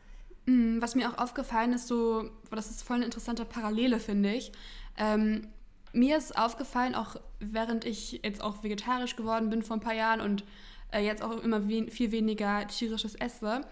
Mm, 0.46 0.80
Was 0.80 0.94
mir 0.94 1.10
auch 1.10 1.18
aufgefallen 1.18 1.72
ist, 1.72 1.88
so, 1.88 2.30
das 2.50 2.70
ist 2.70 2.82
voll 2.84 2.96
eine 2.96 3.06
interessante 3.06 3.44
Parallele, 3.44 3.98
finde 3.98 4.32
ich. 4.34 4.52
Ähm, 4.98 5.48
mir 5.92 6.16
ist 6.18 6.36
aufgefallen, 6.38 6.94
auch 6.94 7.16
während 7.40 7.84
ich 7.84 8.20
jetzt 8.22 8.42
auch 8.42 8.62
vegetarisch 8.62 9.16
geworden 9.16 9.48
bin 9.50 9.62
vor 9.62 9.76
ein 9.76 9.80
paar 9.80 9.94
Jahren 9.94 10.20
und 10.20 10.44
äh, 10.92 11.00
jetzt 11.04 11.22
auch 11.22 11.40
immer 11.42 11.66
wen 11.68 11.88
viel 11.90 12.12
weniger 12.12 12.66
tierisches 12.68 13.14
esse, 13.14 13.62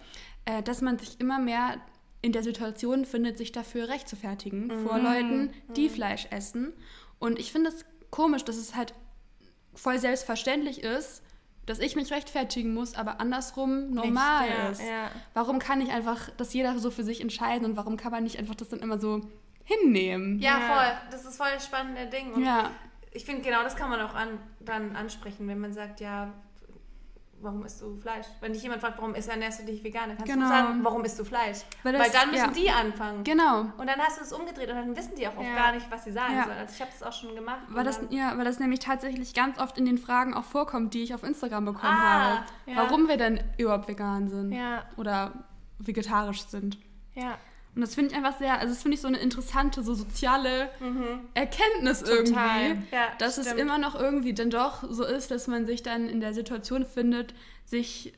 äh, 0.45 0.63
dass 0.63 0.81
man 0.81 0.97
sich 0.97 1.19
immer 1.19 1.37
mehr 1.39 1.77
in 2.23 2.31
der 2.31 2.41
Situation 2.43 3.05
findet, 3.05 3.37
sich 3.37 3.51
dafür 3.51 3.89
rechtfertigen 3.89 4.71
vor 4.87 4.97
Leuten, 4.97 5.51
die 5.75 5.89
Fleisch 5.89 6.25
essen. 6.31 6.71
Und 7.19 7.37
ich 7.37 7.51
finde 7.51 7.69
es 7.69 7.85
komisch, 8.09 8.45
dass 8.45 8.55
es 8.55 8.75
halt 8.75 8.93
voll 9.75 9.99
selbstverständlich 9.99 10.83
ist, 10.83 11.21
dass 11.65 11.79
ich 11.79 11.95
mich 11.95 12.11
rechtfertigen 12.11 12.73
muss, 12.73 12.95
aber 12.95 13.21
andersrum 13.21 13.91
normal 13.91 14.49
ja, 14.49 14.67
ist. 14.69 14.81
ja. 14.81 15.09
Warum 15.33 15.59
kann 15.59 15.79
nicht 15.79 15.91
einfach 15.91 16.29
das 16.37 16.53
jeder 16.53 16.77
so 16.79 16.91
für 16.91 17.03
sich 17.03 17.21
entscheiden 17.21 17.65
und 17.65 17.77
warum 17.77 17.95
kann 17.95 18.11
man 18.11 18.23
nicht 18.23 18.37
einfach 18.37 18.55
das 18.55 18.69
dann 18.69 18.79
immer 18.79 18.99
so 18.99 19.21
hinnehmen? 19.63 20.39
Ja, 20.39 20.59
Ja. 20.59 20.67
voll. 20.75 20.97
Das 21.11 21.25
ist 21.25 21.37
voll 21.37 21.47
das 21.53 21.65
spannende 21.65 22.07
Ding. 22.07 22.33
Und 22.33 22.43
Ja. 22.43 22.69
ich 23.11 23.23
finde, 23.23 23.43
genau 23.43 23.63
das 23.63 23.75
kann 23.77 23.89
man 23.89 24.01
auch 24.01 24.13
an, 24.13 24.39
dann 24.59 24.95
ansprechen, 24.95 25.47
wenn 25.47 25.59
man 25.59 25.73
sagt, 25.73 26.01
ja, 26.01 26.33
warum 27.43 27.65
isst 27.65 27.81
du 27.81 27.95
Fleisch? 27.97 28.25
Wenn 28.41 28.53
dich 28.53 28.63
jemand 28.63 28.81
fragt, 28.81 28.97
warum 28.97 29.13
isst, 29.15 29.29
ernährst 29.29 29.59
du 29.61 29.65
dich 29.65 29.83
vegan, 29.83 30.09
dann 30.09 30.17
kannst 30.17 30.31
Genau. 30.33 30.45
du 30.45 30.51
sagen, 30.51 30.79
warum 30.83 31.03
isst 31.05 31.19
du 31.19 31.25
Fleisch? 31.25 31.59
Weil 31.83 31.93
Weil, 31.93 32.03
das- 32.03 32.11
dann 32.13 32.31
müssen 32.31 32.45
ja. 32.45 32.51
die 32.51 32.69
anfangen. 32.71 33.23
Genau. 33.23 33.61
Und 33.77 33.87
dann 33.87 33.99
hast 33.99 34.19
du 34.19 34.23
es 34.23 34.33
umgedreht 34.33 34.69
und 34.69 34.75
dann 34.75 34.95
wissen 34.95 35.15
die 35.17 35.27
auch 35.27 35.35
oft 35.37 35.45
Ja. 35.47 35.55
gar 35.55 35.71
nicht, 35.73 35.89
was 35.91 36.03
sie 36.05 36.11
sagen 36.11 36.35
Ja. 36.35 36.45
sollen. 36.45 36.57
Also 36.57 36.73
ich 36.73 36.81
habe 36.81 36.91
das 36.97 37.03
auch 37.07 37.13
schon 37.13 37.35
gemacht. 37.35 37.59
Weil 37.69 37.83
das, 37.83 37.99
ja, 38.09 38.37
weil 38.37 38.45
das 38.45 38.59
nämlich 38.59 38.79
tatsächlich 38.79 39.33
ganz 39.33 39.59
oft 39.59 39.77
in 39.77 39.85
den 39.85 39.97
Fragen 39.97 40.33
auch 40.33 40.43
vorkommt, 40.45 40.93
die 40.93 41.03
ich 41.03 41.13
auf 41.13 41.23
Instagram 41.23 41.65
bekommen 41.65 41.93
Ah, 41.93 42.37
habe. 42.37 42.45
Warum 42.75 43.07
wir 43.07 43.17
denn 43.17 43.43
überhaupt 43.57 43.87
vegan 43.87 44.27
sind 44.29 44.55
oder 44.97 45.33
vegetarisch 45.79 46.43
sind. 46.47 46.77
ja. 47.13 47.37
Und 47.75 47.81
das 47.81 47.95
finde 47.95 48.11
ich 48.11 48.17
einfach 48.17 48.37
sehr, 48.37 48.59
also 48.59 48.73
das 48.73 48.83
finde 48.83 48.95
ich 48.95 49.01
so 49.01 49.07
eine 49.07 49.17
interessante, 49.17 49.83
so 49.83 49.95
soziale 49.95 50.69
Erkenntnis 51.33 52.03
irgendwie. 52.03 52.85
Ja, 52.91 53.07
dass 53.17 53.37
es 53.37 53.47
stimmt. 53.47 53.61
immer 53.61 53.77
noch 53.79 53.95
irgendwie 53.99 54.33
dann 54.33 54.51
doch 54.51 54.83
so 54.89 55.03
ist, 55.03 55.31
dass 55.31 55.47
man 55.47 55.65
sich 55.65 55.81
dann 55.81 56.07
in 56.07 56.19
der 56.19 56.33
Situation 56.33 56.85
findet, 56.85 57.33
sich 57.65 58.13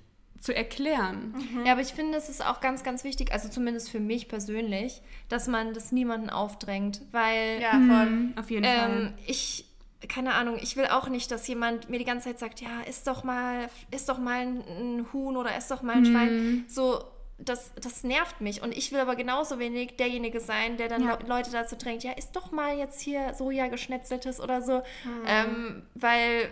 zu 0.46 0.56
erklären. 0.56 1.34
Ja, 1.66 1.72
aber 1.72 1.82
ich 1.82 1.94
finde, 1.94 2.18
es 2.18 2.30
ist 2.30 2.46
auch 2.46 2.62
ganz, 2.62 2.84
ganz 2.84 3.04
wichtig, 3.04 3.32
also 3.32 3.50
zumindest 3.50 3.90
für 3.90 4.00
mich 4.00 4.28
persönlich, 4.28 5.02
dass 5.28 5.48
man 5.48 5.74
das 5.74 5.92
niemanden 5.92 6.30
aufdrängt, 6.30 7.02
weil 7.12 7.60
ja, 7.62 7.72
voll. 7.72 8.06
Mhm, 8.06 8.34
auf 8.38 8.52
jeden 8.52 8.64
ähm, 8.64 8.72
Fall. 8.76 9.14
ich, 9.26 9.66
keine 10.08 10.36
Ahnung, 10.36 10.60
ich 10.62 10.78
will 10.78 10.86
auch 10.86 11.10
nicht, 11.10 11.32
dass 11.32 11.48
jemand 11.48 11.90
mir 11.90 11.98
die 11.98 12.06
ganze 12.06 12.30
Zeit 12.30 12.40
sagt, 12.40 12.62
ja, 12.62 12.82
isst 12.88 13.08
doch 13.08 13.24
mal, 13.24 13.70
isst 13.90 14.08
doch 14.08 14.20
mal 14.20 14.42
ein, 14.42 14.64
ein 14.68 15.06
Huhn 15.14 15.36
oder 15.36 15.58
isst 15.58 15.72
doch 15.72 15.82
mal 15.82 15.96
ein 15.96 16.06
Schwein. 16.06 16.66
So, 16.68 17.04
das, 17.38 17.72
das 17.76 18.04
nervt 18.04 18.42
mich. 18.42 18.62
Und 18.62 18.76
ich 18.76 18.92
will 18.92 19.00
aber 19.00 19.16
genauso 19.16 19.60
wenig 19.60 19.98
derjenige 19.98 20.40
sein, 20.40 20.78
der 20.78 20.88
dann 20.88 21.04
Ja. 21.04 21.18
Le 21.20 21.28
Leute 21.28 21.52
dazu 21.52 21.76
drängt, 21.76 22.04
ja, 22.04 22.14
isst 22.14 22.36
doch 22.36 22.52
mal 22.52 22.78
jetzt 22.78 23.02
hier 23.02 23.34
Soja 23.34 23.68
geschnetzeltes 23.68 24.40
oder 24.40 24.62
so. 24.62 24.82
Ähm, 25.28 25.84
weil 25.96 26.50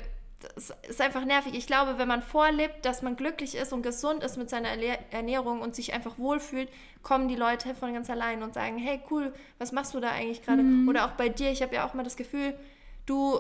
das 0.56 0.74
ist 0.90 1.00
einfach 1.00 1.24
nervig. 1.24 1.54
Ich 1.56 1.68
glaube, 1.68 1.98
wenn 1.98 2.08
man 2.08 2.22
vorlebt, 2.22 2.86
dass 2.86 3.02
man 3.02 3.16
glücklich 3.16 3.56
ist 3.56 3.72
und 3.72 3.82
gesund 3.82 4.24
ist 4.24 4.38
mit 4.38 4.50
seiner 4.50 4.70
Ernährung 5.12 5.62
und 5.62 5.74
sich 5.74 5.94
einfach 5.94 6.18
wohlfühlt, 6.18 6.70
kommen 7.02 7.30
die 7.30 7.36
Leute 7.38 7.74
von 7.76 7.94
ganz 7.94 8.10
allein 8.10 8.44
und 8.44 8.54
sagen, 8.54 8.78
hey 8.78 9.00
cool, 9.10 9.34
was 9.58 9.72
machst 9.72 9.94
du 9.94 10.02
da 10.02 10.10
eigentlich 10.12 10.42
gerade? 10.44 10.64
Oder 10.90 11.06
auch 11.06 11.12
bei 11.12 11.30
dir, 11.30 11.50
ich 11.52 11.62
habe 11.62 11.76
ja 11.76 11.88
auch 11.88 11.94
mal 11.94 12.04
das 12.04 12.18
Gefühl, 12.18 12.58
du 13.06 13.40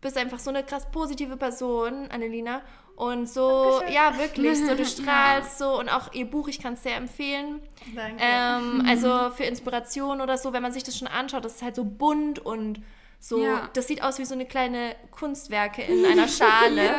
bist 0.00 0.16
einfach 0.16 0.38
so 0.38 0.50
eine 0.50 0.62
krass 0.64 0.90
positive 0.90 1.36
Person, 1.36 2.08
Annelina. 2.10 2.62
Und 2.96 3.28
so, 3.28 3.80
ja, 3.92 4.18
wirklich, 4.18 4.58
so 4.58 4.74
du 4.74 4.84
strahlst 4.86 5.58
so 5.58 5.78
und 5.78 5.88
auch 5.88 6.12
ihr 6.14 6.28
Buch, 6.28 6.48
ich 6.48 6.60
kann 6.60 6.74
es 6.74 6.82
sehr 6.82 6.96
empfehlen. 6.96 7.60
Danke. 7.94 8.16
Ähm, 8.20 8.84
also 8.88 9.30
für 9.36 9.44
Inspiration 9.44 10.20
oder 10.20 10.36
so, 10.36 10.52
wenn 10.52 10.62
man 10.62 10.72
sich 10.72 10.82
das 10.82 10.98
schon 10.98 11.06
anschaut, 11.06 11.44
das 11.44 11.56
ist 11.56 11.62
halt 11.62 11.76
so 11.76 11.84
bunt 11.84 12.40
und 12.40 12.80
so, 13.20 13.40
Ja. 13.42 13.68
das 13.72 13.86
sieht 13.88 14.02
aus 14.02 14.18
wie 14.18 14.24
so 14.24 14.34
eine 14.34 14.46
kleine 14.46 14.94
Kunstwerke 15.12 15.82
in 15.82 16.04
einer 16.06 16.26
Schale. 16.28 16.90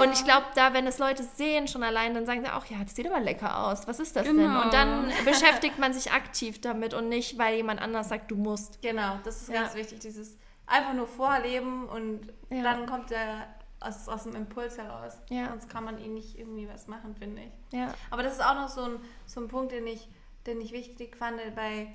Und 0.00 0.12
ich 0.12 0.24
glaube, 0.24 0.46
da, 0.56 0.72
wenn 0.72 0.86
es 0.88 0.98
Leute 0.98 1.22
sehen 1.22 1.66
schon 1.68 1.82
allein, 1.84 2.14
dann 2.14 2.26
sagen 2.26 2.42
sie 2.44 2.52
auch, 2.52 2.64
ja, 2.66 2.78
das 2.82 2.94
sieht 2.96 3.06
aber 3.08 3.20
lecker 3.20 3.58
aus. 3.66 3.86
Was 3.86 3.98
ist 4.00 4.14
das 4.16 4.24
denn? 4.24 4.36
Genau. 4.36 4.62
Und 4.62 4.72
dann 4.72 5.10
beschäftigt 5.24 5.78
man 5.78 5.92
sich 5.92 6.10
aktiv 6.12 6.60
damit 6.60 6.94
und 6.94 7.08
nicht, 7.08 7.38
weil 7.38 7.54
jemand 7.56 7.80
anders 7.80 8.08
sagt, 8.08 8.30
du 8.30 8.36
musst. 8.36 8.80
Genau, 8.82 9.18
das 9.24 9.42
ist 9.42 9.48
Ja. 9.50 9.62
ganz 9.62 9.74
wichtig, 9.74 9.98
dieses 10.00 10.36
einfach 10.66 10.94
nur 10.94 11.06
vorleben 11.06 11.88
und 11.88 12.32
Ja. 12.50 12.62
dann 12.62 12.86
kommt 12.86 13.10
der 13.10 13.46
aus, 13.80 14.08
aus 14.08 14.22
dem 14.22 14.34
Impuls 14.34 14.78
heraus. 14.78 15.18
Ja. 15.28 15.48
Sonst 15.48 15.68
kann 15.68 15.84
man 15.84 15.98
eh 15.98 16.08
nicht 16.08 16.38
irgendwie 16.38 16.68
was 16.68 16.86
machen, 16.86 17.14
finde 17.14 17.42
ich. 17.42 17.78
Ja. 17.78 17.92
Aber 18.10 18.22
das 18.22 18.34
ist 18.34 18.44
auch 18.44 18.54
noch 18.54 18.68
so 18.68 18.82
ein, 18.82 19.00
so 19.26 19.40
ein 19.40 19.48
Punkt, 19.48 19.72
den 19.72 19.86
ich, 19.86 20.08
den 20.46 20.60
ich 20.60 20.72
wichtig 20.72 21.16
fand 21.16 21.38
bei 21.54 21.92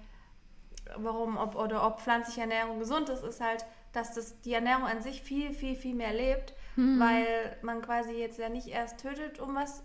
warum 0.98 1.38
ob 1.38 1.56
oder 1.56 1.86
ob 1.86 2.00
pflanzliche 2.02 2.42
Ernährung 2.42 2.80
gesund 2.80 3.10
ist, 3.10 3.24
ist 3.24 3.42
halt, 3.42 3.64
dass 3.92 4.14
das 4.14 4.42
die 4.42 4.54
Ernährung 4.54 4.86
an 4.86 5.02
sich 5.02 5.22
viel, 5.22 5.52
viel, 5.54 5.76
viel 5.76 5.94
mehr 5.96 6.14
lebt, 6.14 6.54
weil 6.76 7.58
man 7.62 7.82
quasi 7.82 8.14
jetzt 8.14 8.40
ja 8.40 8.50
nicht 8.50 8.68
erst 8.70 9.00
tötet, 9.02 9.40
um 9.40 9.54
was 9.56 9.84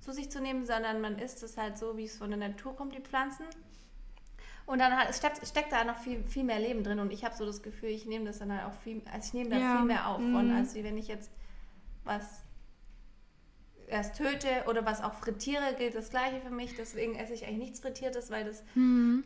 zu 0.00 0.12
sich 0.12 0.30
zu 0.30 0.40
nehmen, 0.40 0.64
sondern 0.64 1.00
man 1.00 1.18
isst 1.18 1.42
es 1.42 1.56
halt 1.58 1.76
so, 1.76 1.96
wie 1.96 2.04
es 2.04 2.16
von 2.18 2.30
der 2.30 2.38
Natur 2.38 2.76
kommt, 2.76 2.94
die 2.94 3.00
Pflanzen. 3.00 3.46
Und 4.66 4.78
dann 4.78 4.92
es 5.08 5.18
steckt, 5.18 5.46
steckt 5.46 5.72
da 5.72 5.84
noch 5.84 5.98
viel, 5.98 6.24
viel 6.24 6.44
mehr 6.44 6.58
Leben 6.58 6.82
drin 6.84 6.98
und 6.98 7.12
ich 7.12 7.24
habe 7.24 7.34
so 7.36 7.44
das 7.44 7.62
Gefühl, 7.62 7.90
ich 7.90 8.06
nehme 8.06 8.24
das 8.24 8.38
dann 8.38 8.50
halt 8.50 8.66
auch 8.66 8.78
viel, 8.82 9.02
also 9.12 9.26
ich 9.28 9.34
nehme 9.34 9.50
da 9.50 9.58
Ja. 9.58 9.76
viel 9.76 9.84
mehr 9.86 10.08
auf 10.08 10.16
von, 10.32 10.50
als 10.50 10.74
wie 10.74 10.84
wenn 10.84 10.96
ich 10.96 11.06
jetzt 11.08 11.30
was 12.04 12.42
erst 13.88 14.16
töte 14.16 14.64
oder 14.66 14.86
was 14.86 15.02
auch 15.02 15.14
frittiere, 15.14 15.74
gilt 15.76 15.94
das 15.94 16.08
gleiche 16.10 16.40
für 16.40 16.50
mich. 16.50 16.74
Deswegen 16.76 17.14
esse 17.16 17.34
ich 17.34 17.44
eigentlich 17.44 17.58
nichts 17.58 17.80
Frittiertes, 17.80 18.30
weil 18.30 18.44
das, 18.44 18.62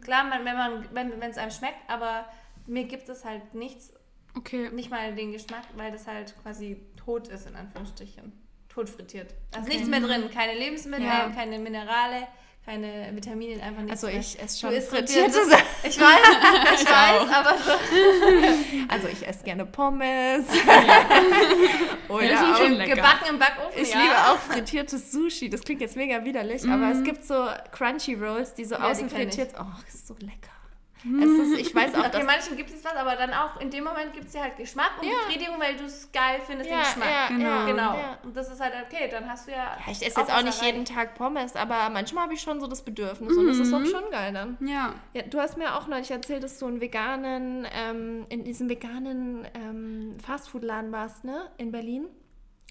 klar, 0.01 0.25
man, 0.25 0.45
wenn 0.45 0.57
man, 0.57 1.11
wenn 1.21 1.31
es 1.31 1.39
einem 1.39 1.53
schmeckt, 1.53 1.79
aber 1.89 2.27
mir 2.67 2.85
gibt 2.85 3.09
es 3.09 3.25
halt 3.25 3.55
nichts, 3.55 3.93
Okay. 4.37 4.71
nicht 4.71 4.91
mal 4.91 5.15
den 5.15 5.33
Geschmack, 5.33 5.63
weil 5.77 5.91
das 5.91 6.07
halt 6.07 6.35
quasi 6.43 6.81
tot 6.97 7.29
ist, 7.29 7.47
in 7.49 7.57
Anführungsstrichen. 7.57 8.33
Tot 8.69 8.89
frittiert. 8.91 9.35
Da 9.51 9.61
ist 9.61 9.67
Okay. 9.67 9.75
nichts 9.77 9.89
mehr 9.89 10.01
drin, 10.01 10.31
keine 10.31 10.55
Lebensmittel, 10.59 11.07
Ja. 11.07 11.31
keine 11.31 11.59
Minerale, 11.59 12.27
keine 12.69 13.09
Vitamine, 13.15 13.63
einfach 13.63 13.83
nichts 13.83 14.05
Also 14.05 14.15
ich 14.15 14.39
esse 14.39 14.61
schon 14.61 14.83
frittierte 14.83 15.47
Sachen. 15.47 15.65
Ich 15.85 15.99
weiß, 15.99 16.19
ich 16.81 16.87
weiß, 16.87 17.33
aber 17.33 17.57
so. 17.57 17.73
Also 18.89 19.09
ich 19.09 19.27
esse 19.27 19.43
gerne 19.45 19.65
Pommes. 19.65 20.45
Ja, 20.67 22.05
Oder 22.09 22.57
schon 22.59 22.77
auch. 22.77 22.95
Gebacken 22.95 23.29
im 23.31 23.39
Backofen, 23.39 23.81
ich 23.83 23.91
ja. 23.91 24.01
liebe 24.01 24.15
auch 24.15 24.39
frittiertes 24.39 25.13
Sushi. 25.13 25.49
Das 25.49 25.63
klingt 25.63 25.81
jetzt 25.81 25.97
mega 25.97 26.23
widerlich, 26.25 26.69
aber 26.69 26.91
es 26.91 27.03
gibt 27.05 27.25
so 27.25 27.47
Crunchy 27.73 28.15
Rolls, 28.15 28.53
die 28.53 28.67
so 28.67 28.75
Ja, 28.75 28.81
die 28.81 28.87
außen 28.93 29.07
ich. 29.07 29.13
frittiert. 29.13 29.55
Oh, 29.59 29.65
ist 29.89 30.07
so 30.07 30.15
lecker. 30.21 30.58
Es 31.05 31.31
ist, 31.53 31.59
ich 31.59 31.75
weiß 31.75 31.95
auch, 31.95 32.05
Okay, 32.07 32.25
manchen 32.25 32.57
gibt 32.57 32.71
es 32.71 32.85
was, 32.85 32.95
aber 32.95 33.15
dann 33.17 33.33
auch 33.33 33.61
in 33.61 33.71
dem 33.71 33.85
Moment 33.85 34.13
gibt 34.13 34.27
es 34.27 34.33
dir 34.33 34.43
halt 34.43 34.57
Geschmack 34.57 34.93
und 35.01 35.07
Ja. 35.07 35.15
Befriedigung, 35.27 35.61
weil 35.61 35.77
du 35.77 35.85
es 35.85 36.11
geil 36.13 36.41
findest, 36.45 36.69
Ja, 36.71 36.77
den 36.79 36.85
Geschmack. 36.85 37.09
ja, 37.09 37.29
Genau. 37.29 37.49
ja, 37.49 37.67
Genau. 37.67 37.95
ja. 37.95 38.19
Und 38.25 38.37
das 38.37 38.51
ist 38.51 38.61
halt 38.61 38.73
okay, 38.87 39.09
dann 39.11 39.29
hast 39.31 39.47
du 39.47 39.53
ja. 39.53 39.59
Ja, 39.59 39.93
ich 39.93 40.05
esse 40.05 40.21
jetzt 40.21 40.33
auch 40.33 40.43
nicht 40.43 40.61
jeden 40.63 40.85
Tag 40.85 41.15
Pommes, 41.15 41.55
aber 41.57 41.89
manchmal 41.91 42.25
habe 42.25 42.35
ich 42.35 42.41
schon 42.41 42.61
so 42.61 42.67
das 42.67 42.83
Bedürfnis 42.85 43.37
und 43.37 43.47
das 43.47 43.59
ist 43.59 43.73
auch 43.73 43.85
schon 43.87 44.11
geil 44.11 44.33
dann. 44.33 44.59
Ja. 44.61 44.95
Ja, 45.15 45.23
du 45.23 45.39
hast 45.39 45.57
mir 45.57 45.77
auch 45.77 45.87
neulich 45.87 46.11
erzählt, 46.11 46.43
dass 46.43 46.59
du 46.59 46.67
einen 46.67 46.81
veganen, 46.81 47.67
ähm, 47.73 48.27
in 48.29 48.45
diesem 48.45 48.69
veganen 48.69 49.47
ähm, 49.55 50.17
Fastfood-Laden 50.25 50.91
warst, 50.93 51.25
ne? 51.25 51.49
In 51.59 51.71
Berlin. 51.71 52.07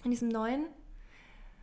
In 0.04 0.10
diesem 0.10 0.28
neuen. 0.28 0.66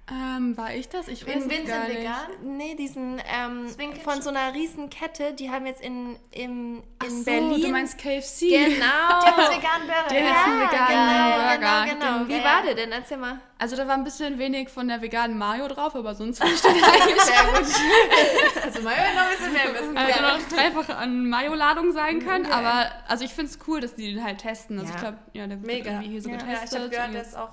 Ähm, 0.08 0.56
war 0.56 0.72
ich 0.76 0.88
das? 0.88 1.08
Ich 1.08 1.26
weiß 1.26 1.34
In 1.34 1.42
es 1.42 1.50
Vincent 1.50 1.68
gar 1.68 1.88
nicht. 1.88 1.98
vegan? 2.00 2.58
Nee, 2.58 2.76
diesen 2.76 3.20
ähm, 3.28 3.68
von 4.04 4.22
so 4.22 4.30
einer 4.30 4.54
riesen 4.54 4.92
Kette, 4.92 5.34
die 5.34 5.50
haben 5.50 5.66
jetzt 5.66 5.82
in, 5.82 6.16
in, 6.30 6.78
in 6.78 6.84
Ach 7.00 7.08
so, 7.10 7.24
Berlin. 7.24 7.62
du 7.62 7.68
meinst 7.70 7.98
KFC. 7.98 8.40
Genau. 8.42 8.86
Der 9.26 9.36
hat 9.36 9.58
veganen 9.58 9.88
Burger. 9.88 10.10
Der 10.12 10.20
ja. 10.24 10.30
hat 10.36 10.46
einen 10.46 10.62
veganen 10.62 11.10
genau, 11.10 11.38
Burger. 11.40 11.58
genau, 11.58 12.06
genau. 12.06 12.18
Den- 12.20 12.28
Wie 12.28 12.34
ja, 12.38 12.44
war 12.44 12.60
ja. 12.60 12.66
der 12.66 12.76
denn? 12.76 12.92
Erzähl 12.92 13.18
mal. 13.18 13.40
Also 13.58 13.76
da 13.76 13.88
war 13.88 13.96
ein 13.96 14.04
bisschen 14.04 14.38
wenig 14.38 14.70
von 14.70 14.88
der 14.88 15.02
veganen 15.02 15.40
Mayo 15.40 15.68
drauf, 15.70 15.96
aber 15.96 16.14
sonst 16.14 16.38
fand 16.38 16.52
ich 16.54 16.62
den 16.62 16.72
eigentlich 16.84 17.22
Sehr 17.22 17.44
gut. 17.46 18.64
also 18.64 18.82
mal 18.82 18.94
noch 19.16 19.22
ein 19.24 19.30
bisschen 19.38 19.54
mehr 19.54 19.74
wissen. 19.74 19.98
Also 19.98 20.20
Geil. 20.20 20.38
noch 20.38 20.50
dreifach 20.50 20.98
an 20.98 21.30
Mayo-Ladung 21.30 21.92
sein 21.94 22.20
können, 22.24 22.46
aber 22.46 22.92
also 23.08 23.24
ich 23.26 23.34
finde 23.34 23.50
es 23.52 23.60
cool, 23.68 23.80
dass 23.82 23.96
die 23.96 24.14
den 24.14 24.24
halt 24.24 24.38
testen. 24.40 24.78
Also 24.78 24.90
Ja. 24.92 24.96
ich 24.96 25.02
glaube, 25.02 25.18
ja, 25.34 25.48
der 25.48 25.58
wird 25.62 25.66
Mega. 25.66 25.92
irgendwie 25.94 26.10
hier 26.10 26.22
so 26.22 26.30
Ja, 26.30 26.36
Ja, 26.36 26.42
ich 26.44 26.50
getestet. 26.52 26.80
habe 26.80 26.90
gehört, 26.90 27.14
der 27.16 27.22
ist 27.24 27.36
auch 27.38 27.50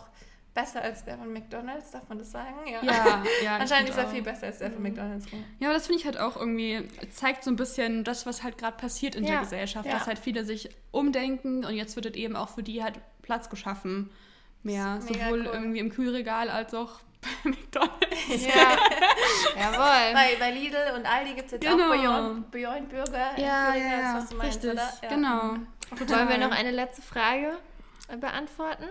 besser 0.54 0.82
als 0.82 1.04
der 1.04 1.16
von 1.18 1.32
McDonalds, 1.32 1.90
darf 1.92 2.08
man 2.08 2.18
das 2.18 2.30
sagen? 2.30 2.54
Ja. 2.66 2.82
ja, 2.82 3.22
ja. 3.42 3.56
Anscheinend 3.60 3.88
ist 3.88 3.96
er 3.96 4.06
auch. 4.06 4.10
viel 4.10 4.22
besser 4.22 4.46
als 4.46 4.58
der 4.58 4.70
von 4.70 4.82
McDonalds. 4.82 5.26
Ja, 5.58 5.68
aber 5.68 5.74
das 5.74 5.86
finde 5.86 6.00
ich 6.00 6.06
halt 6.06 6.18
auch 6.18 6.36
irgendwie, 6.36 6.86
zeigt 7.10 7.44
so 7.44 7.50
ein 7.50 7.56
bisschen 7.56 8.04
das, 8.04 8.26
was 8.26 8.42
halt 8.42 8.58
gerade 8.58 8.76
passiert 8.76 9.14
in 9.14 9.24
Ja, 9.24 9.30
der 9.32 9.40
Gesellschaft, 9.40 9.86
ja. 9.86 9.92
dass 9.94 10.06
halt 10.06 10.18
viele 10.18 10.44
sich 10.44 10.68
umdenken 10.90 11.64
und 11.64 11.74
jetzt 11.74 11.96
wird 11.96 12.06
es 12.06 12.14
eben 12.14 12.36
auch 12.36 12.50
für 12.50 12.62
die 12.62 12.82
halt 12.82 13.00
Platz 13.22 13.48
geschaffen. 13.48 14.10
Mehr, 14.62 14.98
ist 14.98 15.08
sowohl 15.08 15.40
cool. 15.40 15.50
irgendwie 15.52 15.78
im 15.80 15.90
Kühlregal 15.90 16.48
als 16.50 16.72
auch 16.74 17.00
bei 17.44 17.50
McDonalds. 17.50 18.46
Ja. 18.46 18.76
Jawohl. 19.58 20.12
Bei, 20.14 20.36
bei 20.38 20.50
Lidl 20.50 20.76
und 20.96 21.06
Aldi 21.06 21.34
gibt 21.34 21.46
es 21.46 21.52
jetzt 21.52 21.62
Genau. 21.62 21.84
auch 21.92 21.96
Beyond, 21.96 22.50
Beyond 22.50 22.88
Burger. 22.90 23.30
Ja, 23.38 23.74
ja, 23.74 23.74
ist, 23.74 23.80
ja, 24.02 24.14
was 24.16 24.28
du 24.28 24.36
meinst, 24.36 24.56
richtig, 24.56 24.72
oder? 24.72 24.92
Ja. 25.02 25.08
genau. 25.08 25.40
Wollen 25.98 26.28
wir 26.28 26.38
noch 26.38 26.50
eine 26.56 26.70
letzte 26.70 27.02
Frage 27.02 27.56
beantworten? 28.20 28.84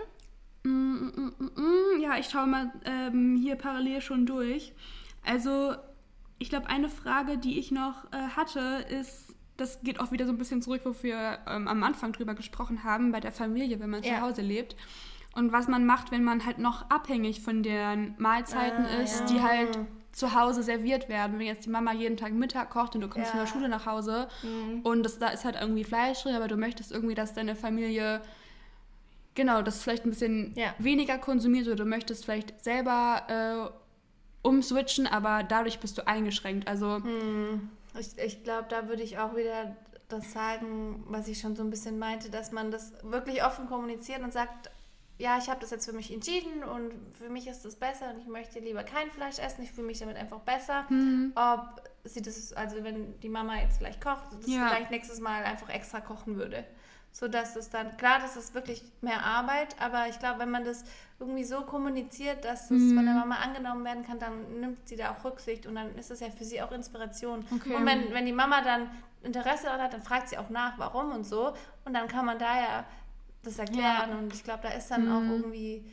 Mm, 0.63 0.69
mm, 0.69 1.33
mm, 1.55 2.01
Ja, 2.01 2.17
ich 2.17 2.27
schaue 2.29 2.47
mal 2.47 2.71
ähm, 2.85 3.35
hier 3.41 3.55
parallel 3.55 4.01
schon 4.01 4.25
durch. 4.25 4.73
Also, 5.25 5.73
ich 6.39 6.49
glaube, 6.49 6.67
eine 6.67 6.89
Frage, 6.89 7.37
die 7.37 7.57
ich 7.59 7.71
noch 7.71 8.05
äh, 8.11 8.17
hatte, 8.35 8.85
ist, 8.89 9.35
das 9.57 9.81
geht 9.81 9.99
auch 9.99 10.11
wieder 10.11 10.25
so 10.25 10.31
ein 10.31 10.37
bisschen 10.37 10.61
zurück, 10.61 10.81
wofür 10.85 11.15
wir 11.15 11.39
ähm, 11.47 11.67
am 11.67 11.83
Anfang 11.83 12.13
drüber 12.13 12.33
gesprochen 12.35 12.83
haben, 12.83 13.11
bei 13.11 13.19
der 13.19 13.31
Familie, 13.31 13.79
wenn 13.79 13.89
man 13.89 14.03
Ja. 14.03 14.15
zu 14.15 14.21
Hause 14.21 14.41
lebt. 14.41 14.75
Und 15.33 15.51
was 15.53 15.67
man 15.67 15.85
macht, 15.85 16.11
wenn 16.11 16.23
man 16.23 16.45
halt 16.45 16.57
noch 16.57 16.89
abhängig 16.89 17.41
von 17.41 17.63
den 17.63 18.15
Mahlzeiten 18.17 18.85
Ah, 18.85 19.01
ist, 19.01 19.21
ja. 19.21 19.25
die 19.27 19.41
halt 19.41 19.79
zu 20.11 20.35
Hause 20.35 20.61
serviert 20.61 21.07
werden. 21.07 21.39
Wenn 21.39 21.45
jetzt 21.45 21.65
die 21.65 21.69
Mama 21.69 21.93
jeden 21.93 22.17
Tag 22.17 22.33
Mittag 22.33 22.69
kocht 22.69 22.95
und 22.95 23.01
du 23.01 23.07
kommst 23.07 23.27
Ja. 23.27 23.31
von 23.31 23.39
der 23.39 23.47
Schule 23.47 23.69
nach 23.69 23.85
Hause 23.85 24.27
und 24.83 25.03
das, 25.03 25.19
da 25.19 25.29
ist 25.29 25.45
halt 25.45 25.55
irgendwie 25.59 25.85
Fleisch 25.85 26.21
drin, 26.23 26.35
aber 26.35 26.49
du 26.49 26.57
möchtest 26.57 26.91
irgendwie, 26.91 27.15
dass 27.15 27.33
deine 27.33 27.55
Familie 27.55 28.21
genau 29.35 29.61
das 29.61 29.81
vielleicht 29.83 30.05
ein 30.05 30.09
bisschen 30.09 30.53
Ja. 30.55 30.73
weniger 30.77 31.17
konsumiert 31.17 31.67
oder 31.67 31.77
du 31.77 31.85
möchtest 31.85 32.25
vielleicht 32.25 32.63
selber 32.63 33.71
äh, 33.73 34.47
umswitchen, 34.47 35.07
aber 35.07 35.43
dadurch 35.43 35.79
bist 35.79 35.97
du 35.97 36.07
eingeschränkt. 36.07 36.67
Also 36.67 36.97
Hm. 37.03 37.69
Ich, 37.99 38.17
ich 38.17 38.43
glaube, 38.43 38.67
da 38.69 38.87
würde 38.87 39.03
ich 39.03 39.17
auch 39.17 39.35
wieder 39.35 39.75
das 40.07 40.31
sagen, 40.31 41.03
was 41.07 41.27
ich 41.27 41.39
schon 41.39 41.55
so 41.57 41.63
ein 41.63 41.69
bisschen 41.69 41.99
meinte, 41.99 42.29
dass 42.29 42.51
man 42.51 42.71
das 42.71 42.93
wirklich 43.03 43.43
offen 43.43 43.67
kommuniziert 43.67 44.21
und 44.21 44.31
sagt, 44.31 44.69
ja, 45.17 45.37
ich 45.37 45.49
habe 45.49 45.59
das 45.59 45.71
jetzt 45.71 45.85
für 45.85 45.93
mich 45.93 46.11
entschieden 46.11 46.63
und 46.63 46.93
für 47.17 47.29
mich 47.29 47.47
ist 47.47 47.63
das 47.63 47.75
besser 47.75 48.09
und 48.13 48.19
ich 48.21 48.27
möchte 48.27 48.59
lieber 48.59 48.83
kein 48.83 49.11
Fleisch 49.11 49.39
essen, 49.39 49.61
ich 49.63 49.71
fühle 49.71 49.87
mich 49.87 49.99
damit 49.99 50.15
einfach 50.17 50.39
besser. 50.39 50.85
Ob 51.35 51.81
sie 52.05 52.21
das, 52.21 52.53
also 52.53 52.83
wenn 52.83 53.19
die 53.19 53.29
Mama 53.29 53.59
jetzt 53.61 53.77
vielleicht 53.77 54.01
kocht, 54.01 54.23
das 54.39 54.47
Ja. 54.49 54.67
vielleicht 54.69 54.89
nächstes 54.91 55.19
Mal 55.19 55.43
einfach 55.43 55.69
extra 55.69 55.99
kochen 56.01 56.37
würde. 56.37 56.63
So 57.13 57.27
dass 57.27 57.55
es 57.55 57.69
dann, 57.69 57.97
klar, 57.97 58.19
das 58.19 58.37
ist 58.37 58.53
wirklich 58.53 58.83
mehr 59.01 59.23
Arbeit, 59.23 59.75
aber 59.79 60.07
ich 60.07 60.17
glaube, 60.19 60.39
wenn 60.39 60.51
man 60.51 60.63
das 60.63 60.85
irgendwie 61.19 61.43
so 61.43 61.61
kommuniziert, 61.61 62.45
dass 62.45 62.71
es 62.71 62.93
von 62.93 63.05
der 63.05 63.13
Mama 63.13 63.35
angenommen 63.35 63.83
werden 63.83 64.03
kann, 64.05 64.17
dann 64.17 64.59
nimmt 64.59 64.87
sie 64.87 64.95
da 64.95 65.11
auch 65.11 65.23
Rücksicht 65.23 65.65
und 65.67 65.75
dann 65.75 65.93
ist 65.95 66.09
es 66.09 66.21
ja 66.21 66.29
für 66.31 66.45
sie 66.45 66.61
auch 66.61 66.71
Inspiration. 66.71 67.45
Okay. 67.53 67.75
Und 67.75 67.85
wenn, 67.85 68.13
wenn 68.13 68.25
die 68.25 68.33
Mama 68.33 68.61
dann 68.61 68.89
Interesse 69.23 69.65
daran 69.65 69.81
hat, 69.81 69.93
dann 69.93 70.01
fragt 70.01 70.29
sie 70.29 70.37
auch 70.37 70.49
nach, 70.49 70.79
warum 70.79 71.11
und 71.11 71.25
so. 71.25 71.53
Und 71.85 71.93
dann 71.93 72.07
kann 72.07 72.25
man 72.25 72.39
da 72.39 72.57
ja 72.57 72.85
das 73.43 73.59
erklären. 73.59 74.17
Und 74.17 74.33
ich 74.33 74.43
glaube, 74.43 74.61
da 74.63 74.69
ist 74.69 74.89
dann 74.89 75.11
auch 75.11 75.21
irgendwie, 75.21 75.85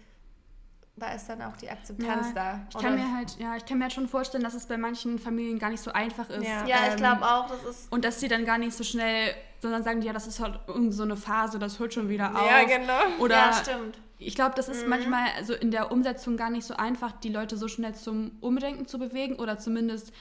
da 0.98 1.12
ist 1.12 1.28
dann 1.28 1.42
auch 1.42 1.56
die 1.56 1.70
Akzeptanz 1.70 2.34
da. 2.34 2.60
Ich 2.70 2.76
kann 2.76 2.94
Oder- 2.94 3.02
mir 3.04 3.14
halt, 3.16 3.36
ja, 3.38 3.56
ich 3.56 3.64
kann 3.64 3.78
mir 3.78 3.84
halt 3.84 3.92
schon 3.92 4.08
vorstellen, 4.08 4.44
dass 4.44 4.54
es 4.54 4.66
bei 4.66 4.76
manchen 4.76 5.18
Familien 5.18 5.58
gar 5.58 5.70
nicht 5.70 5.82
so 5.82 5.92
einfach 5.92 6.28
ist. 6.30 6.44
Ja. 6.44 6.66
ja, 6.66 6.76
ich 6.86 6.92
ähm, 6.92 6.96
glaube 6.96 7.24
auch, 7.24 7.48
das 7.48 7.62
ist. 7.64 7.92
Und 7.92 8.04
dass 8.04 8.20
sie 8.20 8.28
dann 8.28 8.44
gar 8.44 8.58
nicht 8.58 8.76
so 8.76 8.84
schnell, 8.84 9.34
sondern 9.60 9.82
sagen, 9.82 10.02
ja, 10.02 10.12
das 10.12 10.26
ist 10.26 10.40
halt 10.40 10.58
irgend 10.66 10.94
so 10.94 11.02
eine 11.02 11.16
Phase, 11.16 11.58
das 11.58 11.78
hört 11.78 11.94
schon 11.94 12.08
wieder 12.08 12.34
auf. 12.34 12.48
Ja, 12.50 12.64
genau. 12.64 13.20
Oder 13.20 13.36
ja, 13.36 13.52
stimmt. 13.52 13.98
ich 14.18 14.34
glaube, 14.34 14.54
das 14.54 14.68
ist 14.68 14.86
manchmal 14.86 15.26
also 15.36 15.52
in 15.54 15.70
der 15.70 15.90
Umsetzung 15.90 16.36
gar 16.36 16.50
nicht 16.50 16.64
so 16.64 16.74
einfach, 16.76 17.12
die 17.12 17.28
Leute 17.30 17.56
so 17.56 17.66
schnell 17.68 17.94
zum 17.94 18.32
Umdenken 18.40 18.86
zu 18.86 18.98
bewegen 18.98 19.36
oder 19.36 19.58
zumindest 19.58 20.12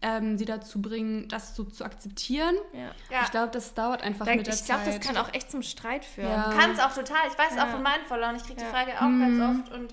ähm, 0.00 0.38
sie 0.38 0.44
dazu 0.44 0.80
bringen, 0.80 1.26
das 1.26 1.56
so 1.56 1.64
zu 1.64 1.84
akzeptieren. 1.84 2.54
Ja. 2.72 2.80
Ja. 3.10 3.22
Ich 3.24 3.32
glaube, 3.32 3.48
das 3.50 3.74
dauert 3.74 4.00
einfach 4.04 4.26
Da, 4.26 4.36
mit 4.36 4.46
der 4.46 4.54
ich 4.54 4.64
glaube, 4.64 4.84
Zeit. 4.84 4.94
das 5.00 5.04
kann 5.06 5.16
auch 5.16 5.34
echt 5.34 5.50
zum 5.50 5.62
Streit 5.62 6.04
führen. 6.04 6.28
Ja. 6.30 6.52
Kann 6.56 6.70
es 6.70 6.78
auch 6.78 6.94
total. 6.94 7.26
Ich 7.30 7.36
weiß 7.36 7.56
Ja. 7.56 7.64
auch 7.64 7.68
von 7.70 7.82
meinen 7.82 8.04
Followern. 8.06 8.36
Ich 8.36 8.44
kriege 8.44 8.60
Ja. 8.60 8.66
die 8.68 8.72
Frage 8.72 8.92
auch 8.96 9.00
ganz 9.00 9.66
oft. 9.66 9.72
Und 9.74 9.92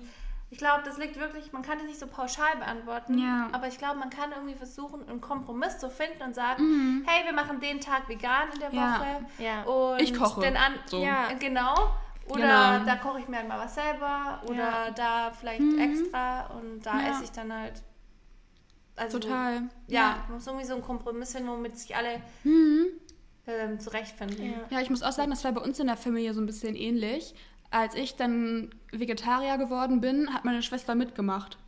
ich 0.56 0.58
glaube, 0.58 0.84
das 0.86 0.96
liegt 0.96 1.20
wirklich, 1.20 1.52
man 1.52 1.60
kann 1.60 1.76
das 1.76 1.86
nicht 1.86 1.98
so 2.00 2.06
pauschal 2.06 2.56
beantworten. 2.56 3.18
Ja. 3.18 3.50
Aber 3.52 3.68
ich 3.68 3.76
glaube, 3.76 3.98
man 3.98 4.08
kann 4.08 4.32
irgendwie 4.32 4.54
versuchen, 4.54 5.06
einen 5.06 5.20
Kompromiss 5.20 5.76
zu 5.76 5.90
finden 5.90 6.22
und 6.22 6.34
sagen, 6.34 7.04
hey, 7.06 7.26
wir 7.26 7.34
machen 7.34 7.60
den 7.60 7.78
Tag 7.78 8.08
vegan 8.08 8.48
in 8.54 8.60
der 8.60 8.72
Ja. 8.72 8.98
Woche. 8.98 9.26
Ja. 9.38 9.62
Und 9.64 10.00
Ich 10.00 10.14
koche. 10.14 10.40
Den 10.40 10.56
an 10.56 10.72
So. 10.86 11.02
Ja. 11.02 11.28
Genau. 11.38 11.74
Oder 12.28 12.78
Genau. 12.78 12.84
da 12.86 12.96
koche 12.96 13.20
ich 13.20 13.28
mir 13.28 13.36
halt 13.36 13.48
mal 13.48 13.58
was 13.58 13.74
selber. 13.74 14.40
Oder 14.46 14.56
Ja. 14.86 14.90
da 14.92 15.30
vielleicht 15.30 15.60
extra. 15.78 16.46
Und 16.46 16.80
da 16.86 17.00
Ja. 17.02 17.10
esse 17.10 17.24
ich 17.24 17.32
dann 17.32 17.52
halt. 17.52 17.82
Also, 18.96 19.18
Total. 19.18 19.64
Ja, 19.88 20.24
man 20.26 20.36
muss 20.36 20.46
irgendwie 20.46 20.64
so 20.64 20.72
einen 20.72 20.82
Kompromiss 20.82 21.32
finden, 21.32 21.50
womit 21.50 21.78
sich 21.78 21.94
alle 21.94 22.22
ähm, 23.46 23.78
zurechtfinden. 23.78 24.42
Ja. 24.52 24.58
Ja, 24.70 24.80
ich 24.80 24.88
muss 24.88 25.02
auch 25.02 25.12
sagen, 25.12 25.28
das 25.28 25.44
war 25.44 25.52
bei 25.52 25.60
uns 25.60 25.78
in 25.78 25.86
der 25.86 25.98
Familie 25.98 26.32
so 26.32 26.40
ein 26.40 26.46
bisschen 26.46 26.74
ähnlich. 26.74 27.34
Als 27.70 27.94
ich 27.94 28.16
dann 28.16 28.70
Vegetarier 28.92 29.58
geworden 29.58 30.00
bin, 30.00 30.32
hat 30.32 30.44
meine 30.44 30.62
Schwester 30.62 30.94
mitgemacht. 30.94 31.58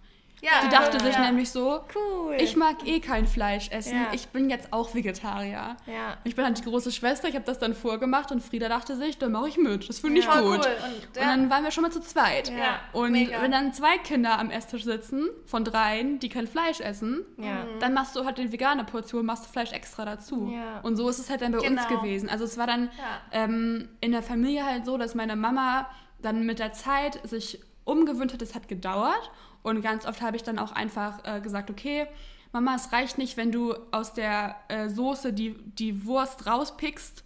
Ja, 0.41 0.51
Die 0.65 0.69
dachte 0.69 0.99
ja. 0.99 1.05
sich 1.05 1.19
nämlich 1.19 1.51
so, 1.51 1.81
Cool. 1.95 2.37
ich 2.39 2.57
mag 2.57 2.87
eh 2.87 3.01
kein 3.01 3.27
Fleisch 3.27 3.71
essen, 3.71 3.97
Ja. 3.97 4.07
ich 4.13 4.29
bin 4.29 4.49
jetzt 4.51 4.73
auch 4.73 4.95
Vegetarier. 4.95 5.77
Ja. 5.87 6.17
Ich 6.25 6.37
bin 6.37 6.45
halt 6.45 6.59
die 6.59 6.63
große 6.63 6.93
Schwester, 6.93 7.29
ich 7.29 7.35
habe 7.35 7.45
das 7.45 7.59
dann 7.59 7.75
vorgemacht 7.75 8.31
und 8.31 8.41
Frieda 8.43 8.69
dachte 8.69 8.97
sich, 8.97 9.19
dann 9.19 9.33
mache 9.33 9.49
ich 9.49 9.57
mit, 9.57 9.89
das 9.89 9.99
finde 9.99 10.21
ich 10.21 10.27
gut. 10.27 10.37
cool. 10.37 10.55
Und, 10.55 10.65
Und 10.65 11.17
dann 11.17 11.51
waren 11.51 11.65
wir 11.65 11.71
schon 11.71 11.83
mal 11.83 11.91
zu 11.91 12.01
zweit. 12.01 12.51
Ja, 12.51 12.79
Und 12.93 13.13
mega. 13.13 13.43
wenn 13.43 13.51
dann 13.51 13.73
zwei 13.73 13.99
Kinder 13.99 14.39
am 14.39 14.51
Esstisch 14.51 14.85
sitzen, 14.85 15.29
von 15.47 15.65
dreien, 15.65 16.19
die 16.21 16.29
kein 16.29 16.47
Fleisch 16.47 16.81
essen, 16.81 17.25
Ja. 17.37 17.65
dann 17.81 17.93
machst 17.95 18.15
du 18.15 18.25
halt 18.25 18.39
die 18.39 18.53
vegane 18.53 18.85
Portion, 18.85 19.27
machst 19.27 19.47
du 19.47 19.51
Fleisch 19.51 19.73
extra 19.73 20.05
dazu. 20.05 20.51
Ja. 20.55 20.81
Und 20.83 20.97
so 20.97 21.09
ist 21.09 21.19
es 21.19 21.31
halt 21.31 21.43
dann 21.43 21.53
bei 21.53 21.59
Genau. 21.59 21.81
uns 21.83 21.89
gewesen. 21.89 22.29
Also 22.29 22.45
es 22.45 22.57
war 22.57 22.67
dann 22.67 22.91
Ja. 22.99 23.43
ähm, 23.45 23.89
in 24.01 24.13
der 24.13 24.23
Familie 24.23 24.65
halt 24.65 24.87
so, 24.87 24.97
dass 24.99 25.15
meine 25.15 25.35
Mama 25.37 25.89
dann 26.23 26.47
mit 26.47 26.59
der 26.59 26.73
Zeit 26.73 27.21
sich 27.29 27.61
umgewöhnt 27.85 28.33
hat, 28.33 28.43
es 28.43 28.55
hat 28.55 28.69
gedauert. 28.69 29.31
Und 29.63 29.83
ganz 29.83 30.07
oft 30.07 30.23
habe 30.23 30.37
ich 30.37 30.43
dann 30.43 30.59
auch 30.59 30.73
einfach 30.73 31.21
äh, 31.25 31.41
gesagt, 31.41 31.71
okay, 31.71 32.07
Mama, 32.53 32.75
es 32.77 32.93
reicht 32.93 33.19
nicht, 33.19 33.37
wenn 33.37 33.53
du 33.53 33.75
aus 33.91 34.15
der 34.15 34.57
äh, 34.69 34.89
Soße 34.89 35.33
die, 35.33 35.55
die 35.75 36.07
Wurst 36.07 36.47
rauspickst. 36.47 37.25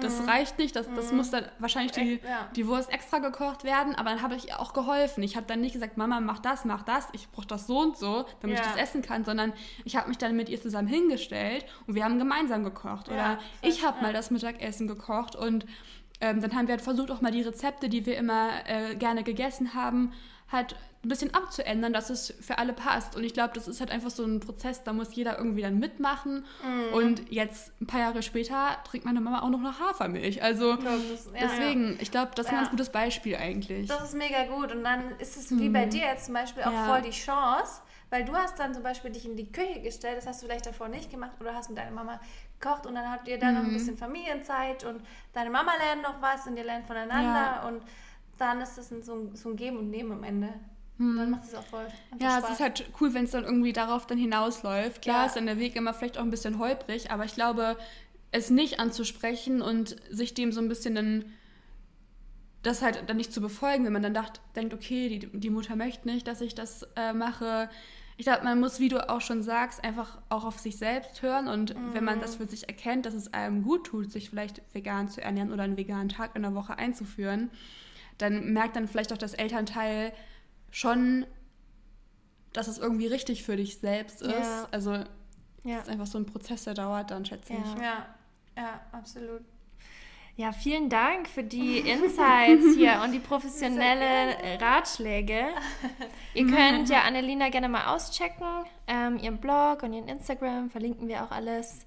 Das 0.00 0.26
reicht 0.26 0.58
nicht, 0.58 0.74
das, 0.74 0.86
das 0.96 1.12
muss 1.12 1.30
dann 1.30 1.44
wahrscheinlich 1.58 1.92
die, 1.92 2.14
Echt, 2.14 2.24
ja. 2.24 2.48
die 2.56 2.66
Wurst 2.66 2.90
extra 2.90 3.18
gekocht 3.18 3.62
werden, 3.62 3.94
aber 3.94 4.08
dann 4.08 4.22
habe 4.22 4.34
ich 4.36 4.48
ihr 4.48 4.58
auch 4.58 4.72
geholfen. 4.72 5.22
Ich 5.22 5.36
habe 5.36 5.44
dann 5.46 5.60
nicht 5.60 5.74
gesagt, 5.74 5.98
Mama, 5.98 6.18
mach 6.20 6.38
das, 6.38 6.64
mach 6.64 6.80
das, 6.82 7.08
ich 7.12 7.28
brauche 7.28 7.46
das 7.46 7.66
so 7.66 7.78
und 7.78 7.98
so, 7.98 8.24
damit 8.40 8.56
Ja. 8.56 8.62
ich 8.64 8.70
das 8.70 8.80
essen 8.80 9.02
kann, 9.02 9.26
sondern 9.26 9.52
ich 9.84 9.94
habe 9.96 10.08
mich 10.08 10.16
dann 10.16 10.34
mit 10.34 10.48
ihr 10.48 10.58
zusammen 10.62 10.88
hingestellt 10.88 11.66
und 11.86 11.94
wir 11.94 12.04
haben 12.04 12.18
gemeinsam 12.18 12.64
gekocht. 12.64 13.08
Ja, 13.08 13.14
Oder 13.14 13.38
ich 13.60 13.84
habe 13.84 14.00
mal 14.00 14.14
das 14.14 14.30
Mittagessen 14.30 14.88
gekocht 14.88 15.36
und 15.36 15.66
ähm, 16.22 16.40
dann 16.40 16.54
haben 16.54 16.68
wir 16.68 16.72
halt 16.76 16.82
versucht, 16.82 17.10
auch 17.10 17.20
mal 17.20 17.30
die 17.32 17.42
Rezepte, 17.42 17.90
die 17.90 18.06
wir 18.06 18.16
immer 18.16 18.48
äh, 18.64 18.94
gerne 18.94 19.22
gegessen 19.24 19.74
haben, 19.74 20.14
halt 20.52 20.76
ein 21.04 21.08
bisschen 21.08 21.34
abzuändern, 21.34 21.92
dass 21.92 22.10
es 22.10 22.32
für 22.40 22.58
alle 22.58 22.72
passt. 22.72 23.16
Und 23.16 23.24
ich 23.24 23.34
glaube, 23.34 23.54
das 23.54 23.66
ist 23.66 23.80
halt 23.80 23.90
einfach 23.90 24.10
so 24.10 24.24
ein 24.24 24.38
Prozess, 24.38 24.84
da 24.84 24.92
muss 24.92 25.12
jeder 25.16 25.36
irgendwie 25.36 25.62
dann 25.62 25.78
mitmachen. 25.80 26.44
Mhm. 26.64 26.94
Und 26.94 27.32
jetzt, 27.32 27.72
ein 27.80 27.86
paar 27.88 27.98
Jahre 28.00 28.22
später, 28.22 28.76
trinkt 28.84 29.04
meine 29.04 29.20
Mama 29.20 29.40
auch 29.42 29.48
noch 29.48 29.58
eine 29.58 29.76
Hafermilch. 29.80 30.42
Also 30.42 30.76
Das, 30.76 30.84
ja. 31.34 31.40
deswegen, 31.40 31.98
ich 32.00 32.12
glaube, 32.12 32.30
das 32.36 32.46
ist 32.46 32.50
ein 32.52 32.54
Ja. 32.56 32.60
ganz 32.60 32.70
gutes 32.70 32.90
Beispiel 32.90 33.34
eigentlich. 33.36 33.88
Das 33.88 34.04
ist 34.04 34.14
mega 34.14 34.44
gut. 34.44 34.70
Und 34.72 34.84
dann 34.84 35.02
ist 35.18 35.36
es 35.36 35.50
wie 35.58 35.68
bei 35.70 35.86
dir 35.86 36.02
jetzt 36.06 36.26
zum 36.26 36.34
Beispiel 36.34 36.62
auch 36.62 36.70
Mhm. 36.70 36.74
Ja. 36.76 36.84
voll 36.86 37.02
die 37.02 37.10
Chance, 37.10 37.80
weil 38.10 38.24
du 38.24 38.34
hast 38.36 38.58
dann 38.60 38.72
zum 38.72 38.84
Beispiel 38.84 39.10
dich 39.10 39.24
in 39.24 39.34
die 39.36 39.50
Küche 39.50 39.80
gestellt, 39.80 40.18
das 40.18 40.26
hast 40.28 40.42
du 40.42 40.46
vielleicht 40.46 40.66
davor 40.66 40.86
nicht 40.88 41.10
gemacht 41.10 41.32
oder 41.40 41.54
hast 41.54 41.68
mit 41.70 41.78
deiner 41.78 41.90
Mama 41.90 42.20
gekocht 42.60 42.86
und 42.86 42.94
dann 42.94 43.10
habt 43.10 43.26
ihr 43.26 43.38
dann 43.40 43.54
noch 43.54 43.62
Mhm. 43.62 43.70
ein 43.70 43.72
bisschen 43.74 43.96
Familienzeit 43.98 44.84
und 44.84 45.02
deine 45.32 45.50
Mama 45.50 45.72
lernt 45.84 46.02
noch 46.02 46.22
was 46.22 46.46
und 46.46 46.56
ihr 46.56 46.64
lernt 46.64 46.86
voneinander 46.86 47.62
Ja. 47.62 47.66
und 47.66 47.82
dann 48.38 48.60
ist 48.60 48.78
es 48.78 48.90
ein, 48.90 49.02
so, 49.02 49.14
ein, 49.14 49.36
so 49.36 49.50
ein 49.50 49.56
Geben 49.56 49.76
und 49.78 49.90
Nehmen 49.90 50.12
am 50.12 50.24
Ende. 50.24 50.48
Und 50.98 51.16
dann 51.16 51.30
macht 51.30 51.44
es 51.44 51.54
auch 51.54 51.64
voll 51.64 51.84
Mhm. 52.12 52.18
Ja, 52.20 52.38
Spaß. 52.38 52.44
es 52.44 52.50
ist 52.56 52.60
halt 52.60 52.90
cool, 53.00 53.14
wenn 53.14 53.24
es 53.24 53.30
dann 53.32 53.44
irgendwie 53.44 53.72
darauf 53.72 54.06
dann 54.06 54.18
hinausläuft. 54.18 55.02
Klar 55.02 55.22
Ja. 55.22 55.26
ist 55.26 55.36
dann 55.36 55.46
der 55.46 55.58
Weg 55.58 55.74
immer 55.76 55.94
vielleicht 55.94 56.18
auch 56.18 56.22
ein 56.22 56.30
bisschen 56.30 56.58
holprig, 56.58 57.10
aber 57.10 57.24
ich 57.24 57.34
glaube, 57.34 57.76
es 58.30 58.50
nicht 58.50 58.78
anzusprechen 58.80 59.62
und 59.62 59.96
sich 60.10 60.34
dem 60.34 60.52
so 60.52 60.60
ein 60.60 60.68
bisschen 60.68 60.94
dann 60.94 61.24
das 62.62 62.80
halt 62.80 63.02
dann 63.08 63.16
nicht 63.16 63.32
zu 63.32 63.40
befolgen, 63.40 63.84
wenn 63.84 63.92
man 63.92 64.02
dann 64.02 64.14
dacht, 64.14 64.40
denkt, 64.54 64.72
okay, 64.72 65.08
die, 65.08 65.18
die 65.38 65.50
Mutter 65.50 65.74
möchte 65.74 66.06
nicht, 66.08 66.28
dass 66.28 66.40
ich 66.40 66.54
das 66.54 66.86
äh, 66.94 67.12
mache. 67.12 67.68
Ich 68.16 68.24
glaube, 68.26 68.44
man 68.44 68.60
muss, 68.60 68.78
wie 68.78 68.88
du 68.88 69.08
auch 69.10 69.20
schon 69.20 69.42
sagst, 69.42 69.82
einfach 69.82 70.18
auch 70.28 70.44
auf 70.44 70.60
sich 70.60 70.76
selbst 70.76 71.22
hören 71.22 71.48
und 71.48 71.74
wenn 71.92 72.04
man 72.04 72.20
das 72.20 72.36
für 72.36 72.46
sich 72.46 72.68
erkennt, 72.68 73.04
dass 73.04 73.14
es 73.14 73.32
einem 73.34 73.64
gut 73.64 73.86
tut, 73.88 74.12
sich 74.12 74.30
vielleicht 74.30 74.62
vegan 74.74 75.08
zu 75.08 75.20
ernähren 75.20 75.50
oder 75.52 75.64
einen 75.64 75.76
veganen 75.76 76.08
Tag 76.08 76.36
in 76.36 76.42
der 76.42 76.54
Woche 76.54 76.78
einzuführen, 76.78 77.50
dann 78.18 78.52
merkt 78.52 78.76
dann 78.76 78.88
vielleicht 78.88 79.12
auch 79.12 79.18
das 79.18 79.34
Elternteil 79.34 80.12
schon, 80.70 81.26
dass 82.52 82.68
es 82.68 82.78
irgendwie 82.78 83.06
richtig 83.06 83.42
für 83.44 83.56
dich 83.56 83.78
selbst 83.78 84.22
ist. 84.22 84.32
Ja. 84.32 84.68
Also 84.70 84.92
Ja. 85.64 85.76
es 85.78 85.82
ist 85.84 85.88
einfach 85.90 86.06
so 86.06 86.18
ein 86.18 86.26
Prozess, 86.26 86.64
der 86.64 86.74
dauert 86.74 87.10
dann, 87.10 87.24
schätze 87.24 87.52
Ja. 87.54 87.58
ich. 87.60 87.82
Ja, 87.82 88.06
ja, 88.56 88.80
absolut. 88.92 89.42
Ja, 90.34 90.50
vielen 90.52 90.88
Dank 90.88 91.28
für 91.28 91.42
die 91.44 91.78
Insights 91.80 92.64
hier 92.76 93.02
und 93.04 93.12
die 93.12 93.18
professionellen 93.18 94.34
Ratschläge. 94.62 95.48
Ihr 96.34 96.46
könnt 96.46 96.88
ja 96.88 97.02
Annelina 97.02 97.50
gerne 97.50 97.68
mal 97.68 97.94
auschecken. 97.94 98.46
Ähm, 98.86 99.18
ihren 99.18 99.36
Blog 99.38 99.82
und 99.82 99.92
ihren 99.92 100.08
Instagram 100.08 100.70
verlinken 100.70 101.06
wir 101.06 101.22
auch 101.22 101.30
alles. 101.32 101.86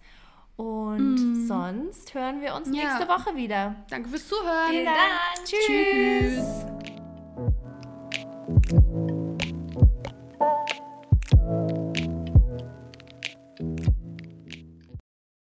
Und 0.58 1.16
mm. 1.16 1.48
sonst 1.48 2.14
hören 2.14 2.42
wir 2.42 2.56
uns 2.56 2.68
ja. 2.68 2.84
nächste 2.84 3.08
Woche 3.08 3.36
wieder. 3.36 3.76
Danke 3.90 4.10
fürs 4.10 4.28
Zuhören. 4.28 4.70
Vielen 4.70 4.86
Dank. 4.86 4.98
Dank. 5.36 5.46
Tschüss. 5.46 5.66
Tschüss. 11.68 11.85